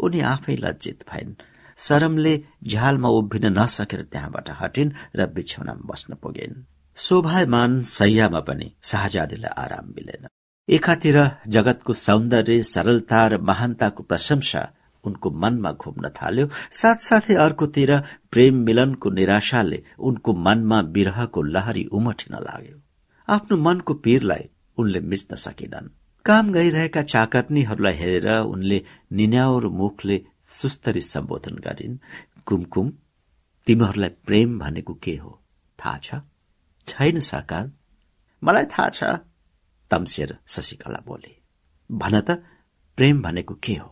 उनी 0.00 0.20
आफै 0.34 0.56
लज्जित 0.56 1.04
भइन्। 1.10 1.34
शरमले 1.78 2.34
झ्यालमा 2.66 3.08
उभिन 3.08 3.46
नसकेर 3.58 4.02
त्यहाँबाट 4.12 4.50
हटिन् 4.60 4.94
र 5.16 5.26
बिछौनामा 5.34 5.86
बस्न 5.90 6.14
पुगिन्। 6.22 6.62
शोभायमान 6.96 7.82
सैयामा 7.82 8.40
पनि 8.40 8.68
शाहजादीलाई 8.82 9.54
आराम 9.64 9.86
मिलेन। 9.96 10.26
एकातिर 10.68 11.16
जगतको 11.48 11.92
सौन्दर्य 11.92 12.62
सरलता 12.64 13.26
र 13.26 13.38
महानताको 13.38 14.02
प्रशंसा 14.02 14.62
उनको 15.04 15.30
मनमा 15.30 15.72
घुम्न 15.72 16.08
थाल्यो। 16.08 16.48
साथसाथै 16.72 17.34
अर्कोतिर 17.36 17.90
प्रेम 18.32 18.54
मिलनको 18.64 19.10
निराशाले 19.10 19.82
उनको 20.00 20.32
मनमा 20.32 20.80
विरहको 20.94 21.42
लहरी 21.44 21.84
उमटिन 21.92 22.36
लाग्यो। 22.40 22.76
आफ्नो 23.28 23.56
मनको 23.56 23.94
पीरलाई 23.94 24.48
उनले 24.78 25.00
मिच्न 25.00 25.36
सकेनन्। 25.36 25.92
काम 26.24 26.52
गरिरहेका 26.52 27.02
चाकर्नीहरूलाई 27.12 27.94
हेरेर 27.94 28.28
उनले 28.48 28.78
निन्याउर 29.12 29.68
मुखले 29.68 30.16
सुस्तरी 30.48 31.00
सम्बोधन 31.02 31.56
गरिन्। 31.66 31.98
कुमकुम 32.46 32.92
तिमीहरूलाई 33.66 34.12
प्रेम 34.24 34.58
भनेको 34.58 34.94
के 34.94 35.16
हो? 35.16 35.30
थाहा 35.78 36.22
छैन 36.88 37.20
सरकार। 37.20 37.70
मलाई 38.42 38.64
थाहा 38.72 38.88
छ। 38.88 39.04
तम्सेर 39.90 40.38
शशिकला 40.48 41.02
बोले 41.06 41.32
भन 41.90 42.20
त 42.20 42.30
प्रेम 42.96 43.22
भनेको 43.22 43.54
के 43.54 43.74
हो? 43.74 43.90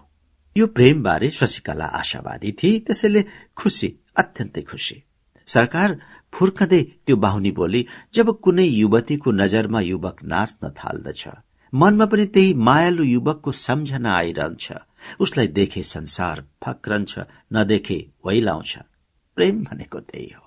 यो 0.57 0.66
प्रेमबारे 0.66 1.30
शशिकला 1.30 1.84
आशावादी 1.84 2.53
थिए 2.53 2.78
त्यसैले 2.78 3.24
खुसी 3.57 3.88
अत्यन्तै 4.16 4.62
खुसी। 4.62 5.03
सरकार 5.47 6.01
फुर्कँदै 6.32 6.82
त्यो 6.82 7.16
बाहुनी 7.16 7.51
बोली 7.51 7.86
जब 8.14 8.30
कुनै 8.40 8.64
युवतीको 8.64 9.30
नजरमा 9.32 9.80
युवक 9.80 10.22
नाच्न 10.24 10.70
थाल्दछ 10.70 11.28
मनमा 11.72 12.07
पनि 12.07 12.24
त्यही 12.26 12.55
मायालु 12.55 13.05
युवकको 13.05 13.51
सम्झना 13.53 14.12
आइरहन्छ। 14.12 14.72
उसलाई 15.20 15.47
देखे 15.49 15.82
संसार 15.82 16.45
फक्रन्छ 16.64 17.18
नदेखे 17.53 17.99
वैलाउँछ। 18.26 18.78
प्रेम 19.36 19.62
भनेको 19.64 20.01
त्यही 20.01 20.30
हो। 20.36 20.45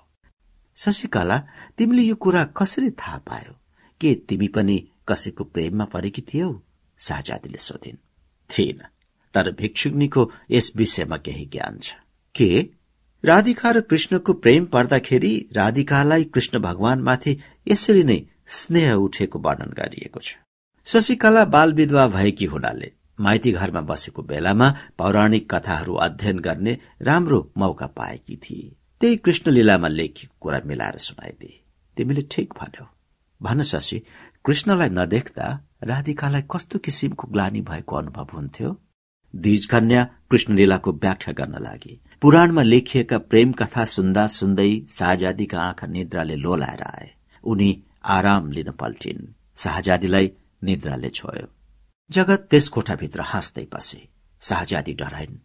शशिकला 0.76 1.38
तिमीले 1.78 2.02
यो 2.02 2.14
कुरा 2.14 2.44
कसरी 2.44 2.90
थाहा 2.90 3.18
पायो? 3.18 3.52
के 4.00 4.14
तिमी 4.14 4.48
पनि 4.48 4.76
कसैको 5.08 5.44
प्रेममा 5.44 5.84
परेकी 5.84 6.22
थियौ? 6.22 6.62
शाहजादीले 6.98 7.58
सोधिन्। 7.58 7.96
थिएन। 8.50 8.80
तर 9.34 9.50
भिक्षुग्नीको 9.50 10.30
यस 10.50 10.72
विषयमा 10.76 11.16
केही 11.16 11.46
ज्ञान 11.46 11.78
छ। 11.78 11.94
के? 12.34 12.68
राधिका 13.24 13.70
र 13.70 13.80
कृष्णको 13.80 14.32
प्रेम 14.32 14.64
पर्दाखेरि 14.64 15.48
राधिकालाई 15.52 16.24
कृष्ण 16.24 16.58
भगवानमाथि 16.58 17.38
यसरी 17.68 18.02
नै 18.04 18.26
स्नेह 18.46 18.92
उठेको 18.92 19.38
वर्णन 19.38 19.70
गरिएको 19.70 20.20
छ। 20.20 20.36
शशिकला 20.86 21.44
बाल 21.44 21.72
विधवा 21.72 22.06
भएकी 22.08 22.44
हुनाले 22.44 22.92
माइती 23.20 23.52
घरमा 23.52 23.80
बसेको 23.80 24.22
बेलामा 24.22 24.74
पौराणिक 24.98 25.54
कथाहरू 25.54 25.94
अध्ययन 25.94 26.38
गर्ने 26.38 26.78
राम्रो 27.02 27.52
मौका 27.56 27.86
पाएकी 27.86 28.36
थिए। 28.36 28.76
त्यही 29.00 29.16
कृष्ण 29.16 29.50
लीलामा 29.50 29.88
लेखिएको 29.88 30.36
कुरा 30.40 30.60
मिलाएर 30.66 30.96
सुनाइदिए। 30.96 31.60
तिमीले 31.96 32.22
ठिक 32.30 32.54
भन्यौ। 32.60 32.86
भन 33.42 33.62
शशी 33.62 34.02
कृष्णलाई 34.46 34.88
नदेख्दा 34.88 35.66
राधिकालाई 35.84 36.42
कस्तो 36.50 36.78
किसिमको 36.78 37.28
ग्लानी 37.28 37.60
भएको 37.60 37.96
अनुभव 37.96 38.28
हुन्थ्यो? 38.34 38.80
दिज 39.36 39.66
कन्या 39.66 40.04
कृष्णलीलाको 40.30 40.92
व्याख्या 40.92 41.34
गर्न 41.34 41.62
लागि 41.62 42.00
पुराणमा 42.22 42.62
लेखिएका 42.62 43.18
प्रेम 43.18 43.52
कथा 43.52 43.84
सुन्दा 43.84 44.26
सुन्दै 44.26 44.86
शाहजादीका 44.90 45.62
आँखा 45.62 45.86
निद्राले 45.86 46.36
लोलाएर 46.36 46.82
आए। 46.82 47.14
उनी 47.44 47.82
आराम 48.04 48.50
लिन 48.50 48.70
पल्टिन्। 48.70 49.34
शाहजादीलाई 49.56 50.32
निद्राले 50.64 51.10
छोयो। 51.10 51.48
जगत 52.10 52.48
त्यस 52.50 52.68
कोठाभित्र 52.68 53.20
हाँस्दै 53.20 53.66
बसे। 53.74 54.08
शाहजादी 54.40 54.92
डराइन्। 54.92 55.36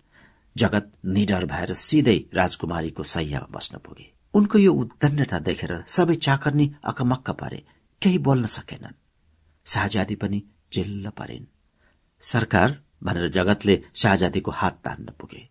जगत 0.57 0.91
निडर 1.05 1.45
भएर 1.45 1.73
सिधै 1.73 2.19
राजकुमारीको 2.33 3.03
सैयामा 3.03 3.57
बस्न 3.57 3.77
पुगे। 3.77 4.13
उनको 4.33 4.57
यो 4.57 4.73
उद्दण्यता 4.73 5.39
देखेर 5.39 5.83
सबै 5.87 6.15
चाकर्नी 6.15 6.75
अकमक्क 6.83 7.29
परे। 7.29 7.65
केही 8.01 8.17
बोल्न 8.17 8.45
सकेनन्। 8.45 8.99
शाहजादी 9.65 10.15
पनि 10.15 10.43
चिल्ल 10.73 11.09
परिन्। 11.09 11.45
सरकार 12.19 12.79
भनेर 13.03 13.29
जगतले 13.29 13.83
शाहजादीको 13.95 14.51
हात 14.51 14.79
तान्न 14.83 15.05
पुगे। 15.19 15.49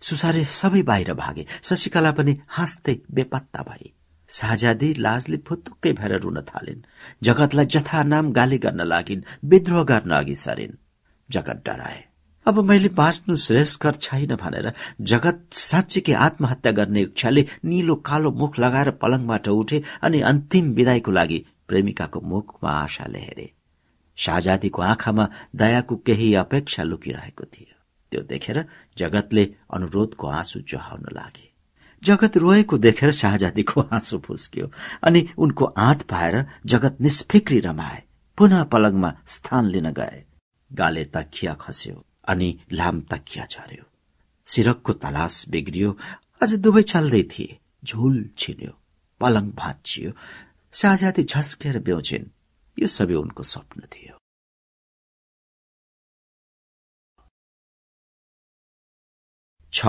सुसारे 0.00 0.44
सबै 0.44 0.82
बाहिर 0.82 1.14
भागे। 1.14 1.46
शशिकला 1.62 2.12
पनि 2.12 2.40
हाँस्दै 2.48 2.98
बेपत्ता 3.10 3.62
भए। 3.62 3.90
शाहजादी 4.28 4.94
लाजले 4.94 5.36
फुत्तुक्कै 5.36 5.92
भएर 5.92 6.20
रुन 6.20 6.40
थालिन्। 6.40 6.84
जगतलाई 7.22 7.66
जथा 7.66 8.02
नाम 8.02 8.32
गाली 8.32 8.58
गर्न 8.58 8.80
लागिन्। 8.80 9.22
विद्रोह 9.44 9.84
गर्न 9.84 10.10
अघि 10.10 10.34
सरिन्। 10.34 10.76
जगत 11.30 11.62
डराए। 11.66 12.04
अब 12.46 12.64
मैले 12.64 12.88
बाँच्नु 12.88 13.36
श्रेष्ठकर 13.36 13.94
छैन 13.94 14.36
भनेर 14.36 14.72
जगत 15.00 15.46
साँच्चीकै 15.52 16.12
आत्महत्या 16.12 16.72
गर्ने 16.72 17.02
इच्छाले 17.02 17.46
निलो 17.64 17.94
कालो 17.94 18.30
मुख 18.30 18.58
लगाएर 18.58 18.90
पलङबाट 18.90 19.48
उठे 19.48 19.82
अनि 20.02 20.20
अन्तिम 20.20 20.72
विदाईको 20.72 21.10
लागि 21.10 21.46
प्रेमिकाको 21.68 22.20
मुखमा 22.32 22.72
आशाले 22.78 23.20
हेरे 23.20 23.48
शाहजादीको 24.18 24.82
आँखामा 24.82 25.28
दयाको 25.56 25.96
केही 26.06 26.34
अपेक्षा 26.38 26.82
लुकिरहेको 26.82 27.44
थियो 27.44 27.78
त्यो 28.12 28.22
देखेर 28.28 28.64
जगतले 28.98 29.44
अनुरोधको 29.74 30.26
आँसु 30.30 30.60
चुहाउन 30.62 31.06
लागे 31.12 31.48
जगत 32.02 32.36
रोएको 32.36 32.78
देखेर 32.78 33.10
शाहजादीको 33.12 33.80
आँसु 33.92 34.18
फुस्क्यो 34.18 34.70
अनि 35.02 35.26
उनको 35.38 35.64
आँत 35.80 36.02
पाएर 36.10 36.44
जगत 36.66 37.00
निष्फिक्री 37.00 37.60
रमाए 37.60 38.02
पुनः 38.38 38.64
पलङमा 38.72 39.14
स्थान 39.28 39.66
लिन 39.68 39.90
गए 39.92 40.24
गाले 40.70 41.04
तखिया 41.14 41.54
खस्यो 41.60 42.04
अनि 42.28 42.48
लाम 42.72 43.00
तकिया 43.10 43.46
झर्यो 43.46 43.84
सिरकको 44.46 44.92
तलास 45.02 45.44
बिग्रियो 45.48 45.96
अझ 46.40 46.52
दुवै 46.56 46.82
चल्दै 46.84 47.22
थिए 47.32 47.58
झुल 47.84 48.16
छिन्यो 48.38 48.72
पलङ 49.20 49.50
भाँचियो 49.56 50.10
साझाती 50.72 51.22
झस्केर 51.22 51.78
बेउछिन् 51.78 52.24
यो 52.78 52.88
सबै 52.88 53.14
उनको 53.14 53.42
स्वप्न 53.42 53.80
थियो। 53.80 54.16
छ। 59.72 59.86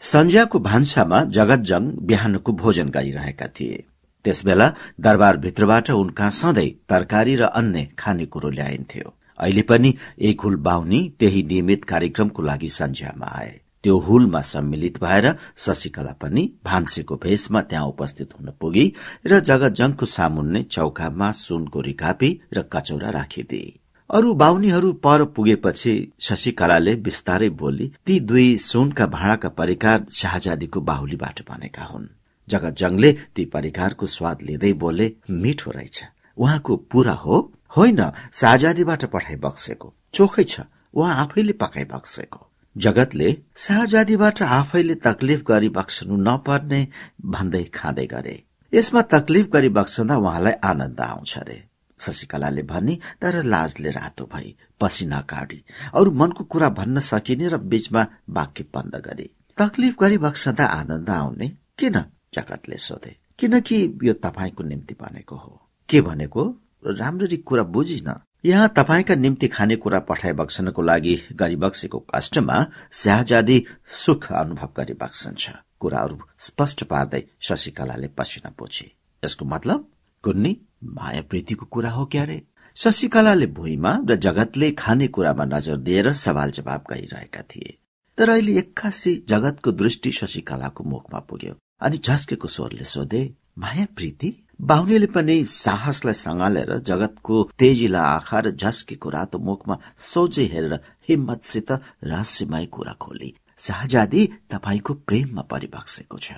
सन्ज्याको 0.00 0.58
भान्सामा 0.58 1.24
जगतजङ 1.24 1.90
बिहानको 2.06 2.52
भोजन 2.52 2.88
गरिरहेका 2.88 3.46
थिए। 3.46 3.84
त्यसबेला 4.24 4.68
दरबारभित्रबाट 5.00 5.90
उनका 5.90 6.28
सधैँ 6.28 6.70
तरकारी 6.88 7.34
र 7.36 7.42
अन्य 7.42 7.84
खानेकुरो 7.98 8.50
ल्याइन्थ्यो। 8.50 9.14
अहिले 9.38 9.62
पनि 9.62 9.94
एक 10.18 10.40
हुल 10.40 10.56
बाहुनी 10.56 11.16
त्यही 11.20 11.42
नियमित 11.42 11.84
कार्यक्रमको 11.84 12.42
लागि 12.42 12.70
सन्झ्यामा 12.70 13.26
आए। 13.26 13.63
त्यो 13.84 13.98
हुलमा 13.98 14.40
सम्मिलित 14.40 14.98
भएर 15.02 15.26
शशिकला 15.58 16.12
पनि 16.20 16.42
भान्सेको 16.64 17.16
भेषमा 17.22 17.60
त्यहाँ 17.60 17.86
उपस्थित 17.86 18.34
हुन 18.40 18.52
पुगी 18.60 18.86
र 19.26 19.40
जगतजङको 19.40 20.06
सामुन्ने 20.06 20.62
चौकामा 20.70 21.30
सुनको 21.38 21.80
रिकापी 21.80 22.30
र 22.54 22.62
कचौरा 22.72 23.10
राखिदिए 23.10 23.72
अरू 24.10 24.32
बाहुनीहरू 24.34 24.92
पर 25.04 25.24
पुगेपछि 25.36 25.92
शशिकलाले 26.20 26.94
बिस्तारै 26.96 27.48
बोली 27.60 27.86
ती 28.06 28.18
दुई 28.20 28.56
सुनका 28.60 29.06
भाँडाका 29.06 29.48
परिकार 29.48 30.04
शाहजादीको 30.12 30.80
बाहुलीबाट 30.80 31.40
बनेका 31.50 31.84
हुन्। 31.84 32.06
जगतजङले 32.48 33.12
ती 33.34 33.44
परिकारको 33.44 34.06
स्वाद 34.06 34.42
लिँदै 34.42 34.72
बोले 34.72 35.06
मिठो 35.30 35.70
रहेछ। 35.70 36.02
उहाँको 36.38 36.76
पूरा 36.76 37.12
हो। 37.12 37.36
होइन 37.76 38.00
शाहजादीबाट 38.32 39.04
पठाइ 39.04 39.36
बक्सेको 39.36 39.94
चोखै 40.14 40.44
छ। 40.44 40.60
उहाँ 40.94 41.14
आफैले 41.22 41.52
पकाइ 41.52 41.84
बक्सेको 41.84 42.40
जगतले 42.76 43.42
शाहजादीबाट 43.56 44.42
आफैले 44.42 44.94
तकलिफ 44.94 45.42
गरी 45.42 45.68
बक्सनु 45.68 46.16
नपर्ने 46.16 46.88
भन्दै 47.24 47.64
खाँदै 47.64 48.06
गरे। 48.06 48.44
यसमा 48.74 49.02
तकलिफ 49.02 49.48
गरी 49.48 49.68
बक्सदा 49.68 50.16
उहाँलाई 50.16 50.52
आनन्द 50.52 51.00
आउँछ 51.00 51.38
रे। 51.38 51.64
शशिकलाले 52.00 52.62
भनी 52.62 53.00
तर 53.20 53.42
लाजले 53.42 53.90
रातो 53.90 54.30
भई 54.34 54.56
पसिना 54.80 55.20
काडी। 55.20 55.64
अरू 55.94 56.10
मनको 56.10 56.44
कुरा 56.44 56.68
भन्न 56.68 57.00
सकिने 57.00 57.48
र 57.48 57.56
बीचमा 57.56 58.06
वाक्य 58.30 58.64
बन्द 58.74 58.96
गरे। 58.96 59.30
तकलिफ 59.58 59.96
गरी 60.00 60.18
बक्सदा 60.18 60.64
आनन्द 60.66 61.10
आउने 61.10 61.48
किन? 61.78 62.04
जगतले 62.34 62.76
सोधे। 62.76 63.16
किनकि 63.38 63.98
यो 64.04 64.12
तपाईँको 64.12 64.64
निम्ति 64.64 64.94
भनेको 65.00 65.36
हो। 65.36 65.68
के 65.88 66.00
भनेको? 66.00 66.56
राम्ररी 66.86 67.36
कुरा 67.36 67.62
बुझिन। 67.62 68.14
यहाँ 68.46 68.68
तपाईँका 68.68 69.14
निम्ति 69.14 69.48
खानेकुरा 69.48 69.98
पठाइबक्सनको 69.98 70.82
लागि 70.82 71.22
गरिबक्सेको 71.32 71.98
कष्टमा 71.98 72.66
स्याहजादी 72.92 73.64
सुख 73.88 74.32
अनुभव 74.32 74.68
गरिबक्सन्छ 74.76 75.50
कुराहरू 75.80 76.18
स्पष्ट 76.38 76.84
पार्दै 76.84 77.22
शशिकलाले 77.40 78.08
पसिना 78.08 78.50
पोछे 78.50 78.92
यसको 79.24 79.44
मतलब 79.44 79.88
कुन्नी 80.22 80.60
माया 80.84 81.22
प्रीतिको 81.22 81.66
कुरा 81.66 81.90
हो 81.90 82.06
क्यारे 82.06 82.42
शशिकलाले 82.76 83.46
भुइँमा 83.46 83.98
र 84.10 84.16
जगतले 84.16 84.70
खाने 84.70 85.08
कुरामा 85.08 85.44
नजर 85.44 85.76
दिएर 85.76 86.12
सवाल 86.12 86.50
जवाब 86.50 86.84
गरिरहेका 86.90 87.42
थिए। 87.42 87.78
तर 88.18 88.30
अहिले 88.30 88.58
एक्कासी 88.58 89.24
जगतको 89.28 89.72
दृष्टि 89.72 90.12
शशिकलाको 90.12 90.84
मुखमा 90.84 91.18
पुग्यो 91.18 91.54
अनि 91.80 91.98
झस्केको 91.98 92.48
स्वरले 92.48 92.84
सोधे 92.84 93.34
माया 93.58 93.86
प्रीति 93.96 94.43
बाहुनीले 94.64 95.06
पनि 95.14 95.34
साहसलाई 95.44 96.14
सँगालेर 96.16 96.70
जगतको 96.88 97.42
तेजिला 97.60 98.02
आँखा 98.02 98.38
र 98.40 98.50
झस्केको 98.52 99.08
रातो 99.10 99.38
मुखमा 99.38 99.76
सोझै 100.00 100.44
हेरेर 100.52 100.74
हिम्मतसित 101.08 101.72
रहस्यमय 102.04 102.66
कुरा 102.72 102.92
खोली। 102.96 103.28
शाहजादी 103.58 104.22
तपाईँको 104.50 104.94
प्रेममा 105.04 105.42
परिबक्सेको 105.52 106.18
छ। 106.18 106.32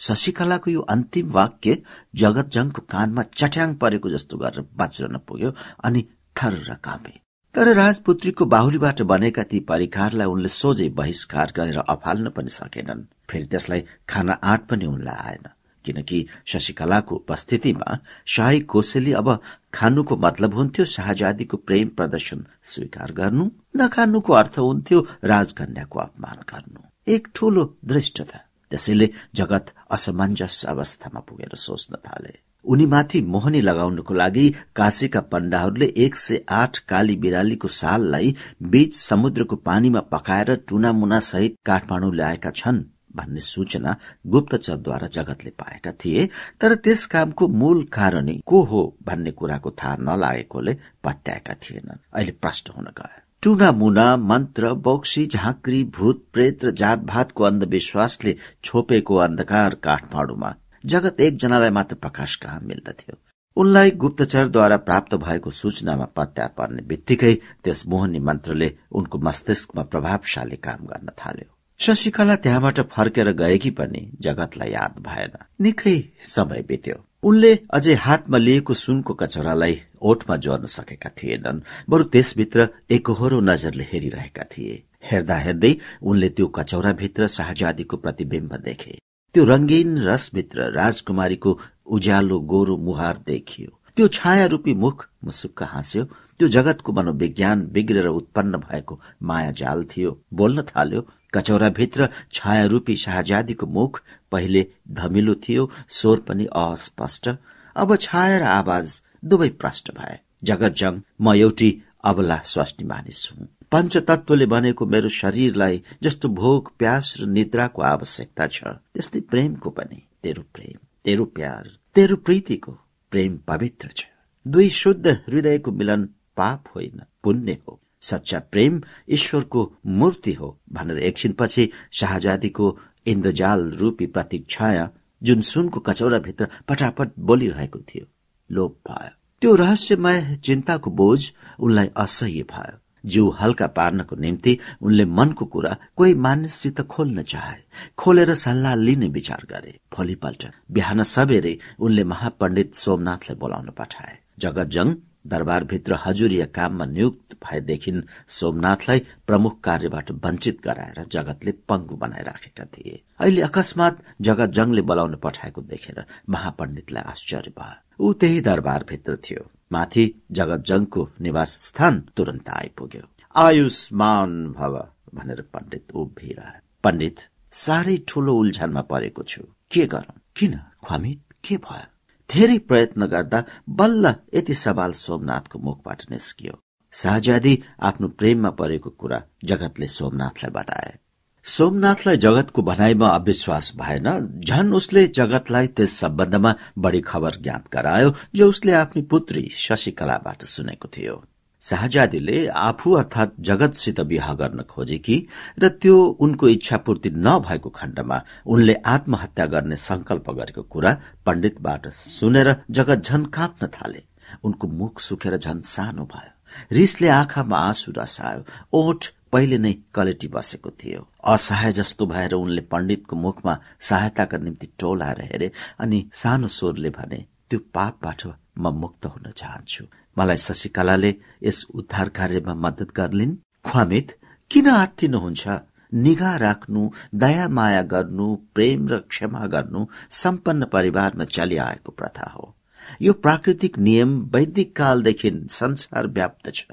शशिकलाको 0.00 0.70
यो 0.70 0.80
अन्तिम 0.94 1.30
वाक्य 1.30 1.76
जगतजङको 2.22 2.82
कानमा 2.86 3.22
चट्याङ 3.34 3.74
परेको 3.82 4.08
जस्तो 4.14 4.38
गरेर 4.38 4.66
बज्रन 4.78 5.16
पुग्यो 5.26 5.50
अनि 5.84 6.02
थर 6.36 6.54
र 6.68 6.74
काँपे। 6.86 7.14
तर 7.54 7.72
राजपुत्रीको 7.76 8.44
बाहुलीबाट 8.54 9.02
बनेका 9.10 9.42
ती 9.50 9.60
परिकारलाई 9.70 10.26
उनले 10.26 10.48
सोझै 10.48 10.88
बहिष्कार 11.00 11.52
गरेर 11.56 11.78
अफाल्न 11.78 12.30
पनि 12.36 12.54
सकेनन्। 12.58 13.02
फेरि 13.30 13.46
त्यसलाई 13.46 13.84
खाना 14.08 14.38
आँट 14.52 14.62
पनि 14.70 14.86
उनलाई 14.86 15.18
आएन। 15.26 15.50
किनकि 15.84 16.26
शशिकलाको 16.46 17.14
उपस्थितिमा 17.14 17.98
शाही 18.26 18.60
कोसेली 18.60 19.12
अब 19.12 19.38
खानुको 19.74 20.16
मतलब 20.16 20.54
हुन्थ्यो 20.54 20.84
शाहजादीको 20.84 21.56
प्रेम 21.56 21.88
प्रदर्शन 21.88 22.46
स्वीकार 22.64 23.12
गर्नु 23.12 23.50
नखानुको 23.76 24.32
अर्थ 24.32 24.58
हुन्थ्यो 24.58 25.06
राजकन्याको 25.24 25.98
अपमान 25.98 26.44
गर्नु। 26.50 27.12
एक 27.12 27.28
ठूलो 27.34 27.74
दृष्टता। 27.84 28.38
त्यसैले 28.70 29.10
जगत 29.34 29.72
असमञ्जस 29.90 30.64
अवस्थामा 30.68 31.20
पुगेर 31.20 31.56
सोच्न 31.56 31.96
थाले। 31.96 32.38
उनीमाथि 32.64 33.20
मोहनी 33.22 33.60
लगाउनको 33.60 34.14
लागि 34.14 34.54
काशीका 34.76 35.20
पण्डाहरूले 35.20 35.86
एक 35.96 36.16
सय 36.16 36.44
आठ 36.48 36.78
काली 36.78 37.16
बिरालीको 37.16 37.68
साललाई 37.68 38.34
बीच 38.62 38.94
समुद्रको 38.96 39.56
पानीमा 39.56 40.00
पकाएर 40.00 40.54
टुना 40.68 40.92
मुना 40.92 41.18
सहित 41.20 41.56
काठमाडौँ 41.66 42.14
ल्याएका 42.14 42.50
छन्। 42.50 42.82
भन्ने 43.16 43.40
सूचना 43.40 43.96
गुप्तचरद्वारा 44.26 45.06
जगतले 45.06 45.50
पाएका 45.50 45.92
थिए 45.92 46.28
तर 46.60 46.74
त्यस 46.74 47.04
कामको 47.06 47.48
मूल 47.48 47.82
कारण 47.92 48.32
को 48.46 48.62
हो 48.62 48.96
भन्ने 49.06 49.30
कुराको 49.30 49.70
थाहा 49.70 49.96
नलागेकोले 50.00 50.76
पत्याएका 51.04 51.54
थिएनन्। 51.54 51.98
अहिले 52.14 52.32
प्रष्ट 52.32 52.70
हुन 52.76 52.84
गयो। 52.84 53.20
टुना 53.42 53.72
मुना 53.72 54.16
मन्त्र 54.16 54.72
बक्सी 54.74 55.26
झाँक्री 55.26 55.82
भूत 55.84 56.24
प्रेत 56.32 56.64
र 56.64 56.70
जातभातको 56.70 57.44
अन्धविश्वासले 57.44 58.36
छोपेको 58.64 59.16
अन्धकार 59.16 59.74
काठमाडौँमा 59.74 60.54
जगत 60.86 61.20
एकजनालाई 61.20 61.70
मात्र 61.70 61.94
प्रकाश 61.94 62.36
कहाँ 62.36 62.60
मिल्दथ्यो? 62.60 63.16
उनलाई 63.56 63.90
गुप्तचरद्वारा 63.90 64.76
प्राप्त 64.76 65.14
भएको 65.14 65.50
सूचनामा 65.50 66.04
पत्या 66.16 66.46
पर्ने 66.46 66.82
बित्तिकै 66.82 67.34
त्यस 67.64 67.86
मोहनी 67.86 68.18
मन्त्रले 68.18 68.70
उनको 68.92 69.18
मस्तिष्कमा 69.18 69.82
प्रभावशाली 69.82 70.56
काम 70.56 70.86
गर्न 70.86 71.08
थाल्यो। 71.18 71.50
शशिकला 71.82 72.34
त्यहाँबाट 72.36 72.80
फर्केर 72.90 73.30
गएकी 73.32 73.70
पनि 73.70 74.00
जगतलाई 74.20 74.70
याद 74.70 74.98
भएन। 75.06 75.32
निकै 75.60 75.96
समय 76.26 76.62
बित्यो। 76.68 76.96
उनले 77.22 77.50
अझै 77.70 77.94
हातमा 77.96 78.38
लिएको 78.38 78.74
सुनको 78.74 79.14
कचौरालाई 79.14 79.74
ओठमा 80.02 80.36
जोर्न 80.44 80.66
सकेका 80.68 81.10
थिएनन् 81.18 81.60
बरु 81.90 82.04
त्यसभित्र 82.14 82.68
एकहोरो 82.90 83.40
नजरले 83.40 83.84
हेरिरहेका 83.92 84.44
थिए। 84.52 84.82
हेर्दा 85.10 85.36
हेर्दै 85.36 85.74
उनले 86.02 86.28
त्यो 86.28 86.46
कचौराभित्र 86.56 87.26
शाहजादीको 87.28 87.96
प्रतिबिम्ब 87.96 88.56
देखे। 88.64 88.98
त्यो 89.34 89.44
रंगीन 89.44 89.98
रसभित्र 89.98 90.70
राजकुमारीको 90.72 91.58
उज्यालो 91.86 92.38
गोरो 92.52 92.76
मुहार 92.76 93.22
देखियो। 93.26 93.70
त्यो 93.96 94.06
छाया 94.08 94.46
रूपी 94.46 94.74
मुख 94.74 95.06
मुसुक्क 95.24 95.62
हाँस्यो। 95.62 96.04
त्यो 96.38 96.48
जगतको 96.48 96.92
मनोविज्ञान 96.92 97.66
बिग्रेर 97.72 98.06
उत्पन्न 98.08 98.56
भएको 98.58 99.00
माया 99.22 99.50
जाल 99.52 99.84
थियो। 99.90 100.10
बोल्न 100.34 100.62
थाल्यो 100.70 101.06
कचौराभित्र 101.34 102.08
छाया 102.32 102.64
रूपी 102.66 102.96
शाहजादीको 102.96 103.66
मुख 103.66 104.02
पहिले 104.32 104.66
धमिलो 104.90 105.34
थियो 105.34 105.70
स्वर 105.88 106.18
पनि 106.18 106.44
अस्पष्ट। 106.56 107.28
अब 107.76 107.96
छाया 107.96 108.38
र 108.38 108.42
आवाज 108.42 109.02
दुवै 109.24 109.48
प्रष्ट 109.48 109.90
भए। 109.94 110.18
जगत 110.44 110.72
जङ 110.72 111.00
म 111.20 111.34
एउटी 111.34 111.82
अबला 112.04 112.38
स्वास्नी 112.44 112.86
मानिस 112.86 113.32
हुँ। 113.32 113.48
पञ्चतत्वले 113.72 114.46
बनेको 114.46 114.86
मेरो 114.86 115.08
शरीरलाई 115.08 115.82
जस्तो 116.02 116.28
भोग 116.28 116.70
प्यास 116.78 117.16
र 117.20 117.26
निद्राको 117.26 117.82
आवश्यकता 117.82 118.46
छ। 118.46 118.64
त्यस्तै 118.64 119.20
प्रेमको 119.20 119.70
पनि। 119.70 120.00
तेरो 120.22 120.42
प्रेम 120.54 120.78
तेरो 121.04 121.24
प्यार 121.24 121.70
तेरो 121.94 122.16
प्रीतिको 122.16 122.72
प्रेम 123.12 123.38
पवित्र 123.46 123.88
छ। 123.96 124.06
दुई 124.46 124.68
शुद्ध 124.70 125.06
हृदयको 125.06 125.72
मिलन 125.72 126.04
पाप 126.36 126.64
होइन 126.76 127.02
पुण्य 127.22 127.58
हो। 127.68 127.81
सच्चा 128.02 128.38
प्रेम 128.52 128.80
ईश्वरको 129.10 129.70
मूर्ति 129.98 130.32
हो 130.32 130.56
भनेर 130.72 130.98
एकछिनपछि 131.00 131.68
शाहजादीको 131.92 132.76
इन्द्रजाल 133.06 133.70
रूपी 133.80 134.06
प्रतीक 134.06 134.46
छाया 134.50 134.90
जुन 135.22 135.40
सुनको 135.42 135.80
कचौराभित्र 135.80 136.48
पटापट 136.68 137.10
बोलिरहेको 137.18 137.78
थियो 137.88 138.06
लोप 138.50 138.78
भयो। 138.88 139.10
त्यो 139.42 139.54
रहस्यमय 139.54 140.36
चिन्ताको 140.44 140.90
बोझ 140.90 141.20
उनलाई 141.58 141.90
असह्य 141.96 142.42
भयो। 142.50 142.78
जिउ 143.04 143.30
हल्का 143.40 143.66
पार्नको 143.76 144.16
निम्ति 144.16 144.56
उनले 144.82 145.04
मनको 145.04 145.44
कुरा 145.44 145.76
कोही 145.96 146.14
मानिससित 146.14 146.80
खोल्न 146.86 147.22
चाहे 147.22 147.56
खोलेर 147.98 148.34
सल्लाह 148.34 148.74
लिने 148.76 149.08
विचार 149.08 149.46
गरे। 149.50 149.78
भोलिपल्ट 149.96 150.46
बिहान 150.70 151.02
सबेरै 151.04 151.56
उनले 151.80 152.04
महापण्डित 152.04 152.74
सोमनाथलाई 152.74 153.38
बोलाउन 153.38 153.70
पठाए। 153.78 154.18
जगतजङ 154.38 154.94
दरबारभित्र 155.26 155.98
हजुरिया 156.04 156.46
काममा 156.46 156.84
नियुक्त 156.84 157.34
भएदेखि 157.34 158.02
सोमनाथलाई 158.28 158.98
प्रमुख 159.26 159.60
कार्यबाट 159.60 160.10
वञ्चित 160.10 160.60
गराएर 160.64 161.04
जगतले 161.12 161.52
पंगु 161.52 161.96
बनाइराखेका 161.96 162.64
थिए। 162.64 163.02
अहिले 163.20 163.42
अकस्मात 163.42 164.02
जगतजङले 164.20 164.82
बोलाउन 164.82 165.16
पठाएको 165.16 165.62
देखेर 165.62 166.04
महापण्डितलाई 166.28 167.02
आश्चर्य 167.02 167.52
भयो। 167.58 168.04
ऊ 168.04 168.12
त्यही 168.12 168.40
दरबारभित्र 168.40 169.16
थियो। 169.16 169.50
माथि 169.72 170.22
जगतजङको 170.30 171.08
निवास 171.20 171.58
स्थान 171.60 172.00
तुरन्त 172.16 172.50
आइपुग्यो। 172.50 173.02
आयुष्मान 173.36 174.52
भव 174.52 174.88
भनेर 175.14 175.40
पण्डित 175.54 175.92
उभिरहे। 175.94 176.60
पण्डित 176.84 177.16
साह्रै 177.50 177.98
ठूलो 178.08 178.34
उल्झनमा 178.34 178.80
परेको 178.80 179.22
छु। 179.22 179.42
के 179.70 179.86
गरौं? 179.86 180.18
किन? 180.36 180.60
ख्वामित 180.86 181.22
के 181.44 181.56
भयो? 181.56 181.91
धेरै 182.30 182.58
प्रयत्न 182.58 183.06
गर्दा 183.06 183.44
बल्ल 183.68 184.14
यति 184.34 184.54
सवाल 184.54 184.92
सोमनाथको 184.92 185.58
मुखबाट 185.58 186.02
निस्कियो। 186.10 186.58
शाहजादी 186.92 187.62
आफ्नो 187.80 188.08
प्रेममा 188.08 188.50
परेको 188.50 188.90
कुरा 188.90 189.22
जगतले 189.44 189.86
सोमनाथलाई 189.86 190.50
बताए। 190.50 190.98
सोमनाथलाई 191.44 192.16
जगतको 192.16 192.62
भनाइमा 192.62 193.08
अविश्वास 193.08 193.72
भएन। 193.76 194.40
झन 194.44 194.72
उसले 194.72 195.06
जगतलाई 195.08 195.66
त्यस 195.66 195.98
सम्बन्धमा 195.98 196.54
बढ़ी 196.78 197.00
खबर 197.00 197.40
ज्ञात 197.42 197.64
गरायो 197.72 198.14
जो 198.34 198.48
उसले 198.48 198.72
आफ्नी 198.72 199.02
पुत्री 199.02 199.48
शशिकलाबाट 199.56 200.44
सुनेको 200.44 200.88
थियो। 200.88 201.24
शाहजादीले 201.62 202.46
आफू 202.60 202.92
अर्थात 202.98 203.34
जगतसित 203.48 204.00
विवाह 204.12 204.32
गर्न 204.40 204.62
खोजेकी 204.70 205.16
र 205.62 205.68
त्यो 205.82 205.96
उनको 206.24 206.48
इच्छा 206.48 206.76
पूर्ति 206.86 207.10
नभएको 207.26 207.70
खण्डमा 207.78 208.18
उनले 208.52 208.74
आत्महत्या 208.94 209.46
गर्ने 209.54 209.76
संकल्प 209.88 210.30
गरेको 210.38 210.62
कुरा 210.74 210.92
पण्डितबाट 211.26 211.88
सुनेर 212.00 212.54
जगत 212.78 213.08
झन 213.08 213.24
काँप्न 213.36 213.66
थाले 213.76 214.02
उनको 214.44 214.68
मुख 214.80 215.00
सुकेर 215.00 215.36
झन 215.38 215.60
सानो 215.70 216.04
भयो 216.12 216.32
रिसले 216.72 217.08
आँखामा 217.20 217.58
आँसु 217.68 217.92
रसायो 217.98 218.44
ओठ 218.78 219.10
पहिले 219.32 219.58
नै 219.58 219.72
कलेटी 219.94 220.28
बसेको 220.34 220.70
थियो 220.80 221.06
असहाय 221.32 221.72
जस्तो 221.78 222.06
भएर 222.06 222.34
उनले 222.34 222.62
पण्डितको 222.72 223.16
मुखमा 223.24 223.58
सहायताका 223.88 224.38
निम्ति 224.44 224.68
टोलाएर 224.80 225.20
हेरे 225.30 225.50
अनि 225.80 226.04
सानो 226.22 226.48
स्वरले 226.58 226.90
भने 226.98 227.24
त्यो 227.48 227.58
पापबाट 227.74 228.26
म 228.58 228.72
मुक्त 228.80 229.06
हुन 229.06 229.30
चाहन्छु 229.30 229.84
मलाई 230.18 230.36
शशिकलाले 230.36 231.14
यस 231.42 231.66
उद्धार 231.74 232.08
कार्यमा 232.08 232.54
मद्दत 232.54 232.90
गर्लिन्। 232.96 233.36
ख्वामित 233.66 234.18
किन 234.50 234.68
आत्तिनुहुन्छ 234.68 235.48
निगा 235.94 236.36
राख्नु 236.36 236.90
दया 237.14 237.48
माया 237.48 237.82
गर्नु 237.82 238.26
प्रेम 238.54 238.88
र 238.88 238.98
क्षमा 239.08 239.46
गर्नु 239.46 239.86
सम्पन्न 240.10 240.64
परिवारमा 240.64 241.24
चलिआएको 241.24 241.92
प्रथा 241.92 242.30
हो। 242.30 242.54
यो 243.02 243.12
प्राकृतिक 243.12 243.78
नियम 243.78 244.10
वैदिक 244.34 244.76
कालदेखि 244.76 245.30
संसार 245.50 246.06
व्याप्त 246.06 246.50
छ। 246.54 246.64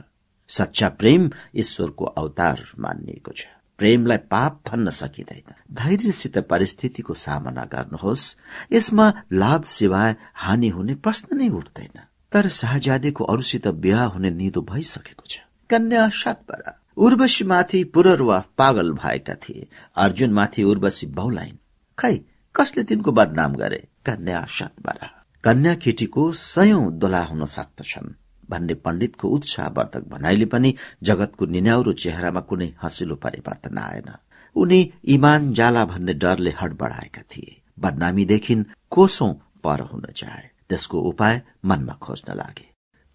सच्चा 0.50 0.90
प्रेम 0.90 1.30
ईश्वरको 1.56 2.06
अवतार 2.06 2.66
मानिएको 2.80 3.32
छ। 3.32 3.46
प्रेमलाई 3.80 4.18
पाप 4.18 4.62
भन्न 4.68 4.90
सकिँदैन। 4.90 5.54
धैर्यसित 5.74 6.38
परिस्थितिको 6.38 7.14
सामना 7.14 7.64
गर्नुहोस्। 7.64 8.38
यसमा 8.74 9.14
लाभ 9.34 9.64
सिवाय 9.64 10.16
हानि 10.36 10.70
हुने 10.70 10.96
प्रश्न 10.96 11.38
नै 11.38 11.50
उठ्दैन। 11.50 12.00
तर 12.32 12.48
शाहजादेको 12.50 13.24
अरूसित 13.24 13.68
बिहा 13.68 14.04
हुने 14.04 14.30
निदो 14.30 14.62
भइसकेको 14.62 15.24
छ। 15.30 15.40
कन्या 15.70 16.10
सातपरा 16.10 16.80
उर्वशीमाथि 16.98 17.84
पुररुवा 17.84 18.44
पागल 18.58 18.92
भएका 18.92 19.34
थिए। 19.34 19.68
अर्जुनमाथि 19.96 20.64
उर्वशी 20.64 21.08
बहुलाइन 21.08 21.58
खै 22.00 22.20
कसले 22.56 22.84
तिनको 22.84 23.12
बदनाम 23.12 23.56
गरे? 23.56 23.88
कन्या 24.06 24.46
सातपरा। 24.50 25.26
कन्या 25.44 25.76
केटीको 25.76 26.32
सयौं 26.32 27.00
दोला 27.00 27.24
हुन 27.24 27.46
सक्दछन् 27.46 28.14
भन्ने 28.50 28.74
पण्डितको 28.74 29.28
उत्साहवर्धक 29.28 30.08
भनाइले 30.10 30.46
पनि 30.46 30.76
जगतको 31.04 31.46
निन्याउरो 31.46 31.94
चेहरामा 31.94 32.40
कुनै 32.40 32.74
हँसिलो 32.84 33.16
परिवर्तन 33.16 33.78
आएन। 33.78 34.12
उनी 34.56 34.94
इमान 35.06 35.54
जाला 35.54 35.86
भन्ने 35.86 36.14
डरले 36.14 36.54
हडबडाएका 36.62 37.22
थिए। 37.22 37.62
बदनामीदेखि 37.80 38.56
कोसौं 38.90 39.34
पर 39.64 39.82
हुन 39.82 40.06
चाहे। 40.16 40.49
त्यसको 40.70 40.98
उपाय 41.00 41.42
मनमा 41.66 41.94
खोज्न 41.94 42.34
लागे। 42.34 42.68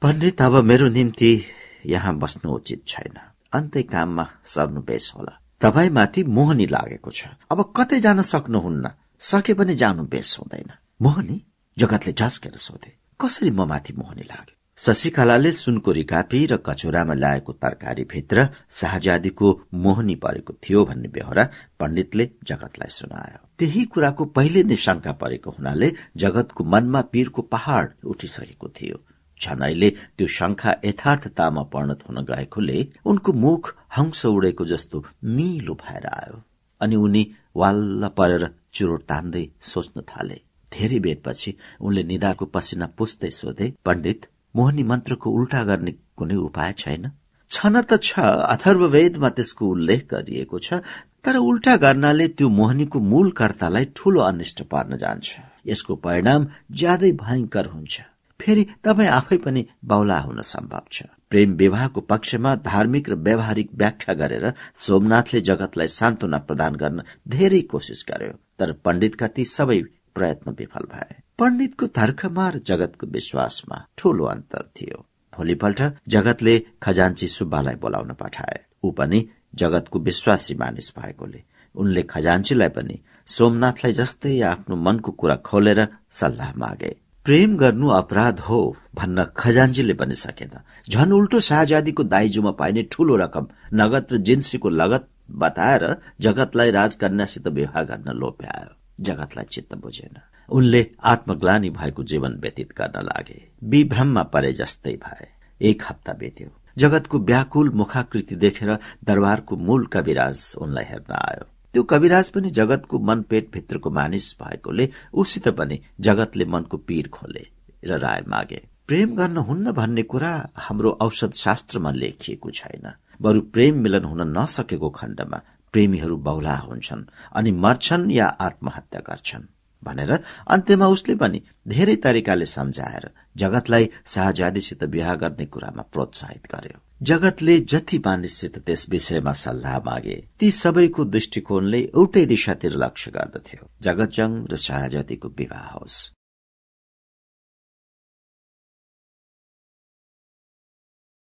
पण्डित 0.02 0.42
अब 0.42 0.54
मेरो 0.64 0.88
निम्ति 0.88 1.44
यहाँ 1.86 2.18
बस्नु 2.18 2.52
उचित 2.52 2.82
छैन। 2.86 3.16
अन्तै 3.52 3.82
काममा 3.82 4.28
सर्नु 4.44 4.80
बेस 4.80 5.12
होला। 5.16 5.40
तपाईँमाथि 5.60 6.22
मोहनी 6.22 6.66
लागेको 6.66 7.10
छ। 7.10 7.26
अब 7.50 7.72
कतै 7.76 8.00
जान 8.00 8.22
सक्नुहुन्न? 8.22 8.90
सके 9.20 9.54
पनि 9.54 9.74
जानु 9.74 10.02
बेस 10.02 10.36
हुँदैन। 10.40 10.70
मोहनी 11.02 11.44
जगतले 11.78 12.12
झस्केर 12.12 12.56
सोधे। 12.56 12.92
कसरी 13.20 13.50
म 13.50 13.64
माथि 13.64 13.92
मोहनी 13.92 14.22
लाग्यो? 14.22 14.54
शशिकलाले 14.78 15.52
सुनको 15.52 15.92
रिकापी 15.92 16.46
र 16.46 16.56
कचौरामा 16.56 17.14
ल्याएको 17.14 17.52
तरकारी 17.52 18.04
भित्र 18.04 18.48
शाहजादीको 18.70 19.60
मोहनी 19.74 20.14
परेको 20.14 20.52
थियो 20.62 20.84
भन्ने 20.84 21.08
बेहोरा 21.08 21.48
पण्डितले 21.80 22.30
जगतलाई 22.44 22.90
सुनायो। 22.90 23.43
त्यही 23.58 23.84
कुराको 23.94 24.24
पहिले 24.36 24.62
नै 24.68 24.76
शंका 24.84 25.12
परेको 25.22 25.50
हुनाले 25.56 25.88
जगतको 26.22 26.64
मनमा 26.72 27.00
पीरको 27.12 27.42
पहाड़ 27.54 27.88
उठिसकेको 28.12 28.68
थियो। 28.76 28.96
अहिले 29.40 29.88
त्यो 30.16 30.26
शंका 30.34 30.70
यथार्थतामा 30.84 31.62
परिणत 31.72 32.00
हुन 32.08 32.18
गएकोले 32.24 32.78
उनको 33.10 33.32
मुख 33.44 33.62
हंस 33.96 34.24
उडेको 34.26 34.64
जस्तो 34.64 35.04
निलो 35.36 35.74
भएर 35.82 36.06
आयो 36.08 36.36
अनि 36.80 36.96
उनी 36.96 37.22
वाल्ल 37.56 38.08
परेर 38.18 38.44
चुरोट 38.74 39.02
तान्दै 39.10 39.44
सोच्न 39.70 40.00
थाले। 40.10 40.38
धेरै 40.72 40.98
बेरपछि 41.06 41.50
उनले 41.80 42.02
निदाको 42.10 42.44
पसिना 42.54 42.86
पुस्दै 42.98 43.30
सोधे 43.40 43.66
पण्डित 43.86 44.26
मोहनी 44.56 44.82
मन्त्रको 44.90 45.30
उल्टा 45.30 45.62
गर्ने 45.64 45.92
कुनै 46.18 46.36
उपाय 46.48 46.72
छैन? 46.78 47.04
छन 47.50 47.74
त 47.82 48.00
छ 48.02 48.18
अथर्ववेदमा 48.54 49.28
त्यसको 49.36 49.64
उल्लेख 49.74 50.02
गरिएको 50.10 50.58
छ। 50.58 50.80
तर 51.24 51.36
उल्टा 51.40 51.76
गर्नाले 51.76 52.26
त्यो 52.28 52.48
मोहनीको 52.48 53.00
मूल 53.00 53.30
कर्तालाई 53.30 53.84
ठूलो 53.96 54.20
अनिष्ट 54.20 54.62
पार्न 54.62 54.96
जान्छ। 54.96 55.28
यसको 55.66 55.94
परिणाम 55.96 56.46
ज्यादै 56.70 57.10
भयंकर 57.22 57.66
हुन्छ। 57.66 58.00
फेरि 58.40 58.64
तपाईँ 58.84 59.08
आफै 59.08 59.36
पनि 59.44 59.64
बाहुला 59.84 60.18
हुन 60.20 60.40
सम्भव 60.44 60.84
छ। 60.92 61.02
प्रेम 61.30 61.52
विवाहको 61.56 62.00
पक्षमा 62.00 62.54
धार्मिक 62.66 63.08
र 63.10 63.14
व्यावहारिक 63.16 63.70
व्याख्या 63.74 64.14
गरेर 64.14 64.44
सोमनाथले 64.76 65.40
जगतलाई 65.40 65.88
सान्त्वना 65.88 66.38
प्रदान 66.48 66.74
गर्न 66.76 67.02
धेरै 67.28 67.60
कोसिस 67.72 68.04
गर्यो 68.08 68.34
तर 68.58 68.72
पण्डितका 68.84 69.26
ती 69.26 69.44
सबै 69.48 69.78
प्रयत्न 70.14 70.54
विफल 70.58 70.84
भए। 70.92 71.14
पण्डितको 71.38 71.86
तर्कमा 71.98 72.48
र 72.50 72.60
जगतको 72.66 73.06
विश्वासमा 73.06 73.78
ठूलो 73.98 74.24
अन्तर 74.24 74.68
थियो। 74.76 74.98
भोलिपल्ट 75.32 75.80
जगतले 76.08 76.54
खजान्ची 76.82 77.28
सुब्बालाई 77.28 77.76
बोलाउन 77.76 78.12
पठाए। 78.20 78.58
ऊ 78.84 78.90
पनि 78.90 79.20
जगतको 79.54 79.98
विश्वासी 79.98 80.54
मानिस 80.54 80.92
भएकोले 80.98 81.42
उनले 81.74 82.02
खजान्चीलाई 82.02 82.68
पनि 82.68 82.98
सोमनाथलाई 83.26 83.92
जस्तै 83.92 84.40
आफ्नो 84.40 84.76
मनको 84.76 85.12
कुरा 85.12 85.36
खोलेर 85.36 85.80
सल्लाह 86.10 86.52
मागे। 86.56 86.96
प्रेम 87.26 87.56
गर्नु 87.56 87.88
अपराध 87.88 88.40
हो 88.40 88.76
भन्न 88.94 89.24
खजान्जीले 89.36 89.94
पनि 89.94 90.14
सकेन। 90.14 90.50
झन 90.90 91.12
उल्टो 91.12 91.40
शाहजादीको 91.40 92.02
दाइजोमा 92.04 92.50
पाइने 92.50 92.82
ठूलो 92.92 93.16
रकम 93.16 93.46
नगद 93.74 94.12
र 94.12 94.16
जिन्सीको 94.18 94.68
लगत 94.70 95.08
बताएर 95.30 95.84
जगतलाई 96.20 96.70
राजकन्यासित 96.70 97.48
विवाह 97.48 97.82
गर्न 97.82 98.12
लोभ्यायो 98.12 99.04
जगतलाई 99.04 99.44
चित्त 99.44 99.74
बुझेन। 99.74 100.20
उनले 100.48 100.86
आत्मग्लानी 101.04 101.70
भएको 101.70 102.02
जीवन 102.04 102.32
व्यतीत 102.34 102.72
गर्न 102.78 103.02
लागे। 103.02 103.40
विभ्रममा 103.64 104.22
परे 104.22 104.52
जस्तै 104.52 104.96
भए। 104.96 105.26
एक 105.60 105.82
हप्ता 105.88 106.12
बेत्यो। 106.12 106.48
जगतको 106.78 107.18
व्याकुल 107.20 107.70
मुखाकृति 107.70 108.36
देखेर 108.36 108.78
दरबारको 109.04 109.56
मूल 109.56 109.86
कविराज 109.86 110.54
उनलाई 110.58 110.84
हेर्न 110.84 111.12
आयो। 111.12 111.44
त्यो 111.74 111.82
कविराज 111.82 112.28
पनि 112.30 112.50
जगतको 112.50 112.98
मन 112.98 113.22
पेट 113.22 113.50
भित्रको 113.52 113.90
मानिस 113.90 114.34
भएकोले 114.42 114.88
उसित 115.14 115.48
पनि 115.48 115.80
जगतले 116.00 116.44
मनको 116.44 116.76
पीर 116.76 117.08
खोले 117.08 117.46
र 117.86 117.98
राय 117.98 118.22
मागे। 118.28 118.62
प्रेम 118.88 119.14
गर्न 119.16 119.36
हुन्न 119.36 119.72
भन्ने 119.72 120.02
कुरा 120.02 120.32
हाम्रो 120.56 120.90
औषध 121.00 121.32
शास्त्रमा 121.34 121.90
लेखिएको 121.92 122.50
छैन। 122.50 122.92
बरु 123.22 123.40
प्रेम 123.54 123.78
मिलन 123.78 124.04
हुन 124.04 124.22
नसकेको 124.38 124.90
खण्डमा 124.90 125.40
प्रेमीहरू 125.74 126.16
बहुला 126.16 126.56
हुन्छन् 126.58 127.04
अनि 127.32 127.50
मर्छन् 127.64 128.10
या 128.10 128.26
आत्महत्या 128.26 129.00
गर्छन्। 129.00 129.48
भनेर 129.84 130.12
अन्त्यमा 130.48 130.86
उसले 130.86 131.14
पनि 131.16 131.40
धेरै 131.68 131.96
तरिकाले 132.04 132.46
सम्झाएर 132.46 133.10
जगतलाई 133.36 133.88
शाहजादीसित 134.06 134.82
विवाह 134.84 135.14
गर्ने 135.14 135.46
कुरामा 135.46 135.82
प्रोत्साहित 135.92 136.46
गर्यो। 136.54 136.78
जगतले 137.02 137.58
जति 137.70 137.98
मानिससित 137.98 138.58
त्यस 138.58 138.88
विषयमा 138.90 139.32
सल्लाह 139.32 139.78
मागे 139.78 140.16
ती 140.40 140.50
सबैको 140.50 141.04
दृष्टिकोणले 141.04 141.80
एउटै 141.80 142.24
दिशातिर 142.26 142.72
लक्ष्य 142.76 143.10
गर्दथ्यो। 143.10 143.68
जगतजङ 143.82 144.30
र 144.52 144.56
शाहजादीको 144.56 145.28
विवाह 145.38 145.68
होस्। 145.68 145.98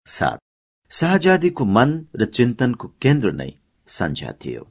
सात। 0.07 0.39
शाहजादीको 0.91 1.65
मन 1.65 1.89
र 2.15 2.25
चिन्तनको 2.25 2.87
केन्द्र 3.01 3.31
नै 3.31 3.51
सन्झ्या 3.87 4.31
थियो। 4.41 4.63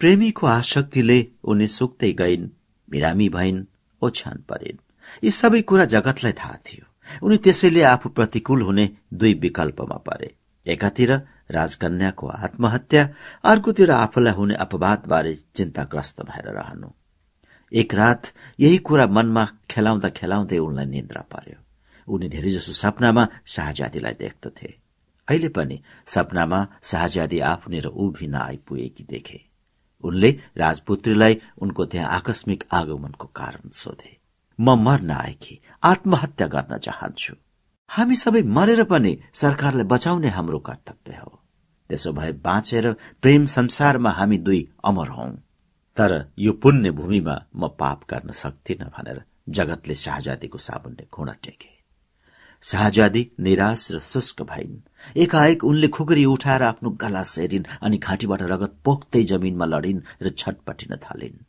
प्रेमीको 0.00 0.46
आसक्तिले 0.46 1.18
उनी 1.44 1.66
सुक्दै 1.66 2.12
गइन् 2.12 2.48
बिरामी 2.90 3.28
भइन् 3.28 3.64
ओछ्यान 4.02 4.44
परिन्। 4.48 4.78
यी 5.24 5.30
सबै 5.30 5.62
कुरा 5.62 5.84
जगतलाई 5.84 6.32
थाहा 6.32 6.56
थियो। 6.66 6.86
उनी 7.22 7.36
त्यसैले 7.36 7.82
आफू 7.82 8.08
प्रतिकूल 8.08 8.62
हुने 8.62 8.90
दुई 9.14 9.34
विकल्पमा 9.34 9.96
परे। 9.96 10.34
एकातिर 10.66 11.12
राजकन्याको 11.50 12.26
आत्महत्या 12.26 13.08
अर्कोतिर 13.44 13.90
आफूलाई 13.90 14.32
हुने 14.32 14.54
अपवादबारे 14.54 15.34
चिन्ताग्रस्त 15.54 16.22
भएर 16.22 16.48
रहनु। 16.54 16.88
एक 17.72 17.94
रात 17.94 18.32
यही 18.60 18.78
कुरा 18.78 19.06
मनमा 19.06 19.48
खेलाउँदा 19.70 20.08
खेलाउँदै 20.08 20.58
उनलाई 20.58 20.86
निन्द्रा 20.86 21.22
पर्यो। 21.22 21.58
उनी 22.08 22.28
धेरैजसो 22.28 22.72
सपनामा 22.72 23.28
शाहजादीलाई 23.46 24.14
देख्दथे। 24.14 24.74
अहिले 25.28 25.48
पनि 25.48 25.82
सपनामा 26.06 26.66
शाहजादी 26.82 27.40
आफूनिर 27.40 27.86
उभिन 27.86 28.34
आइपुगेकी 28.34 29.04
देखे। 29.10 29.44
उनले 30.04 30.30
राजपुत्रीलाई 30.56 31.40
उनको 31.62 31.84
त्यहाँ 31.84 32.10
आकस्मिक 32.10 32.64
आगमनको 32.72 33.26
कारण 33.26 33.70
सोधे। 33.70 34.16
म 34.60 34.70
मर्न 34.70 35.10
आएकी 35.10 35.60
आत्महत्या 35.82 36.46
गर्न 36.46 36.78
चाहन्छु। 36.78 37.34
हामी 37.90 38.14
सबै 38.14 38.42
मरेर 38.42 38.84
पनि 38.84 39.18
सरकारलाई 39.32 39.84
बचाउने 39.84 40.28
हाम्रो 40.28 40.58
कर्तव्य 40.58 41.16
हो। 41.16 41.42
त्यसो 41.90 42.12
भए 42.12 42.32
बाँचेर 42.32 42.92
प्रेम 43.22 43.46
संसारमा 43.46 44.10
हामी 44.10 44.38
दुई 44.38 44.68
अमर 44.84 45.08
हौ। 45.08 45.26
तर 45.96 46.32
यो 46.38 46.52
पुण्य 46.52 46.90
भूमिमा 46.90 47.46
म 47.56 47.68
पाप 47.68 48.00
गर्न 48.10 48.30
सक्दिन 48.32 48.84
भनेर 48.98 49.22
जगतले 49.48 49.94
शाहजादीको 49.94 50.58
सामुन्ने 50.58 51.06
घुँडा 51.14 51.32
टेके। 51.32 51.75
शाहजादी 52.62 53.30
निराश 53.40 53.90
र 53.92 53.98
शुष्क 54.00 54.42
भइन्। 54.42 54.80
एकाएक 55.16 55.64
उनले 55.64 55.88
खुकुरी 55.88 56.24
उठाएर 56.24 56.62
आफ्नो 56.62 56.90
गला 56.90 57.22
सेरिन् 57.22 57.64
अनि 57.82 57.98
घाँटीबाट 57.98 58.42
रगत 58.42 58.76
पोख्दै 58.84 59.22
जमिनमा 59.24 59.66
लडिन् 59.66 60.00
र 60.22 60.30
छटपटिन 60.30 60.96
थालिन्। 60.96 61.44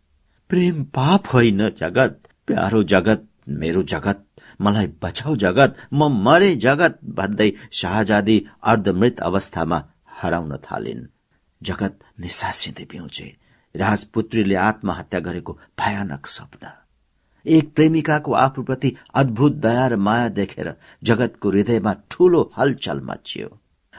प्रेम 0.50 0.84
पाप 0.84 1.28
होइन 1.34 1.70
जगत 1.70 2.28
प्यारो 2.48 2.84
जगत 2.84 3.28
मेरो 3.50 3.84
जगत 3.84 4.26
मलाई 4.62 4.88
बचाउ 5.04 5.36
जगत 5.36 5.76
म 5.94 6.12
मरे 6.24 6.56
जगत 6.56 7.00
भन्दै 7.04 7.52
शाहजादी 7.72 8.46
अर्धमृत 8.64 9.20
अवस्थामा 9.20 9.84
हराउन 10.22 10.58
थालिन्। 10.58 11.06
जगत 11.64 12.00
निसासिँदै 12.20 12.86
पिउँछे 12.86 13.36
राजपुत्रीले 13.76 14.56
आत्महत्या 14.56 15.20
गरेको 15.20 15.54
भयानक 15.80 16.28
सपना 16.28 16.87
एक 17.48 17.74
प्रेमिकाको 17.76 18.34
आफूप्रति 18.34 18.94
अद्भुत 19.16 19.54
दया 19.66 19.88
र 19.88 19.96
माया 20.08 20.28
देखेर 20.30 20.74
जगतको 21.04 21.50
हृदयमा 21.50 21.94
ठूलो 22.12 22.42
हलचल 22.58 23.02
मचियो 23.04 23.50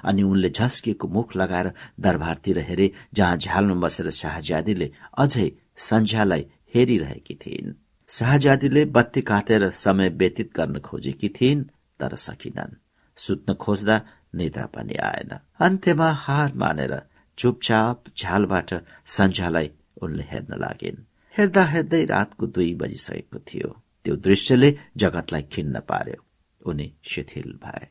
अनि 0.04 0.22
उनले 0.22 0.50
झस्किएको 0.50 1.08
मुख 1.08 1.36
लगाएर 1.36 1.72
दरबारतिर 2.00 2.58
हेरे 2.68 2.90
जहाँ 3.14 3.36
झ्यालमा 3.36 3.80
बसेर 3.86 4.10
शाहजादीले 4.10 4.90
अझै 5.18 5.48
सन्झ्यालाई 5.88 6.46
हेरिरहेकी 6.74 7.34
थिइन्। 7.34 7.74
शाहजादीले 8.08 8.84
बत्ती 8.96 9.20
काटेर 9.20 9.68
समय 9.70 10.08
व्यतीत 10.10 10.50
गर्न 10.56 10.78
खोजेकी 10.78 11.28
थिइन् 11.28 11.64
तर 12.00 12.14
सकिनन्। 12.16 12.78
सुत्न 13.16 13.54
खोज्दा 13.54 14.00
निद्रा 14.34 14.66
पनि 14.74 14.94
आएन। 15.02 15.30
अन्त्यमा 15.60 16.10
हार 16.24 16.52
मानेर 16.54 16.94
चुपचाप 17.38 18.04
झ्यालबाट 18.18 18.74
सन्झ्यालाई 19.06 19.70
उनले 20.02 20.24
हेर्न 20.30 20.58
लागिन्। 20.60 21.04
हेर्दा 21.38 21.62
हेर्दै 21.64 22.04
रातको 22.04 22.46
दुई 22.46 22.74
बजिसकेको 22.74 23.38
थियो। 23.38 23.68
त्यो 24.04 24.14
दृश्यले 24.16 24.78
जगतलाई 24.96 25.42
खिन्न 25.42 25.80
पार्यो। 25.80 26.24
उनी 26.66 26.86
शिथिल 27.04 27.58
भए। 27.64 27.86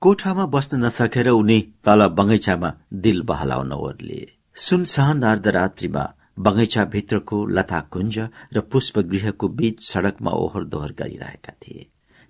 कोठामा 0.00 0.46
बस्न 0.46 0.84
नसकेर 0.84 1.28
उनी 1.28 1.60
तल 1.84 2.06
बगैँचामा 2.08 2.72
दिल 2.94 3.22
बहलाउन 3.22 3.72
ओर्लिए 3.72 4.26
सुनसान 4.54 5.22
अर्धरात्रिमा 5.22 6.04
लता 7.50 7.80
कुञ्ज 7.80 8.18
र 8.54 8.60
पुष्प 8.60 8.98
गृहको 8.98 9.48
बीच 9.48 9.82
सड़कमा 9.82 10.30
ओहोर 10.30 10.64
दोहोर 10.64 10.92
गरिरहेका 10.92 11.52
थिए। 11.52 11.86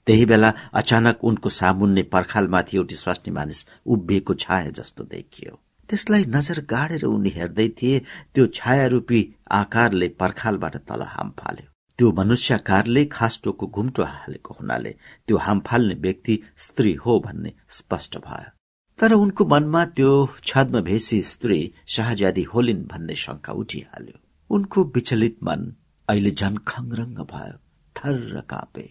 त्यही 0.07 0.25
बेला 0.27 0.53
अचानक 0.75 1.25
उनको 1.25 1.49
सामुन्ने 1.49 2.03
पर्खालमाथि 2.03 2.77
एउटी 2.77 2.95
स्वास्नी 2.95 3.35
मानिस 3.35 3.67
उभिएको 3.87 4.35
छाया 4.35 4.71
जस्तो 4.71 5.05
देखियो। 5.05 5.61
त्यसलाई 5.89 6.24
नजर 6.37 6.59
गाडेर 6.72 7.05
उनी 7.05 7.30
हेर्दै 7.37 7.68
थिए 7.78 7.99
त्यो 8.35 8.47
छायारूपी 8.59 9.20
आकारले 9.61 10.09
पर्खालबाट 10.20 10.76
तल 10.89 11.03
हाम 11.14 11.30
फाल्यो। 11.39 11.66
त्यो 11.99 12.11
मनुष्यकारले 12.12 13.05
खास्टोको 13.16 13.66
घुम्टो 13.66 14.03
हालेको 14.12 14.55
हुनाले 14.61 14.93
त्यो 15.26 15.37
हाम 15.47 15.61
फाल्ने 15.66 15.95
व्यक्ति 16.05 16.35
स्त्री 16.64 16.93
हो 17.05 17.18
भन्ने 17.26 17.53
स्पष्ट 17.78 18.18
भयो। 18.26 18.51
तर 18.99 19.12
उनको 19.12 19.45
मनमा 19.45 19.85
त्यो 19.97 20.11
छद्म 20.47 20.80
भेषी 20.80 21.22
स्त्री 21.32 21.61
शाहजादी 21.95 22.43
होलिन् 22.55 22.85
भन्ने 22.91 23.14
शंका 23.24 23.53
उठिहाल्यो। 23.62 24.18
उनको 24.51 24.85
विचलित 24.95 25.37
मन 25.45 25.62
अहिले 26.09 26.30
झन 26.30 26.57
खङरङ्ग 26.68 27.18
भयो 27.32 27.57
थर 27.97 28.41
कापे। 28.51 28.87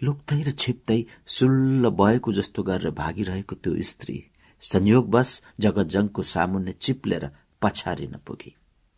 लुक्दै 0.00 0.40
र 0.42 0.50
छिप्दै 0.62 1.00
सुल्ल 1.34 1.88
बएको 2.00 2.32
जस्तो 2.32 2.62
गरेर 2.62 2.90
भागिरहेको 3.00 3.54
त्यो 3.56 3.74
स्त्री 3.90 4.16
संयोगवश 4.64 5.30
जगतजङको 5.60 6.22
सामुन्ने 6.24 6.72
चिप्लेर 6.74 7.30
पछारिन 7.62 8.16
पुगे। 8.26 8.52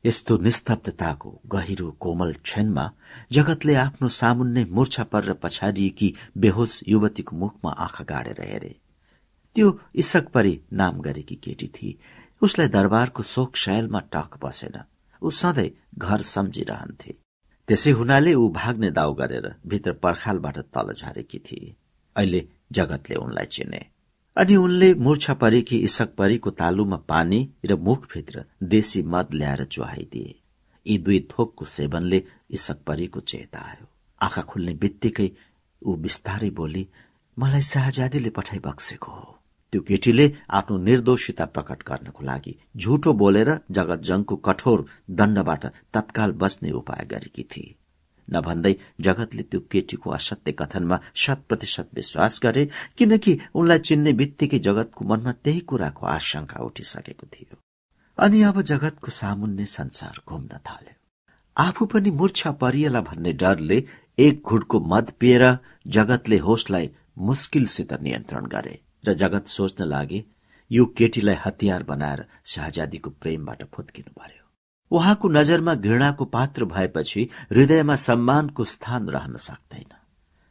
यस्तो 0.05 0.37
निस्तब्धताको 0.39 1.31
गहिरो 1.53 1.91
कोमल 2.01 2.33
क्षणमा 2.45 2.85
जगतले 3.33 3.75
आफ्नो 3.77 4.09
सामुन्ने 4.17 4.65
मूर्छा 4.71 5.05
परेर 5.13 5.33
पछाडिएकी 5.43 6.13
बेहोस 6.37 6.83
युवतीको 6.89 7.37
मुखमा 7.37 7.71
आँखा 7.85 8.05
गाडेर 8.05 8.41
हेरे। 8.43 8.75
त्यो 9.57 9.79
इसक 9.95 10.29
परि 10.29 10.55
नाम 10.73 11.01
गरेकी 11.01 11.35
केटी 11.45 11.69
थिए 11.75 11.99
उसलाई 12.43 12.69
दरबारको 12.69 13.23
शोक 13.25 13.57
शैलमा 13.57 14.01
टक 14.15 14.39
बसेन। 14.43 14.77
ऊ 15.23 15.31
सधैँ 15.33 15.71
घर 15.99 16.23
सम्झिरहन्थे। 16.23 17.13
त्यसै 17.69 17.91
हुनाले 17.91 18.35
ऊ 18.35 18.49
भाग्ने 18.53 18.91
दाउ 18.91 19.15
गरेर 19.15 19.47
भित्र 19.67 19.93
पर्खालबाट 20.03 20.59
तल 20.75 20.93
झरेकी 20.93 21.39
थिए 21.47 21.75
अहिले 22.17 22.47
जगतले 22.73 23.17
उनलाई 23.17 23.47
चिने। 23.47 23.81
अनि 24.37 24.57
उनले 24.57 24.93
मूर्छा 24.95 25.35
परेकी 25.35 25.77
इसक 25.79 26.09
परीको 26.15 26.51
तालुमा 26.53 26.97
पानी 27.09 27.39
र 27.65 27.77
मुखभित्र 27.81 28.45
देशी 28.63 29.03
मद 29.03 29.29
ल्याएर 29.35 29.63
चुहाइदिए। 29.65 30.35
यी 30.87 30.97
दुई 30.99 31.21
थोकको 31.31 31.65
सेवनले 31.65 32.23
इसक 32.51 32.83
परीको 32.87 33.21
चेता 33.21 33.61
आयो। 33.61 33.87
आँखा 34.21 34.43
खुल्ने 34.43 34.75
बित्तिकै 34.75 35.31
ऊ 35.83 35.97
बिस्तारै 35.97 36.51
बोली 36.51 36.87
मलाई 37.37 37.63
शाहजादीले 37.63 38.31
पठाइ 38.37 38.59
बक्सेको 38.59 39.13
हो। 39.13 39.39
त्यो 39.73 39.81
केटीले 39.83 40.27
आफ्नो 40.51 40.77
निर्दोषिता 40.79 41.45
प्रकट 41.47 41.89
गर्नको 41.89 42.25
लागि 42.25 42.57
झुटो 42.77 43.13
बोलेर 43.13 43.51
जगतजङको 43.71 44.37
कठोर 44.47 44.87
दण्डबाट 45.11 45.67
तत्काल 45.95 46.33
बस्ने 46.33 46.71
उपाय 46.73 47.05
गरेकी 47.11 47.43
थिए। 47.43 47.75
नभन्दै 48.35 48.75
जगतले 49.07 49.43
त्यो 49.51 49.61
केटीको 49.73 50.11
असत्य 50.19 50.53
कथनमा 50.61 50.97
शत 51.25 51.41
प्रतिशत 51.49 51.89
विश्वास 51.95 52.41
गरे 52.45 52.65
किनकि 52.99 53.39
उनलाई 53.55 53.79
चिन्ने 53.87 54.13
बित्तिकै 54.21 54.59
जगतको 54.67 55.05
मनमा 55.11 55.33
त्यही 55.45 55.61
कुराको 55.71 56.07
आशंका 56.17 56.59
उठिसकेको 56.65 57.27
थियो। 57.35 57.57
अनि 58.19 58.43
अब 58.43 58.61
जगतको 58.71 59.11
सामुन्ने 59.21 59.67
संसार 59.79 60.21
घुम्न 60.29 60.59
थाल्यो। 60.69 60.95
आफू 61.57 61.87
पनि 61.93 62.11
मूर्छा 62.11 62.51
परिएला 62.63 63.01
भन्ने 63.09 63.33
डरले 63.43 63.79
एक 64.19 64.43
घुटको 64.45 64.81
मद 64.93 65.11
पिएर 65.21 65.45
जगतले 65.97 66.39
होसलाई 66.47 66.91
मुस्किलसित 67.29 67.93
नियन्त्रण 68.03 68.47
गरे 68.55 68.75
र 69.05 69.13
जगत 69.23 69.47
सोच्न 69.49 69.85
लागे 69.85 70.25
यो 70.71 70.85
केटीलाई 70.99 71.37
हतियार 71.45 71.83
बनाएर 71.91 72.25
शाहजादीको 72.53 73.11
प्रेमबाट 73.21 73.65
फुत्किनु 73.75 74.13
पर्यो। 74.21 74.36
उहाँको 74.97 75.29
नजरमा 75.29 75.75
घृणाको 75.75 76.25
पात्र 76.35 76.65
भएपछि 76.75 77.29
हृदयमा 77.53 77.95
सम्मानको 78.05 78.65
स्थान 78.65 79.09
रहन 79.09 79.37
सक्दैन। 79.49 79.93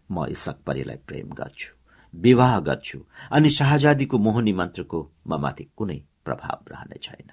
म 0.10 0.26
इसक 0.32 0.58
परीलाई 0.66 0.98
प्रेम 1.08 1.30
गर्छु 1.40 1.74
विवाह 2.14 2.60
गर्छु 2.60 3.00
अनि 3.32 3.50
शाहजादीको 3.50 4.18
मोहनी 4.18 4.54
मन्त्रको 4.54 5.00
ममाथि 5.28 5.64
कुनै 5.78 5.98
प्रभाव 6.26 6.72
रहने 6.72 6.98
छैन। 7.02 7.32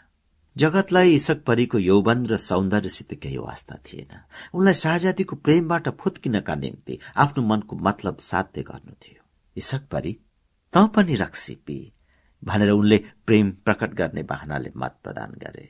जगतलाई 0.56 1.14
इसक 1.14 1.42
परीको 1.46 1.78
यौवन 1.78 2.24
र 2.26 2.36
सौन्दर्यसित 2.36 3.12
केही 3.22 3.36
वास्ता 3.38 3.76
थिएन। 3.86 4.10
उनलाई 4.54 4.74
शाहजादीको 4.74 5.36
प्रेमबाट 5.36 5.88
फुत्किनका 6.00 6.54
निम्ति 6.54 6.98
आफ्नो 7.16 7.44
मनको 7.46 7.76
मतलब 7.88 8.18
साध्य 8.20 8.62
गर्नु 8.62 8.94
थियो। 9.02 9.22
इसक 9.56 9.86
परी 9.90 10.12
त 10.72 10.86
पनि 10.96 11.14
रक्सी 11.14 11.54
पी 11.66 11.78
भनेर 12.42 12.70
उनले 12.70 12.98
प्रेम 13.26 13.50
प्रकट 13.64 13.94
गर्ने 13.94 14.22
बाहनाले 14.24 14.72
मत 14.76 14.98
प्रदान 15.04 15.38
गरे। 15.42 15.64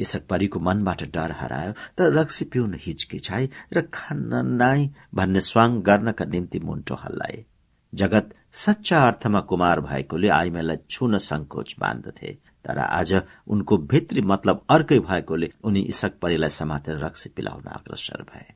इसक 0.00 0.26
परीको 0.28 0.60
मनबाट 0.60 1.02
डर 1.14 1.32
हरायो 1.40 1.72
तर 1.98 2.12
रक्सी 2.14 2.44
पिउन 2.52 2.74
हिचकिचाए 2.80 3.48
र 3.74 3.82
खान्न 3.94 4.44
नाइ 4.56 4.88
भन्ने 5.14 5.40
स्वाङ 5.40 5.80
गर्नका 5.82 6.24
निम्ति 6.26 6.58
मुन्टो 6.60 6.94
हल्लाए। 6.94 7.44
जगत 7.92 8.34
सच्चा 8.54 9.00
अर्थमा 9.06 9.40
कुमार 9.50 9.80
भएकोले 9.80 10.28
आइमालाई 10.30 10.76
छुन 10.90 11.18
संकोच 11.20 11.74
मान्दथे 11.80 12.32
तर 12.64 12.78
आज 12.78 13.12
उनको 13.48 13.78
भित्री 13.90 14.22
मतलब 14.24 14.64
अर्कै 14.70 14.98
भएकोले 15.00 15.50
उनी 15.64 15.82
इसक 15.84 16.18
परीलाई 16.22 16.48
समातेर 16.50 16.98
रक्सी 17.04 17.28
पिलाउन 17.36 17.64
अग्रसर 17.72 18.22
भए। 18.24 18.46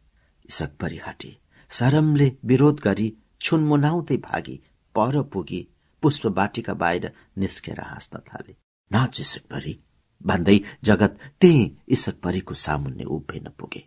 इसक 0.48 0.76
परी 0.80 1.00
हटी 1.06 1.36
सरमले 1.70 2.30
विरोध 2.44 2.80
गरी 2.80 3.12
छुनमुनाउँदै 3.40 4.16
भागी 4.24 4.60
पर 4.94 5.22
पुगी 5.32 5.66
पुष्प 6.02 6.26
बाटिका 6.32 6.74
बाहिर 6.74 7.10
निस्केर 7.38 7.80
हाँस्न 7.82 8.18
थाले। 8.28 8.56
नाच 8.90 9.20
इसकभरि 9.20 9.78
भन्दै 10.26 10.58
जगत 10.84 11.18
त्यही 11.40 11.64
इसकभरिको 11.88 12.54
सामुन्ने 12.56 13.04
उभिन 13.16 13.48
पुगे। 13.58 13.82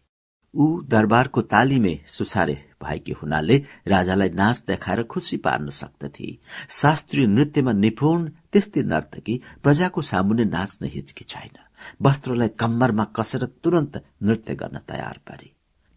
ऊ 0.54 0.66
दरबारको 0.90 1.42
तालिमे 1.44 1.94
सुसारे 2.08 2.54
भएकी 2.84 3.12
हुनाले 3.12 3.58
राजालाई 3.88 4.30
नाच 4.30 4.64
देखाएर 4.68 5.04
खुसी 5.04 5.38
पार्न 5.38 5.70
सक्दथे। 5.72 6.30
शास्त्रीय 6.72 7.26
नृत्यमा 7.28 7.72
निपुण 7.74 8.28
त्यस्तै 8.54 8.82
नर्तकी 8.84 9.40
प्रजाको 9.64 10.02
सामुन्ने 10.02 10.46
नाच्न 10.48 10.86
हिचकिचाइन 10.86 11.58
वस्त्रलाई 12.02 12.50
कम्मरमा 12.60 13.04
कसेर 13.16 13.46
तुरन्त 13.64 14.04
नृत्य 14.24 14.56
गर्न 14.56 14.78
तयार 14.88 15.20
पारे। 15.28 15.54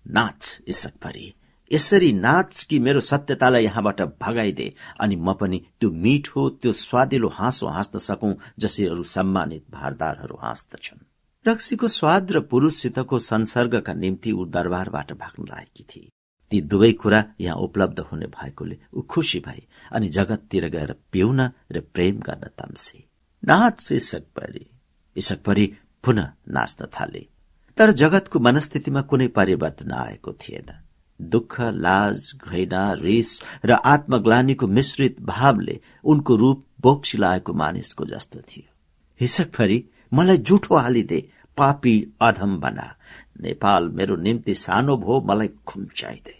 नाच 0.06 0.60
इसकभरि 0.68 1.32
यसरी 1.72 2.12
नाच 2.12 2.64
कि 2.64 2.78
मेरो 2.78 3.00
सत्यतालाई 3.00 3.64
यहाँबाट 3.64 4.02
भगाइदे। 4.02 4.74
अनि 5.00 5.16
म 5.16 5.32
पनि 5.32 5.58
त्यो 5.80 5.90
मिठो 5.90 6.48
त्यो 6.50 6.72
स्वादिलो 6.72 7.28
हाँसो 7.28 7.66
हाँस्न 7.66 7.98
सकौं 7.98 8.34
जसरी 8.58 8.86
अरू 8.86 9.02
सम्मानित 9.02 9.64
भारदारहरू 9.70 10.36
हाँस्दछन्। 10.36 11.04
रक्सीको 11.48 11.88
स्वाद 11.88 12.32
र 12.32 12.40
पुरूषसितको 12.40 13.18
संसर्गका 13.18 13.92
निम्ति 13.92 14.32
ऊ 14.32 14.44
दरबारबाट 14.44 15.12
भाग्न 15.12 15.44
लागेकी 15.44 15.84
थिए। 15.90 16.10
ती 16.50 16.60
दुवै 16.60 16.92
कुरा 16.92 17.24
यहाँ 17.40 17.56
उपलब्ध 17.56 18.00
हुने 18.00 18.26
भएकोले 18.26 18.78
ऊ 18.94 19.02
खुसी 19.02 19.40
भए 19.40 19.62
अनि 19.92 20.08
जगततिर 20.08 20.68
गएर 20.68 20.94
पिउन 21.12 21.40
र 21.72 21.80
प्रेम 21.94 22.20
गर्न 22.20 22.48
तम्से। 22.58 23.04
नाच 23.44 23.88
इसकपरी 23.92 24.66
इसकपरी 25.16 25.66
पुनः 26.04 26.32
नाच्न 26.48 26.86
थाले। 26.86 27.26
तर 27.76 27.90
जगतको 27.92 28.38
मनस्थितिमा 28.38 29.02
कुनै 29.02 29.28
परिवर्तन 29.28 29.92
आएको 29.92 30.32
थिएन। 30.32 30.70
दुःख 31.28 31.60
लाज 31.60 32.32
घृणा 32.38 32.92
रिस 32.94 33.30
र 33.64 33.78
आत्मग्लानीको 33.86 34.66
मिश्रित 34.68 35.20
भावले 35.22 35.78
उनको 36.04 36.36
रूप 36.36 36.64
बोक्सिलाएको 36.82 37.52
मानिसको 37.54 38.04
जस्तो 38.04 38.40
थियो। 38.40 38.68
हिसकभरि 39.20 39.82
मलाई 40.12 40.36
जुठो 40.38 40.76
हालिदे 40.76 41.20
पापी 41.56 41.94
अधम 42.22 42.58
बना। 42.60 42.88
नेपाल 43.40 43.88
मेरो 43.88 44.16
निम्ति 44.16 44.54
सानो 44.56 44.96
भो 44.96 45.20
मलाई 45.26 45.48
खुम्चाइदे 45.66 46.38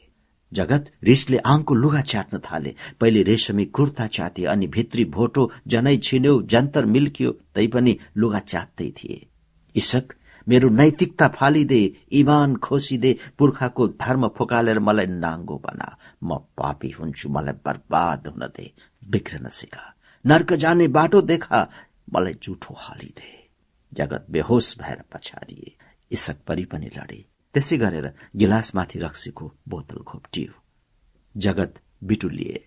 जगत 0.52 0.90
रिसले 1.04 1.38
आङको 1.46 1.74
लुगा 1.74 2.00
च्यात्न 2.02 2.38
थाले। 2.38 2.74
पहिले 3.00 3.22
रेशमी 3.22 3.64
कुर्ता 3.66 4.06
च्याते 4.06 4.44
अनि 4.44 4.66
भित्री 4.66 5.04
भोटो 5.16 5.50
जनै 5.66 5.96
छिन्यो 5.96 6.40
जन्तर 6.42 6.86
मिल्कियो 6.86 7.30
तैपनि 7.54 7.96
लुगा 8.16 8.38
च्यात्दै 8.40 8.88
थिए। 8.98 9.26
इसक 9.74 10.14
मेरो 10.48 10.68
नैतिकता 10.68 11.28
फालिदे, 11.28 12.06
इमान 12.12 12.56
खोसिदे, 12.56 13.18
पुर्खाको 13.38 13.88
धर्म 13.88 14.28
फुकालेर 14.28 14.78
मलाई 14.78 15.06
नाङ्गो 15.06 15.58
बना। 15.58 15.98
म 16.24 16.38
पापी 16.38 16.90
हुन्छु, 16.90 17.28
मलाई 17.28 17.54
बर्बाद 17.54 18.26
हुन 18.26 18.52
दे, 18.56 18.72
बिग्रन 19.04 19.48
सिका। 19.48 19.96
नर्क 20.26 20.52
जाने 20.52 20.88
बाटो 20.88 21.22
देखा, 21.22 21.70
मलाई 22.12 22.32
जुठो 22.32 22.74
हालिदे। 22.78 23.48
जगत 23.92 24.26
बेहोस 24.30 24.78
भएर 24.78 25.02
पछाडिए। 25.12 25.76
इसक 26.12 26.36
परि 26.46 26.64
पनि 26.64 26.86
लडे। 26.86 27.24
त्यसै 27.54 27.76
गरेर 27.76 28.14
गिलासमाथि 28.36 28.98
रक्सीको 28.98 29.52
बोतल 29.68 29.96
घोप्टियो 29.96 30.62
जगत 31.36 31.80
बिटुलिए। 32.04 32.66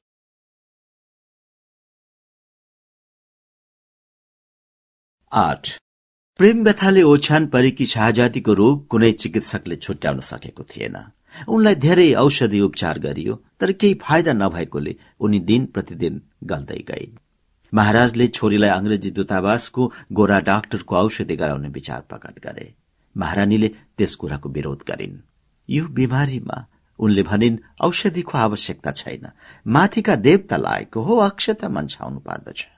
आठ। 5.33 5.82
प्रेम 6.39 6.63
व्यथाले 6.63 7.01
ओछ्यान 7.03 7.45
परेकी 7.47 7.85
शाहजादीको 7.85 8.53
रोग 8.53 8.77
कुनै 8.87 9.11
चिकित्सकले 9.13 9.75
छुट्याउन 9.75 10.19
सकेको 10.19 10.63
थिएन। 10.63 10.95
उनलाई 11.47 11.75
धेरै 11.75 12.07
औषधि 12.13 12.59
उपचार 12.59 12.99
गरियो 12.99 13.35
तर 13.59 13.71
केही 13.71 13.93
फाइदा 14.01 14.33
नभएकोले 14.33 14.95
उनी 15.19 15.39
दिन 15.51 15.65
प्रतिदिन 15.65 16.21
गल्दै 16.43 16.79
गए। 16.89 17.05
महाराजले 17.73 18.27
छोरीलाई 18.29 18.69
अंग्रेजी 18.69 19.11
दूतावासको 19.11 19.91
गोरा 20.11 20.39
डाक्टरको 20.49 20.95
औषधि 20.95 21.35
गराउने 21.35 21.69
विचार 21.69 22.01
प्रकट 22.09 22.43
गरे। 22.43 22.67
महारानीले 23.15 23.71
त्यस 23.97 24.15
कुराको 24.15 24.49
विरोध 24.49 24.83
गरिन्। 24.87 25.17
यो 25.69 25.87
बिमारीमा 25.93 26.65
उनले 26.99 27.23
भनिन् 27.23 27.63
औषधिको 27.81 28.37
आवश्यकता 28.37 28.91
छैन। 28.91 29.31
माथिका 29.67 30.15
देवता 30.27 30.57
लागेको 30.57 31.01
हो 31.01 31.17
अक्षता 31.29 31.69
मन्छाउनु 31.69 32.19
पर्दछ। 32.19 32.72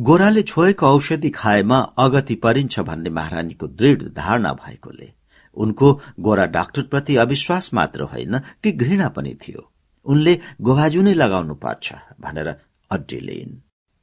गोराले 0.00 0.42
छोएको 0.42 0.86
औषधि 0.86 1.30
खाएमा 1.30 1.78
अगति 1.78 2.34
परिन्छ 2.34 2.80
भन्ने 2.80 3.10
महारानीको 3.10 3.66
दृढ 3.66 4.02
धारणा 4.02 4.52
भएकोले। 4.52 5.12
उनको 5.54 6.00
गोरा 6.20 6.46
डाक्टरप्रति 6.46 7.16
अविश्वास 7.16 7.74
मात्र 7.74 8.02
होइन 8.02 8.38
कि 8.38 8.72
घृणा 8.72 9.08
पनि 9.08 9.34
थियो। 9.34 9.72
उनले 10.04 10.38
गोभाजु 10.60 11.02
नै 11.02 11.14
लगाउनु 11.14 11.54
पर्छ 11.54 11.94
भनेर 12.20 12.56
अड्डी 12.90 13.20
लिइन्। 13.20 13.60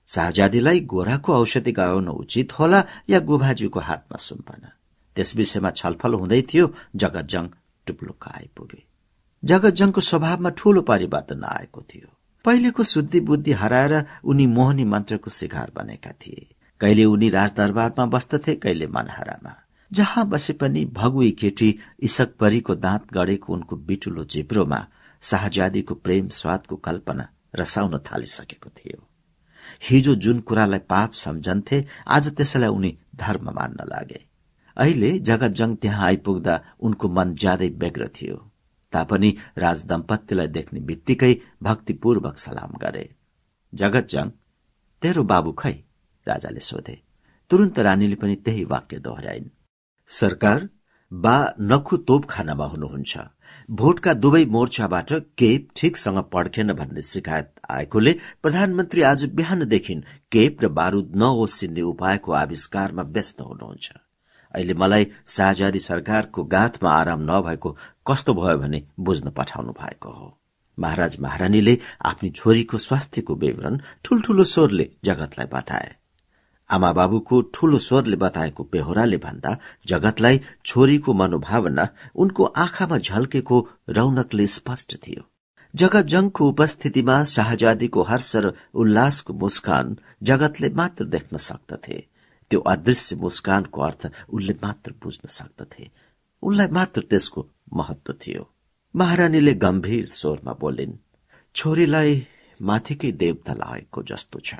शाहजादीलाई 0.07 0.79
गोराको 0.79 1.33
औषधि 1.33 1.71
गाउन 1.71 2.07
उचित 2.07 2.59
होला 2.59 2.83
या 3.09 3.19
गोभाजुको 3.19 3.79
हातमा 3.79 4.17
सुम्पन? 4.17 4.67
त्यस 5.15 5.35
विषयमा 5.35 5.69
छलफल 5.69 6.13
हुँदै 6.13 6.41
थियो 6.41 6.73
जगतजङ 6.95 7.47
टुप्लुक्क 7.85 8.27
आइपुगे। 8.27 8.83
जगतजङको 9.43 10.01
स्वभावमा 10.01 10.49
ठूलो 10.49 10.81
परिवर्तन 10.81 11.43
आएको 11.43 11.81
थियो। 11.81 12.14
पहिलेको 12.45 12.83
शुद्धि 12.83 13.19
बुद्धि 13.19 13.51
हराएर 13.51 13.93
उनी 14.23 14.45
मोहनी 14.47 14.83
मन्त्रको 14.83 15.31
शिकार 15.31 15.71
बनेका 15.75 16.11
थिए। 16.11 16.45
कहिले 16.81 17.05
उनी 17.05 17.29
राजदरबारमा 17.29 18.05
बस्दथे 18.05 18.55
कहिले 18.55 18.87
मनहरामा। 18.87 19.55
जहाँ 19.91 20.27
बसे 20.29 20.53
पनि 20.53 20.85
भगुई 20.85 21.31
केटी 21.31 21.79
इसक 21.99 22.35
परीको 22.39 22.75
दाँत 22.75 23.13
गढेको 23.13 23.53
उनको 23.53 23.75
बिटुलो 23.75 24.23
जिब्रोमा 24.25 24.85
शाहजादीको 25.21 25.95
प्रेम 25.95 26.27
स्वादको 26.29 26.75
कल्पना 26.75 27.27
रसाउन 27.55 27.97
थालिसकेको 27.97 28.69
थियो। 28.69 29.07
हिजो 29.89 30.15
जुन 30.15 30.39
कुरालाई 30.39 30.79
पाप 30.79 31.13
सम्झन्थे 31.13 31.85
आज 32.07 32.27
त्यसैलाई 32.27 32.69
उनी 32.69 32.97
धर्म 33.15 33.49
मान्न 33.49 33.87
लागे। 33.87 34.25
अहिले 34.77 35.19
जगतजङ 35.19 35.75
त्यहाँ 35.75 36.05
आइपुग्दा 36.05 36.61
उनको 36.79 37.09
मन 37.09 37.33
ज्यादै 37.33 37.69
व्यग्र 37.69 38.07
थियो। 38.07 38.35
तापनि 38.95 39.35
राजदम्पतिलाई 39.57 40.47
देख्ने 40.57 40.79
बित्तिकै 40.89 41.33
भक्तिपूर्वक 41.63 42.37
सलाम 42.37 42.77
गरे। 42.81 43.05
जगतजङ 43.73 44.29
तेरो 45.01 45.23
बाबु 45.23 45.51
खै? 45.53 45.75
राजाले 46.25 46.59
सोधे। 46.59 46.95
तुरन्त 47.51 47.79
रानीले 47.79 48.15
पनि 48.15 48.35
त्यही 48.35 48.63
वाक्य 48.65 48.99
दोहोऱ्याइन्। 48.99 49.53
सरकार 50.09 50.69
बा 51.11 51.35
नखु 51.61 51.97
तोप 52.07 52.25
खानामा 52.29 52.65
हुनुहुन्छ। 52.65 53.17
भोटका 53.71 54.13
दुवै 54.13 54.43
मोर्चाबाट 54.45 55.11
केप 55.39 55.67
ठिकसँग 55.75 56.19
पड्केन 56.33 56.73
भन्ने 56.73 57.01
शिकायत 57.01 57.51
आएकोले 57.69 58.13
प्रधानमन्त्री 58.41 59.01
आज 59.01 59.25
बिहानदेखि 59.37 59.95
केप 60.31 60.63
र 60.63 60.67
बारूद 60.79 61.11
नओसिन्ने 61.15 61.81
उपायको 61.83 62.31
आविष्कारमा 62.35 63.03
व्यस्त 63.15 63.41
हुनुहुन्छ। 63.41 63.91
अहिले 64.53 64.73
मलाई 64.73 65.07
शाहजादी 65.27 65.79
सरकारको 65.79 66.43
गाथमा 66.45 66.89
आराम 66.91 67.21
नभएको 67.21 67.69
कस्तो 68.07 68.33
भयो 68.33 68.57
भने 68.57 68.83
बुझ्न 68.99 69.29
पठाउनु 69.29 69.71
भएको 69.71 70.09
हो? 70.09 70.37
महाराज 70.77 71.17
महारानीले 71.19 71.77
आफ्नी 72.05 72.29
छोरीको 72.29 72.77
स्वास्थ्यको 72.77 73.35
विवरण 73.35 73.79
ठूल्ठूलो 74.03 74.43
स्वरले 74.43 74.89
जगतलाई 75.05 75.47
बताए। 75.47 75.95
आमा 76.69 76.91
बाबुको 76.93 77.41
ठूलो 77.53 77.77
स्वरले 77.77 78.15
बताएको 78.15 78.63
बेहोराले 78.63 79.17
भन्दा 79.17 79.57
जगतलाई 79.87 80.41
छोरीको 80.65 81.13
मनोभावना 81.13 81.87
उनको 82.15 82.43
आँखामा 82.43 82.97
झल्केको 82.97 83.67
रौनकले 83.89 84.47
स्पष्ट 84.47 84.95
थियो। 84.97 85.23
जगत 85.75 86.05
जंगको 86.05 86.49
उपस्थितिमा 86.49 87.23
शाहजादीको 87.23 88.01
हर्ष 88.01 88.35
र 88.35 88.53
उल्लासको 88.73 89.33
मुस्कान 89.33 89.97
जगतले 90.23 90.69
मात्र 90.69 91.05
देख्न 91.05 91.37
सक्दथे। 91.37 91.97
त्यो 92.51 92.59
अदृश्य 92.59 93.15
मुस्कानको 93.15 93.81
अर्थ 93.81 94.11
उनले 94.29 94.53
मात्र 94.63 94.93
बुझ्न 95.03 95.27
सक्दथे। 95.27 95.89
उनलाई 96.43 96.67
मात्र 96.67 97.01
त्यसको 97.01 97.47
महत्व 97.67 98.13
थियो। 98.13 98.43
महारानीले 98.95 99.53
गम्भीर 99.53 100.05
स्वरमा 100.05 100.53
बोलिन् 100.53 100.93
छोरीलाई 101.55 102.25
माथिकै 102.59 103.11
देवता 103.11 103.53
लागेको 103.53 104.03
जस्तो 104.03 104.39
छ। 104.39 104.55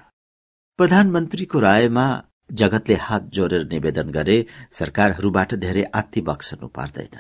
प्रधानमन्त्रीको 0.80 1.60
रायमा 1.60 2.06
जगतले 2.52 2.96
हात 2.96 3.30
जोडेर 3.34 3.64
निवेदन 3.68 4.10
गरे 4.10 4.46
सरकारहरूबाट 4.72 5.54
धेरै 5.56 5.84
आत्ती 5.94 6.22
बक्सनु 6.22 6.68
पर्दैन। 6.68 7.16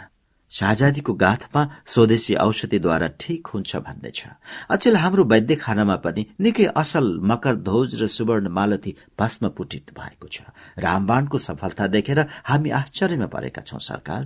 शाहजादीको 0.52 1.14
गाथमा 1.14 1.62
स्वदेशी 1.86 2.36
औषधिद्वारा 2.36 3.08
ठिक 3.20 3.48
हुन्छ 3.48 3.76
भन्ने 3.76 4.12
छ। 4.12 4.28
अचेल 4.70 4.96
हाम्रो 4.96 5.24
वैद्य 5.24 5.56
खानामा 5.56 5.96
पनि 5.96 6.26
निकै 6.40 6.66
असल 6.76 7.06
मकर 7.24 7.56
ध्वज 7.56 7.96
र 8.04 8.08
सुवर्ण 8.08 8.50
मालती 8.50 8.96
भस्म 9.20 9.50
पुटित 9.50 9.92
भएको 9.98 10.28
छ। 10.28 10.42
रामबाणको 10.78 11.38
सफलता 11.38 11.88
देखेर 11.88 12.20
हामी 12.44 12.70
आश्चर्यमा 12.70 13.26
परेका 13.26 13.62
छौं 13.62 13.80
सरकार। 13.80 14.24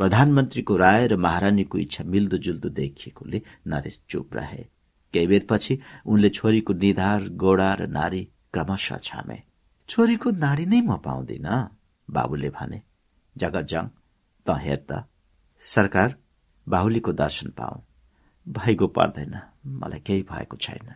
प्रधानमन्त्रीको 0.00 0.76
राय 0.76 1.06
र 1.06 1.16
महारानीको 1.16 1.78
इच्छा 1.78 2.04
मिल्दोजुल्दो 2.04 2.68
देखिएकोले 2.68 3.42
नरेश 3.66 4.00
चुप 4.08 4.34
रहे 4.34 4.62
केही 5.14 5.26
बेरपछि 5.26 5.78
उनले 6.06 6.28
छोरीको 6.28 6.72
निधार 6.72 7.28
गोडा 7.42 7.74
र 7.74 7.86
नारी 7.86 8.22
क्रमशः 8.52 8.96
छामे। 8.96 9.38
छोरीको 9.88 10.30
नाडी 10.30 10.64
नै 10.66 10.80
म 10.80 10.96
पाउँदिन 10.96 11.48
बाबुले 12.08 12.50
भने। 12.50 12.80
जगत 13.36 13.64
जङ 13.70 13.84
त 14.46 14.56
हेर 14.64 14.80
त। 14.90 15.04
सरकार 15.64 16.16
बाहुलीको 16.66 17.12
दर्शन 17.12 17.50
पाऊ। 17.50 17.76
भइगो 18.46 18.86
पर्दैन 18.86 19.34
मलाई 19.66 20.00
केही 20.00 20.22
भएको 20.22 20.56
छैन। 20.56 20.88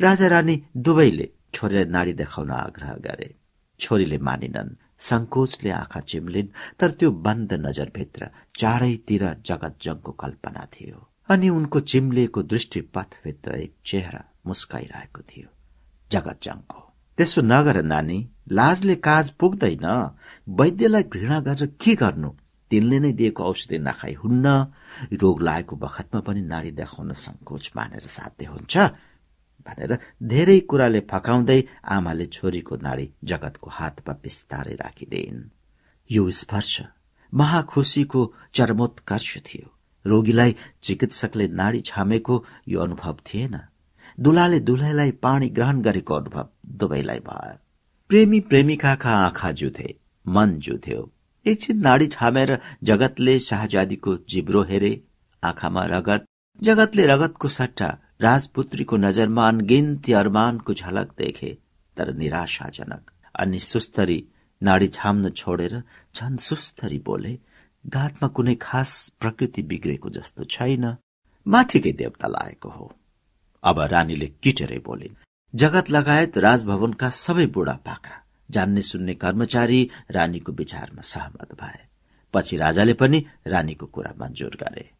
राजा 0.00 0.26
रानी 0.26 0.56
दुवैले 0.76 1.28
छोरीलाई 1.54 1.84
नाडी 1.84 2.12
देखाउन 2.12 2.50
आग्रह 2.50 2.92
गरे। 3.06 3.34
छोरीले 3.80 4.18
मानिनन्। 4.18 4.76
संकोचले 4.98 5.70
आँखा 5.70 6.00
चिम्लिन् 6.00 6.48
तर 6.80 6.90
त्यो 6.90 7.10
बन्द 7.10 7.52
नजरभित्र 7.52 8.30
चारैतिर 8.58 9.24
जगत 9.46 9.76
जङको 9.82 10.12
कल्पना 10.12 10.66
थियो। 10.74 11.08
अनि 11.28 11.48
उनको 11.48 11.80
चिम्लिएको 11.80 12.42
दृष्टिपथभित्र 12.42 13.54
एक 13.54 13.74
चेहरा 13.86 14.24
मुस्काइरहेको 14.46 15.22
थियो। 15.22 15.48
जगत 16.12 16.38
जङको 16.42 16.80
त्यसो 17.18 17.42
नगर 17.42 17.82
नानी 17.82 18.18
लाजले 18.52 18.94
काज 18.94 19.30
पुग्दैन। 19.30 19.86
वैद्यलाई 20.48 21.02
घृणा 21.02 21.40
गरेर 21.40 21.66
के 21.66 21.94
गर्नु? 21.94 22.30
तिनले 22.70 22.98
नै 23.00 23.12
दिएको 23.12 23.42
औषधि 23.42 23.78
नखाई 23.78 24.12
हुन्न। 24.12 24.46
रोग 25.12 25.42
लागेको 25.42 25.76
बखतमा 25.76 26.20
पनि 26.20 26.40
नारी 26.40 26.70
देखाउन 26.70 27.12
संकोच 27.12 27.72
मानेर 27.76 28.00
साध्य 28.00 28.46
हुन्छ। 28.46 28.76
भनेर 29.68 29.96
धेरै 30.32 30.58
कुराले 30.70 31.00
फकाउँदै 31.12 31.60
आमाले 31.96 32.26
छोरीको 32.36 32.76
नाडी 32.88 33.06
जगतको 33.24 33.70
हातमा 33.78 34.14
बिस्तारै 34.22 34.74
राखिदिन् 34.84 35.42
यो 36.10 36.30
स्पर्श 36.40 36.80
महाखुसीको 37.32 38.20
चरमोत्कर्ष 38.54 39.36
थियो। 39.46 39.66
रोगीलाई 40.04 40.54
चिकित्सकले 40.82 41.46
नाडी 41.60 41.80
छामेको 41.80 42.44
यो 42.68 42.80
अनुभव 42.80 43.16
थिएन। 43.26 43.58
दुलाले 44.18 44.60
दुलैलाई 44.60 45.10
पानी 45.24 45.48
ग्रहण 45.48 45.80
गरेको 45.82 46.14
अनुभव 46.14 46.48
दुवैलाई 46.80 47.20
भयो। 47.28 47.58
प्रेमी 48.10 48.40
प्रेमिकाका 48.40 49.10
आँखा 49.26 49.50
जुथे 49.52 49.94
मन 50.26 50.58
जुथ्यो। 50.58 51.10
एकछिन 51.46 51.78
नाडी 51.78 52.06
छामेर 52.06 52.58
जगतले 52.84 53.38
शाहजादीको 53.38 54.16
जिब्रो 54.28 54.62
हेरे 54.62 54.92
आँखामा 55.42 55.84
रगत 55.84 56.24
जगतले 56.58 57.06
रगतको 57.06 57.48
सट्टा 57.48 57.90
राजपुत्रीको 58.20 58.96
नजरमा 58.96 59.48
अनगिन्ती 59.48 60.12
अरमानको 60.12 60.74
झलक 60.74 61.10
देखे 61.18 61.58
तर 61.96 62.12
निराशाजनक। 62.14 63.10
अनि 63.34 63.58
सुस्तरी 63.58 64.18
नाडी 64.62 64.88
छाम्न 64.88 65.30
छोडेर 65.30 65.82
झन 66.14 66.36
सुस्तरी 66.36 66.98
बोले 66.98 67.38
घातमा 67.86 68.28
कुनै 68.28 68.54
खास 68.54 68.92
प्रकृति 69.20 69.62
बिग्रेको 69.62 70.10
जस्तो 70.10 70.44
छैन। 70.44 70.96
माथिकै 71.46 71.92
देवता 71.92 72.28
लागेको 72.28 72.68
हो। 72.68 72.92
अब 73.64 73.80
रानीले 73.80 74.26
किटेरै 74.42 74.78
बोलिन् 74.78 75.18
जगत 75.54 75.90
लगायत 75.90 76.38
राजभवनका 76.38 77.10
सबै 77.10 77.46
बुढापाका 77.46 78.22
जान्ने 78.50 78.82
सुन्ने 78.82 79.14
कर्मचारी 79.14 79.80
रानीको 80.10 80.52
विचारमा 80.52 81.02
सहमत 81.02 81.54
भए। 81.54 81.80
पछि 82.34 82.56
राजाले 82.56 82.94
पनि 82.94 83.24
रानीको 83.46 83.86
कुरा 83.86 84.12
मञ्जुर 84.20 84.56
गरे। 84.62 84.90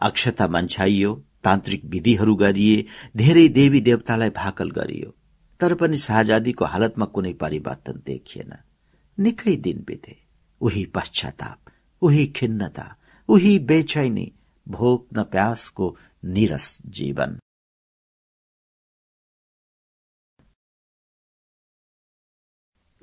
अक्षता 0.00 0.46
मन्छाइयो 0.48 1.12
तान्त्रिक 1.44 1.84
विधिहरू 1.84 2.36
गरिए, 2.36 2.86
धेरै 3.16 3.48
देवी 3.48 3.80
देवतालाई 3.80 4.30
भाकल 4.30 4.70
गरियो। 4.70 5.14
तर 5.60 5.74
पनि 5.74 5.96
शाहजादीको 5.96 6.64
हालतमा 6.64 7.04
कुनै 7.04 7.32
परिवर्तन 7.32 8.02
देखिएन। 8.06 8.52
निकै 9.18 9.56
दिन 9.56 9.84
बिते। 9.86 10.16
उही 10.60 10.86
पश्चाताप, 10.86 11.70
उही 12.02 12.26
खिन्नता, 12.26 12.96
उही 13.28 13.58
बेचैनी 13.58 14.32
भोक 14.68 15.08
न 15.18 15.22
प्यासको 15.22 15.96
निरस 16.24 16.82
जीवन। 16.86 17.38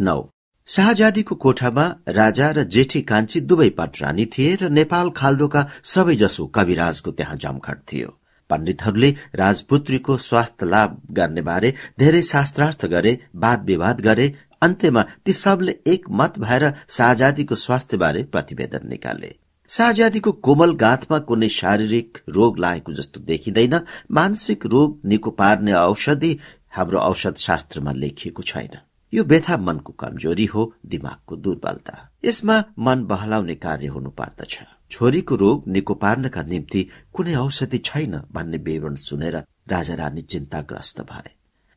नौ। 0.01 0.29
शाहजादीको 0.67 1.35
कोठामा 1.35 1.95
राजा 2.07 2.51
र 2.51 2.63
जेठी 2.63 3.01
कान्छी 3.01 3.41
दुवै 3.41 3.69
पटरानी 3.69 4.25
थिए 4.25 4.55
र 4.55 4.69
नेपाल 4.69 5.09
खाल्डोका 5.09 5.69
सबैजसो 5.83 6.47
कविराजको 6.47 7.11
त्यहाँ 7.11 7.37
जमघट 7.37 7.77
थियो। 7.91 8.21
पण्डितहरूले 8.49 9.09
राजपुत्रीको 9.35 10.17
स्वास्थ्य 10.17 10.65
लाभ 10.65 10.97
गर्ने 11.11 11.41
बारे 11.41 11.73
धेरै 11.99 12.21
शास्त्रार्थ 12.23 12.85
गरे 12.85 13.17
वाद 13.35 13.65
विवाद 13.65 14.01
गरे 14.01 14.27
अन्त्यमा 14.61 15.01
ती 15.25 15.33
सबले 15.33 15.75
एक 15.87 16.05
मत 16.11 16.39
भएर 16.39 16.71
शाहजादीको 16.89 17.55
स्वास्थ्य 17.55 17.97
बारे 17.97 18.23
प्रतिवेदन 18.23 18.87
निकाले। 18.89 19.33
शाहजादीको 19.69 20.31
कोमल 20.45 20.73
गाथमा 20.75 21.19
कुनै 21.29 21.49
शारीरिक 21.49 22.17
रोग 22.29 22.59
लागेको 22.59 22.93
जस्तो 22.93 23.19
देखिँदैन 23.21 23.79
मानसिक 24.11 24.65
रोग 24.65 24.99
निको 25.05 25.31
पार्ने 25.39 25.73
औषधि 25.73 26.37
हाम्रो 26.75 26.99
औषध 26.99 27.35
शास्त्रमा 27.39 27.91
लेखिएको 27.93 28.43
छैन। 28.43 28.77
यो 29.13 29.23
व्यथा 29.23 29.57
मनको 29.57 29.93
कमजोरी 29.99 30.45
हो 30.45 30.71
दिमागको 30.85 31.35
दुर्बलता। 31.35 31.95
यसमा 32.25 32.63
मन 32.79 33.03
बहलाउने 33.05 33.55
कार्य 33.55 33.87
हुनु 33.87 34.09
पर्दछ 34.11 34.59
छोरीको 34.91 35.35
रोग 35.35 35.67
निको 35.67 35.93
पार्नका 36.03 36.41
निम्ति 36.43 36.81
कुनै 37.13 37.35
औषधि 37.35 37.77
छैन 37.85 38.13
भन्ने 38.33 38.57
विवरण 38.57 38.95
सुनेर 38.99 39.35
राजा 39.69 39.95
रानी 39.95 40.21
चिन्ताग्रस्त 40.23 41.01
भए। 41.01 41.29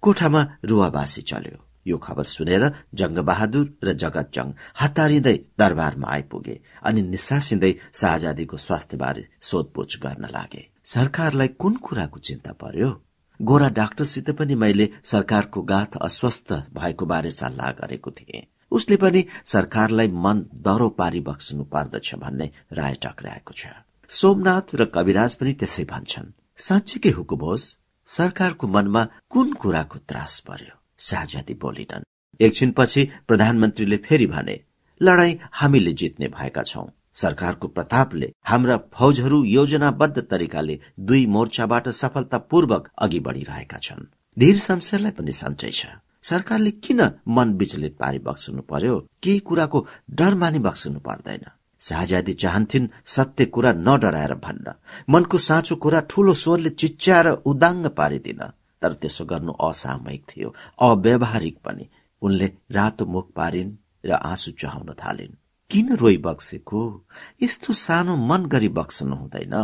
कोठामा 0.03 0.43
रुवाबासी 0.65 1.23
चल्यो। 1.23 1.65
यो 1.87 1.97
खबर 1.99 2.25
सुनेर 2.25 2.65
जंगबहादुर 2.95 3.67
र 3.85 3.93
जगत 3.93 4.31
जंग 4.35 4.53
हतारिँदै 4.81 5.37
दरबारमा 5.59 6.09
आइपुगे 6.09 6.61
अनि 6.83 7.03
निसासिँदै 7.03 7.73
शाहजादीको 7.95 8.57
स्वास्थ्यबारे 8.57 9.29
सोधपुछ 9.43 9.99
गर्न 9.99 10.25
लागे 10.29 10.63
सरकारलाई 10.85 11.49
कुन 11.61 11.75
कुराको 11.77 12.19
चिन्ता 12.19 12.53
पर्यो? 12.53 12.91
गोरा 13.41 13.69
डाक्टरसित 13.71 14.31
पनि 14.31 14.55
मैले 14.55 14.89
सरकारको 15.05 15.63
गाथ 15.63 15.97
अस्वस्थ 16.03 16.53
भएको 16.75 17.07
बारे 17.07 17.31
सल्लाह 17.31 17.71
गरेको 17.73 18.11
थिएँ। 18.11 18.47
उसले 18.73 18.97
पनि 18.97 19.25
सरकारलाई 19.45 20.09
मन 20.25 20.45
दरो 20.63 20.89
पारी 20.99 21.21
बक्सनु 21.21 21.65
पर्दछ 21.65 22.15
भन्ने 22.15 22.51
राय 22.73 22.95
टक्राएको 23.05 23.53
छ। 23.53 23.67
सोमनाथ 24.11 24.75
र 24.75 24.85
कविराज 24.95 25.35
पनि 25.35 25.53
त्यसै 25.53 25.85
भन्छन्। 25.85 26.33
साँच्चीकै 26.59 27.11
हुकुम 27.11 27.41
होस् 27.41 27.75
सरकारको 28.09 28.67
मनमा 28.67 29.03
कुन 29.31 29.53
कुराको 29.53 29.99
त्रास 30.09 30.39
पर्यो 30.41 30.75
शाहजादी 30.99 31.55
बोलिनन्। 31.55 32.09
एकछिनपछि 32.41 33.03
प्रधानमन्त्रीले 33.29 33.97
फेरि 34.07 34.27
भने 34.27 34.57
लडाई 35.01 35.39
हामीले 35.53 35.93
जित्ने 35.93 36.29
भएका 36.29 36.63
छौं। 36.63 36.87
सरकारको 37.15 37.69
प्रतापले 37.69 38.33
हाम्रा 38.45 38.77
फौजहरू 38.95 39.43
योजनाबद्ध 39.45 40.19
तरिकाले 40.21 40.79
दुई 41.01 41.25
मोर्चाबाट 41.27 41.89
सफलतापूर्वक 42.01 42.91
अघि 42.99 43.21
बढ़िरहेका 43.21 43.79
छन्। 43.79 44.07
धीर 44.37 44.57
शमशेरलाई 44.57 45.11
पनि 45.11 45.33
सन्चै 45.33 45.71
छ। 45.71 45.87
सरकारले 46.29 46.71
किन 46.71 47.01
मन 47.29 47.53
विचलित 47.53 47.97
पारी 48.01 48.19
बक्सनु 48.19 48.63
पर्यो? 48.63 48.95
केही 49.23 49.39
कुराको 49.39 49.87
डर 50.11 50.35
मानि 50.35 50.59
बक्सनु 50.59 51.01
पर्दैन। 51.01 51.45
शाहजादी 51.81 52.33
चाहन्थिन् 52.33 52.89
सत्य 53.07 53.45
कुरा 53.45 53.73
नडराएर 53.73 54.35
भन्न। 54.35 54.73
मनको 55.11 55.39
साँचो 55.39 55.77
कुरा 55.77 56.01
ठूलो 56.01 56.33
स्वरले 56.33 56.71
चिच्याएर 56.71 57.29
उदाङ्ग 57.29 57.87
पारिदिन। 57.87 58.41
तर 58.83 58.93
त्यसो 58.93 59.25
गर्नु 59.25 59.53
असामयिक 59.53 60.23
थियो। 60.31 60.55
अव्यवहारिक 60.83 61.57
पनि। 61.65 61.89
उनले 62.23 62.47
रातो 62.73 63.07
मुख 63.07 63.27
पारिन् 63.37 63.77
र 64.07 64.13
आँसु 64.13 64.51
चहाउन 64.51 64.91
थालिन्। 64.93 65.37
किन 65.71 65.97
रोइ 65.97 66.17
बक्सेको? 66.17 66.81
यस्तो 67.43 67.73
सानो 67.73 68.17
मन 68.17 68.47
गरी 68.47 68.69
बक्सनु 68.69 69.17
हुँदैन। 69.17 69.55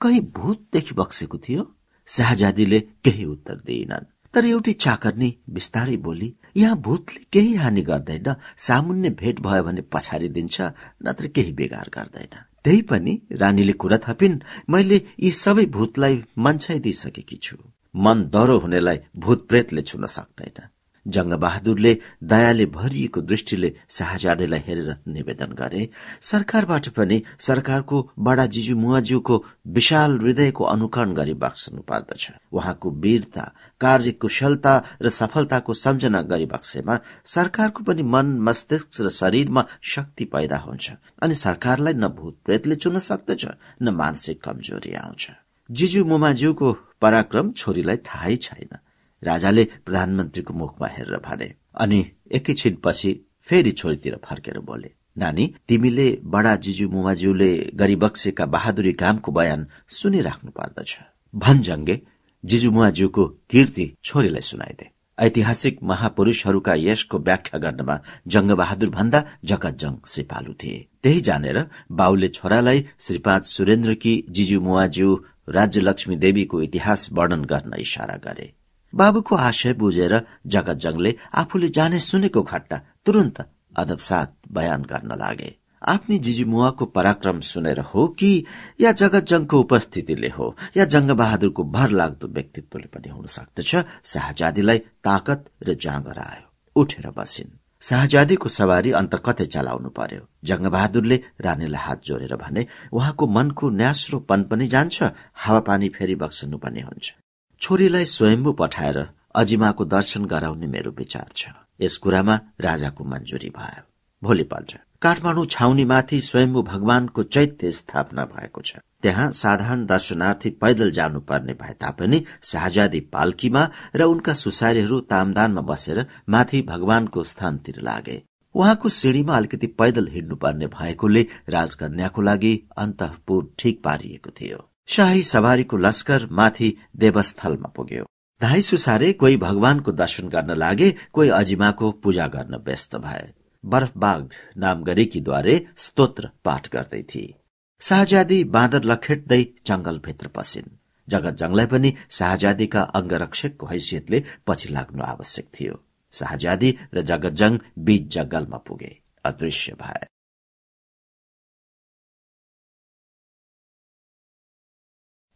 कहीँ 0.00 0.20
भूतदेखि 0.20 0.94
बक्सेको 0.94 1.38
थियो? 1.38 1.74
शाहजादीले 2.06 2.80
केही 2.80 3.24
उत्तर 3.24 3.54
दिइनन्। 3.66 4.06
तर 4.34 4.44
एउटी 4.44 4.72
चाकर्नी 4.72 5.30
बिस्तारै 5.50 5.96
बोली 5.96 6.34
यहाँ 6.56 6.76
भूतले 6.76 7.24
केही 7.32 7.54
हानि 7.54 7.82
गर्दैन। 7.82 8.34
सामुन्य 8.56 9.10
भेट 9.10 9.40
भयो 9.40 9.62
भने 9.62 9.82
पछाडि 9.92 10.28
दिन्छ 10.28 10.60
नत्र 11.06 11.28
केही 11.28 11.52
बेगार 11.52 11.90
गर्दैन। 11.94 12.34
त्यही 12.64 12.82
पनि 12.82 13.20
रानीले 13.32 13.72
कुरा 13.72 13.98
थपिन् 13.98 14.40
मैले 14.70 15.02
यी 15.20 15.30
सबै 15.30 15.66
भूतलाई 15.66 16.22
मन्छाइदिइसकेकी 16.38 17.36
छु। 17.36 17.56
मन 17.96 18.18
दह्रो 18.34 18.58
हुनेलाई 18.58 18.98
भूत 19.16 19.48
प्रेतले 19.48 19.82
छुन 19.82 20.06
सक्दैन। 20.06 20.68
जङ्गबहादुरले 21.06 21.92
दयाले 22.24 22.66
भरिएको 22.66 23.20
दृष्टिले 23.20 23.72
शाहजादेलाई 23.90 24.62
हेरेर 24.66 24.96
निवेदन 25.08 25.52
गरे। 25.52 25.88
सरकारबाट 26.20 26.88
पनि 26.88 27.22
सरकारको 27.38 27.96
बडा 28.18 28.46
जिजु 28.46 28.76
मुवाज्यूको 28.76 29.44
विशाल 29.66 30.18
हृदयको 30.18 30.64
अनुकरण 30.64 31.12
गरी 31.14 31.34
बक्सनु 31.34 31.82
पर्दछ 31.82 32.30
उहाँको 32.52 32.90
वीरता 33.02 33.44
कार्यकुशलता 33.80 34.74
र 35.02 35.08
सफलताको 35.10 35.72
सम्झना 35.74 36.22
गरी 36.22 36.46
बक्सेमा 36.46 36.98
सरकारको 37.24 37.84
पनि 37.84 38.02
मन 38.02 38.26
मस्तिष्क 38.40 38.88
र 39.00 39.08
शरीरमा 39.08 39.64
शक्ति 39.82 40.24
पैदा 40.24 40.58
हुन्छ 40.58 40.90
अनि 41.22 41.34
सरकारलाई 41.34 41.94
न 41.94 42.08
भूत 42.08 42.36
प्रेतले 42.44 42.74
चुन्न 42.74 42.98
सक्दछ 42.98 43.46
न 43.82 43.88
मानसिक 43.94 44.42
कमजोरी 44.44 44.94
आउँछ। 44.94 45.30
जिजु 45.70 46.04
मुमाज्यूको 46.04 46.72
पराक्रम 47.00 47.50
छोरीलाई 47.50 47.96
थाहै 47.96 48.36
छैन। 48.36 48.78
राजाले 49.24 49.64
प्रधानमन्त्रीको 49.86 50.54
मुखमा 50.54 50.88
हेरेर 50.88 51.18
भने 51.26 51.52
अनि 51.74 52.00
एकैछिनपछि 52.32 53.10
फेरि 53.48 53.70
छोरीतिर 53.70 54.16
फर्केर 54.24 54.58
बोले 54.60 54.90
नानी 55.18 55.44
तिमीले 55.68 56.08
बडा 56.24 56.54
जिजु 56.56 56.88
मुमाज्यूले 56.88 57.52
गरिबक्सेका 57.74 58.46
बहादुरी 58.46 58.92
कामको 58.92 59.32
बयान 59.32 59.66
सुनिराख्नु 59.88 60.50
पर्दछ। 60.50 60.90
भन्जङ्गे 61.34 62.00
जिजु 62.44 62.70
मुवाज्यूको 62.70 63.24
कीर्ति 63.50 63.84
छोरीलाई 64.04 64.40
सुनाइदे। 64.40 64.86
ऐतिहासिक 65.18 65.82
महापुरूषहरूका 65.82 66.74
यशको 66.74 67.18
व्याख्या 67.18 67.58
गर्नमा 67.58 67.96
जङ्गबहादुर 68.26 68.90
भन्दा 68.90 69.20
जगतजङ 69.44 69.94
सिपालु 70.06 70.52
थिए। 70.54 70.78
त्यही 71.02 71.20
जानेर 71.20 71.58
बाउले 71.92 72.28
छोरालाई 72.28 72.84
श्रीपाद 72.98 73.42
सुरेन्द्रकी 73.42 74.14
जिजु 74.30 74.60
मुवाज्यू 74.60 75.14
राज्यलक्ष्मी 75.48 76.16
देवीको 76.16 76.62
इतिहास 76.62 77.08
वर्णन 77.12 77.44
गर्न 77.44 77.72
इशारा 77.78 78.16
गरे। 78.16 78.52
बाबुको 78.94 79.36
आशय 79.36 79.72
बुझेर 79.72 80.14
जगतजङले 80.46 81.14
आफूले 81.34 81.68
जाने 81.68 81.98
सुनेको 82.00 82.42
घटना 82.42 82.76
तुरन्त 83.06 83.36
अदबसाथ 83.76 84.30
बयान 84.52 84.82
गर्न 84.82 85.12
लागे। 85.16 85.50
आफ्नी 85.82 86.18
जिजीमुवाको 86.18 86.84
पराक्रम 86.86 87.40
सुनेर 87.40 87.80
हो 87.80 88.06
कि 88.08 88.44
या 88.80 88.92
जगतजङको 88.92 89.60
उपस्थितिले 89.60 90.28
हो 90.28 90.56
या 90.76 90.84
जङ्गबहादुरको 90.84 91.64
भर 91.64 91.90
लाग्दो 91.90 92.28
व्यक्तित्वले 92.28 92.88
पनि 92.94 93.08
हुन 93.08 93.26
सक्दछ 93.26 93.70
शाहजादीलाई 94.04 94.78
ताकत 94.78 95.44
र 95.68 95.74
जाँगर 95.74 96.18
आयो। 96.18 96.46
उठेर 96.76 97.10
बसिन्। 97.10 97.58
शाहजादीको 97.82 98.48
सवारी 98.48 98.90
अन्त 98.90 99.14
कतै 99.26 99.46
चलाउनु 99.46 99.88
पर्यो? 99.88 100.22
जङ्गबहादुरले 100.44 101.16
रानीलाई 101.40 101.82
हात 101.82 102.00
जोडेर 102.04 102.36
भने 102.36 102.66
उहाँको 102.92 103.26
मनको 103.26 103.70
न्यास्रोपन 103.70 104.42
पनि 104.42 104.66
जान्छ 104.66 105.02
हावापानी 105.34 105.88
फेरि 105.88 106.14
बक्सनु 106.14 106.58
पनि 106.58 106.80
हुन्छ। 106.80 107.21
छोरीलाई 107.62 108.04
स्वयम्भू 108.04 108.52
पठाएर 108.52 108.96
अजिमाको 109.34 109.84
दर्शन 109.86 110.24
गराउने 110.24 110.66
मेरो 110.66 110.90
विचार 110.90 111.28
छ। 111.36 111.50
यस 111.80 111.96
कुरामा 111.96 112.34
राजाको 112.60 113.04
मञ्जुरी 113.04 113.50
भयो। 113.50 113.82
भोलिपल्ट 114.22 114.72
काठमाडौँ 115.02 115.44
छाउनीमाथि 115.46 116.20
स्वयम्भू 116.20 116.62
भगवानको 116.62 117.22
चैत्य 117.24 117.70
स्थापना 117.72 118.24
भएको 118.24 118.62
छ। 118.62 118.82
त्यहाँ 119.02 119.30
साधारण 119.32 119.84
दर्शनार्थी 119.86 120.50
पैदल 120.58 120.90
जानुपर्ने 120.90 121.54
भए 121.62 121.74
तापनि 121.80 122.22
शाहजादी 122.42 123.00
पाल्कीमा 123.14 123.62
र 123.96 124.10
उनका 124.10 124.32
सुसारीहरू 124.34 125.00
तामदानमा 125.14 125.62
बसेर 125.70 126.04
माथि 126.28 126.62
भगवानको 126.68 127.24
स्थानतिर 127.24 127.80
लागे। 127.80 128.22
उहाँको 128.54 128.88
सिँढीमा 128.88 129.36
अलिकति 129.36 129.66
पैदल 129.78 130.08
हिँड्नुपर्ने 130.08 130.66
भएकोले 130.74 131.26
राजकन्याको 131.50 132.22
लागि 132.22 132.54
अन्तपुर 132.78 133.50
ठिक 133.58 133.82
पारिएको 133.84 134.30
थियो। 134.40 134.68
शाही 134.86 135.22
सवारीको 135.22 135.76
लस्कर 135.76 136.28
माथि 136.30 136.76
देवस्थलमा 136.96 137.68
पुग्यो। 137.68 138.04
धाई 138.42 138.62
सुसारे 138.62 139.12
कोही 139.12 139.36
भगवानको 139.36 139.92
दर्शन 139.92 140.28
गर्न 140.28 140.50
लागे 140.50 140.94
कोही 141.12 141.28
अजिमाको 141.28 141.90
पूजा 141.92 142.26
गर्न 142.26 142.56
व्यस्त 142.56 142.96
भए। 142.96 143.32
बरफबाग 143.64 144.30
नाम 144.56 144.82
गरेकीद्वारे 144.82 145.66
स्तोत्र 145.76 146.30
पाठ 146.44 146.68
गर्दै 146.68 147.02
थिए। 147.02 147.34
शाहजादी 147.80 148.44
बाँदर 148.44 148.84
लखेट्दै 148.84 149.42
जंगलभित्र 149.66 150.28
पसिन्। 150.28 150.76
जगत 151.08 151.34
जङलाई 151.34 151.66
पनि 151.66 151.94
शाहजादीका 152.10 152.80
अङ्गरक्षकको 152.80 153.66
हैसियतले 153.66 154.24
पछि 154.46 154.68
लाग्नु 154.68 155.02
आवश्यक 155.04 155.46
थियो। 155.60 155.82
शाहजादी 156.12 156.78
र 156.94 157.02
जगतजङ 157.02 157.58
बीच 157.78 158.14
जंगलमा 158.14 158.56
पुगे। 158.56 158.98
अदृश्य 159.24 159.72
भए। 159.72 160.06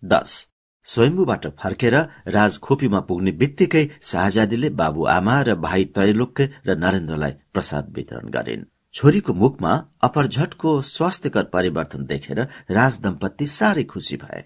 दश 0.03 0.47
स्वयम्बुबाट 0.87 1.47
फर्केर 1.61 1.95
राजखोपीमा 2.29 3.01
पुग्ने 3.01 3.33
बित्तिकै 3.33 3.85
शाहजादीले 4.03 4.69
बाबुआमा 4.71 5.37
र 5.43 5.55
भाइ 5.57 5.85
त्रैलोक्य 5.95 6.49
र 6.67 6.77
नरेन्द्रलाई 6.79 7.33
प्रसाद 7.53 7.93
वितरण 7.97 8.29
गरिन्। 8.31 8.65
छोरीको 8.95 9.35
मुखमा 9.35 9.73
अपरझटको 10.03 10.81
स्वास्थ्यकर 10.83 11.45
परिवर्तन 11.45 12.05
देखेर 12.07 12.41
राज 12.71 13.01
दम्पति 13.01 13.47
साह्रै 13.47 13.85
खुशी 13.85 14.17
भए। 14.17 14.45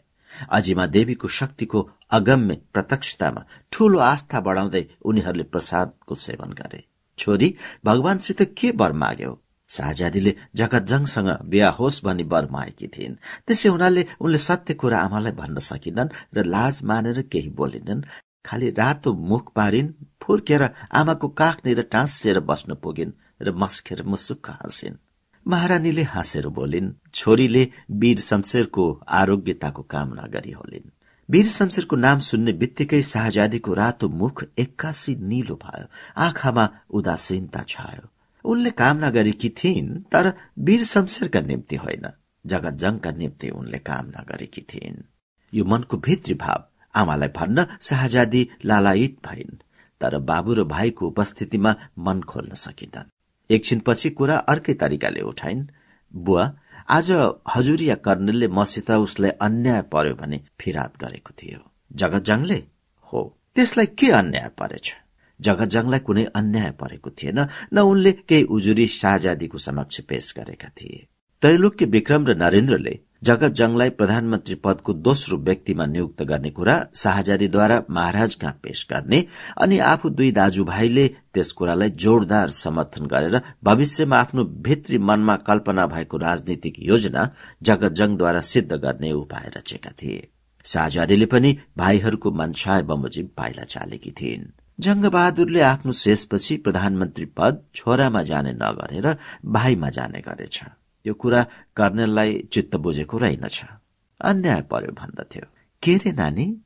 अजिमा 0.51 0.87
देवीको 0.87 1.29
शक्तिको 1.29 1.89
अगम्य 2.11 2.55
प्रत्यक्षतामा 2.73 3.45
ठूलो 3.73 3.99
आस्था 3.99 4.41
बढाउँदै 4.41 4.85
उनीहरूले 5.05 5.45
प्रसादको 5.45 6.15
सेवन 6.15 6.51
गरे। 6.53 6.85
छोरी 7.19 7.55
भगवानसित 7.85 8.43
के 8.59 8.71
वर 8.71 8.93
माग्यो? 8.93 9.33
शाहजादीले 9.71 10.35
जगतजङसँग 10.57 11.31
बिहा 11.51 11.69
होस् 11.71 12.05
भनी 12.05 12.25
वर 12.33 12.49
माएकी 12.51 12.87
थिइन्। 12.87 13.19
त्यसै 13.47 13.69
हुनाले 13.69 14.03
उनले 14.21 14.39
सत्य 14.39 14.75
कुरा 14.75 14.99
आमालाई 15.01 15.33
भन्न 15.33 15.59
सकिनन् 15.61 16.15
र 16.37 16.45
लाज 16.45 16.83
मानेर 16.85 17.23
केही 17.33 17.51
बोलिनन्। 17.51 18.07
खालि 18.47 18.69
रातो 18.71 19.15
मुख 19.31 19.53
पारिन् 19.57 19.95
फुर्केर 20.23 20.63
आमाको 20.93 21.29
काखनिर 21.41 21.81
टाँसिएर 21.93 22.41
बस्न 22.41 22.75
पुगिन् 22.75 23.17
र 23.43 23.53
मस्केर 23.53 24.03
मुसुक्क 24.03 24.51
हाँसिन्। 24.51 25.01
महारानीले 25.47 26.03
हाँसेर 26.03 26.47
बोलिन् 26.49 26.93
छोरीले 27.15 27.63
वीर 27.91 28.19
शमशेरको 28.21 28.85
आरोग्यताको 29.09 29.83
कामना 29.83 30.27
गरी 30.27 30.51
होलिन्। 30.51 30.91
वीर 31.29 31.47
शमशेरको 31.47 31.97
नाम 31.97 32.19
सुन्ने 32.19 32.53
बित्तिकै 32.53 33.03
शाहजादीको 33.03 33.73
रातो 33.73 34.09
मुख 34.09 34.45
एक्कासी 34.59 35.15
निलो 35.23 35.55
भयो। 35.55 35.87
आँखामा 36.17 36.69
उदासीनता 36.91 37.63
छायो। 37.69 38.09
उनले 38.45 38.71
कामना 38.71 39.11
गरेकी 39.11 39.49
थिइन् 39.59 39.91
तर 40.13 40.33
वीर 40.59 40.85
शमशेरका 40.85 41.41
निम्ति 41.41 41.77
होइन 41.77 42.07
जगतजङका 42.45 43.11
निम्ति 43.11 43.49
उनले 43.51 43.79
कामना 43.79 44.25
गरेकी 44.29 44.63
थिइन्। 44.71 45.03
यो 45.53 45.65
मनको 45.65 45.97
भित्री 45.97 46.35
भाव 46.35 46.65
आमालाई 46.95 47.29
भन्न 47.37 47.67
शाहजादी 47.81 48.49
लालायित 48.65 49.17
भइन् 49.27 49.61
तर 50.01 50.19
बाबु 50.31 50.55
र 50.55 50.65
भाइको 50.65 51.07
उपस्थितिमा 51.07 51.75
मन 51.99 52.21
खोल्न 52.23 52.55
सकिँदन्। 52.57 53.11
एकछिनपछि 53.51 54.11
कुरा 54.11 54.37
अर्कै 54.53 54.75
तरिकाले 54.75 55.21
उठाइन् 55.21 55.67
बुवा 56.15 56.45
आज 56.91 57.11
हजुरिया 57.55 57.95
कर्णेलले 57.95 58.49
मसित 58.49 58.91
उसलाई 58.91 59.31
अन्याय 59.41 59.83
पर्यो 59.93 60.15
भने 60.15 60.41
फिरात 60.61 60.97
गरेको 61.01 61.33
थियो। 61.33 61.61
जगतजङले 61.93 62.59
हो 63.13 63.21
त्यसलाई 63.55 63.87
के 63.99 64.11
अन्याय 64.13 64.49
परेछ? 64.59 64.87
जगतजङलाई 65.41 66.01
कुनै 66.01 66.25
अन्याय 66.35 66.71
परेको 66.81 67.11
थिएन 67.13 67.39
न 67.75 67.79
उनले 67.91 68.13
केही 68.29 68.45
उजुरी 68.57 68.87
शाहजादीको 68.95 69.59
समक्ष 69.59 70.01
पेश 70.09 70.35
गरेका 70.39 70.69
थिए। 70.71 71.07
त्रैलोक्य 71.43 71.87
विक्रम 71.87 72.27
र 72.27 72.35
नरेन्द्रले 72.37 72.99
जगतजङलाई 73.25 73.91
प्रधानमन्त्री 73.91 74.55
पदको 74.65 74.93
दोस्रो 75.07 75.37
व्यक्तिमा 75.39 75.87
नियुक्त 75.87 76.23
गर्ने 76.23 76.51
कुरा 76.51 76.75
शाहजादीद्वारा 76.95 77.77
महाराज 77.91 78.35
कहाँ 78.35 78.53
पेश 78.63 78.87
गर्ने 78.91 79.25
अनि 79.61 79.79
आफू 79.87 80.09
दुई 80.11 80.31
दाजुभाइले 80.33 81.07
त्यस 81.35 81.53
कुरालाई 81.53 81.91
जोरदार 82.05 82.51
समर्थन 82.59 83.07
गरेर 83.07 83.41
भविष्यमा 83.65 84.19
आफ्नो 84.19 84.45
भित्री 84.67 84.99
मनमा 84.99 85.37
कल्पना 85.49 85.87
भएको 85.87 86.17
राजनीतिक 86.19 86.75
योजना 86.83 87.29
जगतजङद्वारा 87.63 88.41
सिद्ध 88.41 88.73
गर्ने 88.75 89.13
उपाय 89.13 89.51
रचेका 89.57 89.91
थिए। 90.03 90.29
शाहजादीले 90.65 91.27
पनि 91.27 91.57
भाइहरूको 91.79 92.31
मनसाय 92.33 92.83
बमोजिम 92.83 93.29
पाइला 93.37 93.65
चालेकी 93.65 94.11
थिइन्। 94.11 94.51
जङ्गबहादुरले 94.81 95.61
आफ्नो 95.61 95.93
शेषपछि 95.93 96.57
प्रधानमन्त्री 96.57 97.25
पद 97.25 97.65
छोरामा 97.75 98.23
जाने 98.23 98.53
नगरेर 98.53 99.17
भाइमा 99.45 99.89
जाने 99.89 100.21
गरेछ। 100.21 100.61
त्यो 101.05 101.15
कुरा 101.15 101.47
कर्णेललाई 101.77 102.49
चित्त 102.53 102.77
बुझेको 102.77 103.19
रहेनछ। 103.19 103.65
अन्याय 104.21 104.61
पर्यो 104.61 104.93
भन्दथ्यो। 104.93 105.43
के 105.83 105.97
रे 105.97 106.13
नानी? 106.13 106.57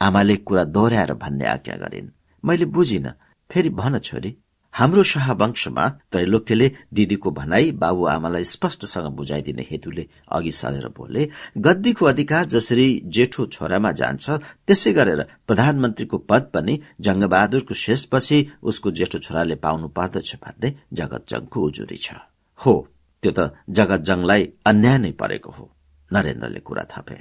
आमाले 0.00 0.36
कुरा 0.36 0.64
दोहोऱ्याएर 0.64 1.14
भन्ने 1.14 1.44
आज्ञा 1.44 1.76
गरिन्। 1.76 2.08
मैले 2.44 2.64
बुझिन। 2.64 3.12
फेरि 3.50 3.70
भन 3.70 3.98
छोरी। 3.98 4.36
हाम्रो 4.74 5.02
शाहवंशमा 5.02 5.86
त्रैलोक्यले 6.12 6.70
दिदीको 6.94 7.30
भनाई 7.30 7.70
बाबुआमालाई 7.82 8.44
स्पष्टसँग 8.44 9.06
बुझाइदिने 9.16 9.62
हेतुले 9.70 10.04
अघि 10.36 10.50
सरेर 10.52 10.86
बोले 10.96 11.22
गद्दीको 11.66 12.06
अधिकार 12.06 12.44
जसरी 12.54 12.86
जेठो 13.16 13.46
छोरामा 13.54 13.90
जान्छ 14.00 14.30
त्यसै 14.66 14.92
गरेर 14.98 15.22
प्रधानमन्त्रीको 15.46 16.18
पद 16.30 16.50
पनि 16.54 16.78
जंगबहादुरको 17.06 17.74
शेषपछि 17.84 18.38
उसको 18.62 18.90
जेठो 19.00 19.18
छोराले 19.18 19.56
पाउनु 19.64 19.88
पर्दछ 19.98 20.30
भन्ने 20.44 20.74
जगतजङको 21.00 21.58
उजुरी 21.68 21.98
छ। 22.04 22.14
हो 22.60 22.74
त्यो 23.22 23.32
त 23.38 23.50
जगतजङलाई 23.78 24.42
अन्याय 24.70 24.98
नै 24.98 25.12
परेको 25.22 25.50
हो 25.58 25.64
नरेन्द्रले 26.10 26.60
कुरा 26.68 26.84
थपे। 26.92 27.18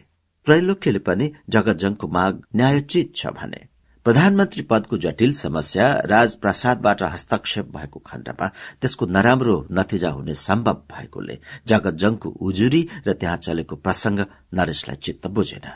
त्रैलोक्यले 0.47 1.01
पनि 1.09 1.31
जगतजङको 1.49 2.07
माग 2.17 2.33
न्यायोचित 2.55 3.07
छ 3.15 3.33
भने 3.39 3.61
प्रधानमन्त्री 4.07 4.61
पदको 4.61 4.97
जटिल 4.97 5.31
समस्या 5.33 5.85
राजप्रसादबाट 6.05 7.01
हस्तक्षेप 7.03 7.65
भएको 7.75 7.99
खण्डमा 7.99 8.47
त्यसको 8.81 9.05
नराम्रो 9.05 9.55
नतिजा 9.71 10.09
हुने 10.09 10.33
सम्भव 10.33 10.77
भएकोले 10.91 11.37
जगतजङको 11.67 12.29
उजुरी 12.29 12.81
र 13.07 13.13
त्यहाँ 13.13 13.37
चलेको 13.37 13.75
प्रसंग 13.75 14.19
नरेशलाई 14.53 14.95
चित्त 14.95 15.27
बुझेन। 15.27 15.67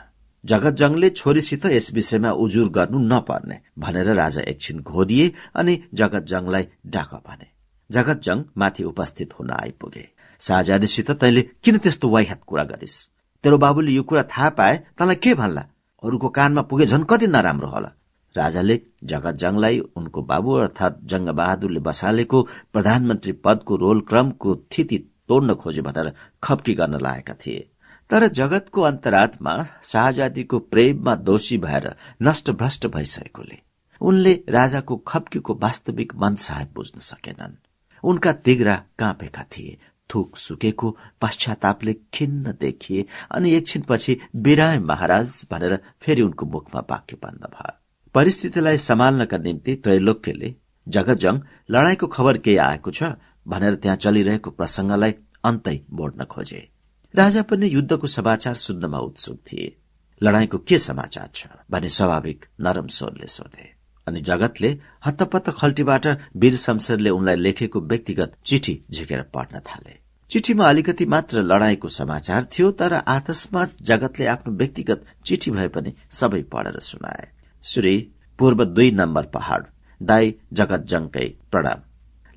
जगतजङले 0.46 1.10
छोरीसित 1.10 1.66
यस 1.66 1.92
विषयमा 1.94 2.32
उजुर 2.32 2.70
गर्नु 2.70 3.00
नपर्ने 3.12 3.60
भनेर 3.80 4.14
राजा 4.14 4.42
एकछिन 4.48 4.80
घोदिए 4.80 5.32
अनि 5.56 5.80
जगतजङलाई 5.94 6.68
डाक 6.88 7.14
भने। 7.28 7.48
जगतजङ 7.92 8.44
माथि 8.58 8.84
उपस्थित 8.84 9.40
हुन 9.40 9.52
आइपुगे। 9.52 10.08
शाहजादीसित 10.40 11.12
तैले 11.12 11.42
किन 11.64 11.78
त्यस्तो 11.78 12.10
वाइहात 12.10 12.42
कुरा 12.48 12.64
गरिस्? 12.64 13.10
तेरो 13.44 13.58
बाबुले 13.58 13.92
यो 13.92 14.04
कुरा 14.04 14.24
थाहा 14.24 14.50
पाए 14.50 14.84
तँलाई 14.98 15.16
के 15.16 15.34
भन्ला? 15.34 15.66
अरूको 16.04 16.30
कानमा 16.30 16.62
पुगे 16.62 16.86
झन् 16.86 17.04
कति 17.04 17.28
नराम्रो 17.28 17.68
होला। 17.68 17.92
राजाले 18.38 18.80
जगतजङलाई 19.04 19.80
उनको 19.80 20.22
बाबु 20.22 20.52
अर्थात 20.54 21.00
जङ्गबहादुरले 21.04 21.80
बसालेको 21.80 22.42
प्रधानमन्त्री 22.74 23.32
पदको 23.46 23.76
रोल 23.76 24.02
क्रमको 24.02 24.56
थिति 24.56 24.98
तोड्न 25.28 25.54
खोज्यो 25.54 25.84
भनेर 25.84 26.14
खप्की 26.44 26.74
गर्न 26.74 27.00
लागेका 27.02 27.34
थिए। 27.34 27.68
तर 28.10 28.28
जगतको 28.28 28.82
अन्तरात्मा 28.82 29.54
शाहजादीको 29.84 30.60
प्रेममा 30.60 31.16
दोषी 31.16 31.58
भएर 31.58 31.96
नष्टभ्रष्ट 32.22 32.88
भइसकेकोले। 32.88 33.58
उनले 34.02 34.34
राजाको 34.50 34.96
खप्कीको 35.08 35.54
वास्तविक 35.62 36.16
मन 36.16 36.36
साहेब 36.36 36.72
बुझ्न 36.76 37.00
सकेनन्। 37.00 37.56
उनका 38.04 38.32
तिग्रा 38.34 38.76
काँपेका 39.00 39.44
थिए 39.44 39.78
थुक 40.10 40.38
सुकेको 40.38 40.98
पश्चातापले 41.22 41.94
खिन्न 42.14 42.54
देखिए 42.62 43.06
अनि 43.32 43.52
एकछिनपछि 43.52 44.18
बिराय 44.36 44.80
महाराज 44.80 45.46
भनेर 45.52 45.80
फेरि 46.02 46.22
उनको 46.22 46.46
मुखमा 46.46 46.82
वाक्य 46.90 47.18
बन्द 47.24 47.46
भयो। 47.46 47.81
परिस्थितिलाई 48.16 48.78
सम्हाल्नका 48.78 49.38
निम्ति 49.38 49.76
त्रैलोक्यले 49.76 50.56
जगतजङ 50.88 51.40
लडाईँको 51.72 52.08
खबर 52.08 52.38
केही 52.38 52.58
आएको 52.58 52.92
छ? 52.92 53.04
भनेर 53.48 53.76
त्यहाँ 53.76 53.98
चलिरहेको 53.98 54.50
प्रसंगलाई 54.50 55.14
अन्तै 55.44 55.80
मोड्न 55.92 56.24
खोजे। 56.24 56.70
राजा 57.16 57.42
पनि 57.42 57.70
युद्धको 57.74 58.08
समाचार 58.08 58.54
सुन्नमा 58.56 59.00
उत्सुक 59.00 59.40
थिए। 59.40 59.78
लडाईँको 60.24 60.58
के 60.58 60.78
समाचार 60.78 61.30
छ? 61.36 61.48
भने 61.72 61.90
स्वाभाविक 61.90 62.46
नरम 62.62 62.88
स्वरले 62.88 63.28
सोधे। 63.28 63.72
अनि 64.08 64.22
जगतले 64.22 64.78
हत्तपत्त 65.06 65.50
खल्टीबाट 65.50 66.08
वीर 66.36 66.56
शमशेरले 66.58 67.10
उनलाई 67.10 67.36
लेखेको 67.36 67.82
व्यक्तिगत 67.82 68.38
चिठी 68.46 68.82
झिकेर 68.92 69.22
पढ्न 69.34 69.60
थाले। 69.60 70.00
चिठीमा 70.30 70.70
अलिकति 70.70 71.06
मात्र 71.06 71.42
लडाईँको 71.42 71.88
समाचार 71.88 72.44
थियो 72.44 72.72
तर 72.72 72.94
आतस्मात 72.94 73.76
जगतले 73.82 74.26
आफ्नो 74.26 74.54
व्यक्तिगत 74.54 75.06
चिठी 75.26 75.52
भए 75.52 75.68
पनि 75.68 75.94
सबै 76.12 76.42
पढेर 76.44 76.80
सुनाए। 76.80 77.41
श्री 77.64 77.96
पूर्व 78.40 78.64
दुई 78.66 78.92
नम्बर 78.92 79.26
पहाड़ 79.26 79.64
दाई 80.02 80.34
जगतजङकै 80.54 81.28
प्रणाम। 81.52 81.82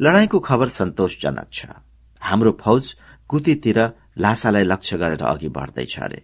लडाईँको 0.01 0.39
खबर 0.41 0.69
सन्तोषजनक 0.69 1.49
छ। 1.53 1.67
हाम्रो 2.23 2.53
फौज 2.61 2.95
कुतीतिर 3.29 3.81
लासालाई 4.19 4.65
लक्ष्य 4.65 4.97
गरेर 4.99 5.23
अघि 5.25 5.49
बढ्दैछ 5.49 5.99
अरे। 5.99 6.23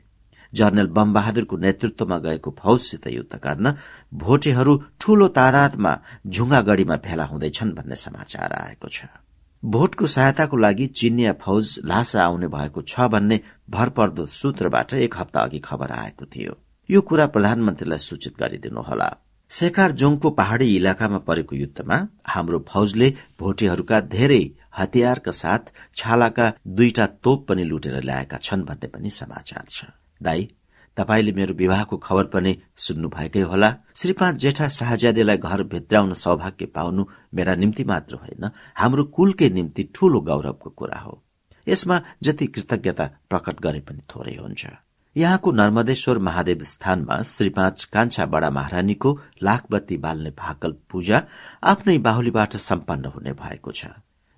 जर्नल 0.53 0.87
बमबहादुरको 0.87 1.57
नेतृत्वमा 1.57 2.19
गएको 2.19 2.55
फौजसित 2.59 3.07
युद्ध 3.07 3.41
गर्न 3.45 3.75
भोटेहरू 4.15 4.77
ठूलो 5.01 5.29
तादादमा 5.29 5.97
झुङ्गागढ़ीमा 6.27 6.97
भेला 6.97 7.25
हुँदैछन् 7.25 7.75
भन्ने 7.75 7.97
समाचार 7.97 8.53
आएको 8.53 8.89
छ। 8.89 9.05
भोटको 9.63 10.07
सहायताको 10.07 10.57
लागि 10.57 10.87
चिनिया 10.99 11.33
फौज 11.41 11.79
लासा 11.85 12.25
आउने 12.25 12.49
भएको 12.49 12.83
छ 12.83 13.09
भन्ने 13.09 13.41
भरपर्दो 13.71 14.27
सूत्रबाट 14.29 14.95
एक 14.95 15.15
हप्ता 15.17 15.41
अघि 15.41 15.59
खबर 15.59 15.91
आएको 15.93 16.25
थियो। 16.27 16.53
यो 16.91 17.01
कुरा 17.01 17.27
प्रधानमन्त्रीलाई 17.35 17.99
सूचित 17.99 18.35
गरिदिनुहोला। 18.41 19.09
शेखार 19.51 19.93
जोङको 19.93 20.31
पहाड़ी 20.31 20.67
इलाकामा 20.77 21.19
परेको 21.29 21.57
युद्धमा 21.57 21.97
हाम्रो 22.27 22.59
फौजले 22.69 23.09
भोटेहरूका 23.39 24.01
धेरै 24.15 24.43
हतियारका 24.79 25.33
साथ 25.33 25.73
छालाका 25.97 26.47
दुईटा 26.67 27.07
तोप 27.25 27.47
पनि 27.49 27.65
लुटेर 27.65 28.03
ल्याएका 28.03 28.37
छन् 28.43 28.65
भन्ने 28.65 28.89
पनि 28.89 29.11
समाचार 29.11 29.65
छ। 29.71 29.79
दाई 30.23 30.49
तपाईँले 30.97 31.33
मेरो 31.33 31.55
विवाहको 31.55 31.97
खबर 31.97 32.25
पनि 32.35 32.53
सुन्नु 32.77 33.09
भएकै 33.09 33.41
होला। 33.51 33.71
श्रीपाँच 33.97 34.35
जेठा 34.35 34.69
शाहज्यादेलाई 34.69 35.39
घर 35.39 35.63
भित्राउन 35.71 36.13
सौभाग्य 36.15 36.67
पाउनु 36.75 37.05
मेरा 37.35 37.55
निम्ति 37.55 37.85
मात्र 37.85 38.15
होइन 38.17 38.51
हाम्रो 38.75 39.05
कुलकै 39.15 39.49
निम्ति 39.51 39.83
ठूलो 39.95 40.21
गौरवको 40.21 40.71
कुरा 40.71 40.99
हो। 40.99 41.23
यसमा 41.67 42.03
जति 42.23 42.47
कृतज्ञता 42.47 43.05
प्रकट 43.31 43.61
गरे 43.63 43.81
पनि 43.81 44.03
थोरै 44.11 44.37
हुन्छ। 44.43 44.67
यहाँको 45.17 45.53
नर्मदेश्वर 45.53 46.19
महादेव 46.19 46.63
स्थानमा 46.63 47.23
श्री 47.23 47.49
पाँच 47.49 47.85
कान्छा 47.85 48.27
बडा 48.27 48.51
महारानीको 48.51 49.19
लाखबत्ती 49.43 49.97
बाल्ने 49.97 50.31
भाकल 50.39 50.75
पूजा 50.91 51.23
आफ्नै 51.63 51.97
बाहुलीबाट 51.99 52.57
सम्पन्न 52.57 53.05
हुने 53.05 53.33
भएको 53.33 53.73
छ। 53.73 53.87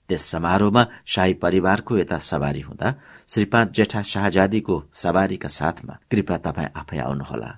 त्यस 0.08 0.24
समारोहमा 0.24 0.86
शाही 1.06 1.34
परिवारको 1.34 1.98
यता 1.98 2.18
सवारी 2.18 2.60
हुँदा 2.60 2.94
श्री 3.28 3.44
पाँच 3.44 3.74
जेठा 3.76 4.02
शाहजादीको 4.02 4.82
सवारीका 4.94 5.48
साथमा 5.48 5.98
कृपया 6.10 6.38
तपाईँ 6.46 6.72
आफै 6.76 6.98
आउनुहोला। 6.98 7.50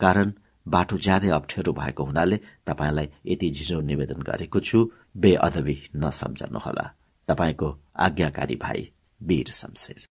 कारण 0.00 0.32
बाटो 0.66 0.98
ज्यादै 0.98 1.30
अप्ठ्यारो 1.30 1.72
भएको 1.72 2.04
हुनाले 2.04 2.40
तपाईँलाई 2.66 3.08
यति 3.26 3.50
झिझो 3.50 3.80
निवेदन 3.80 4.20
गरेको 4.28 4.60
छु 4.60 4.84
बेअदबी 5.16 5.80
नसम्झनुहोला। 5.96 6.86
तपाईँको 7.28 7.74
आज्ञाकारी 7.96 8.56
भाइ 8.56 8.88
वीर 9.20 9.52
शमशेर। 9.52 10.06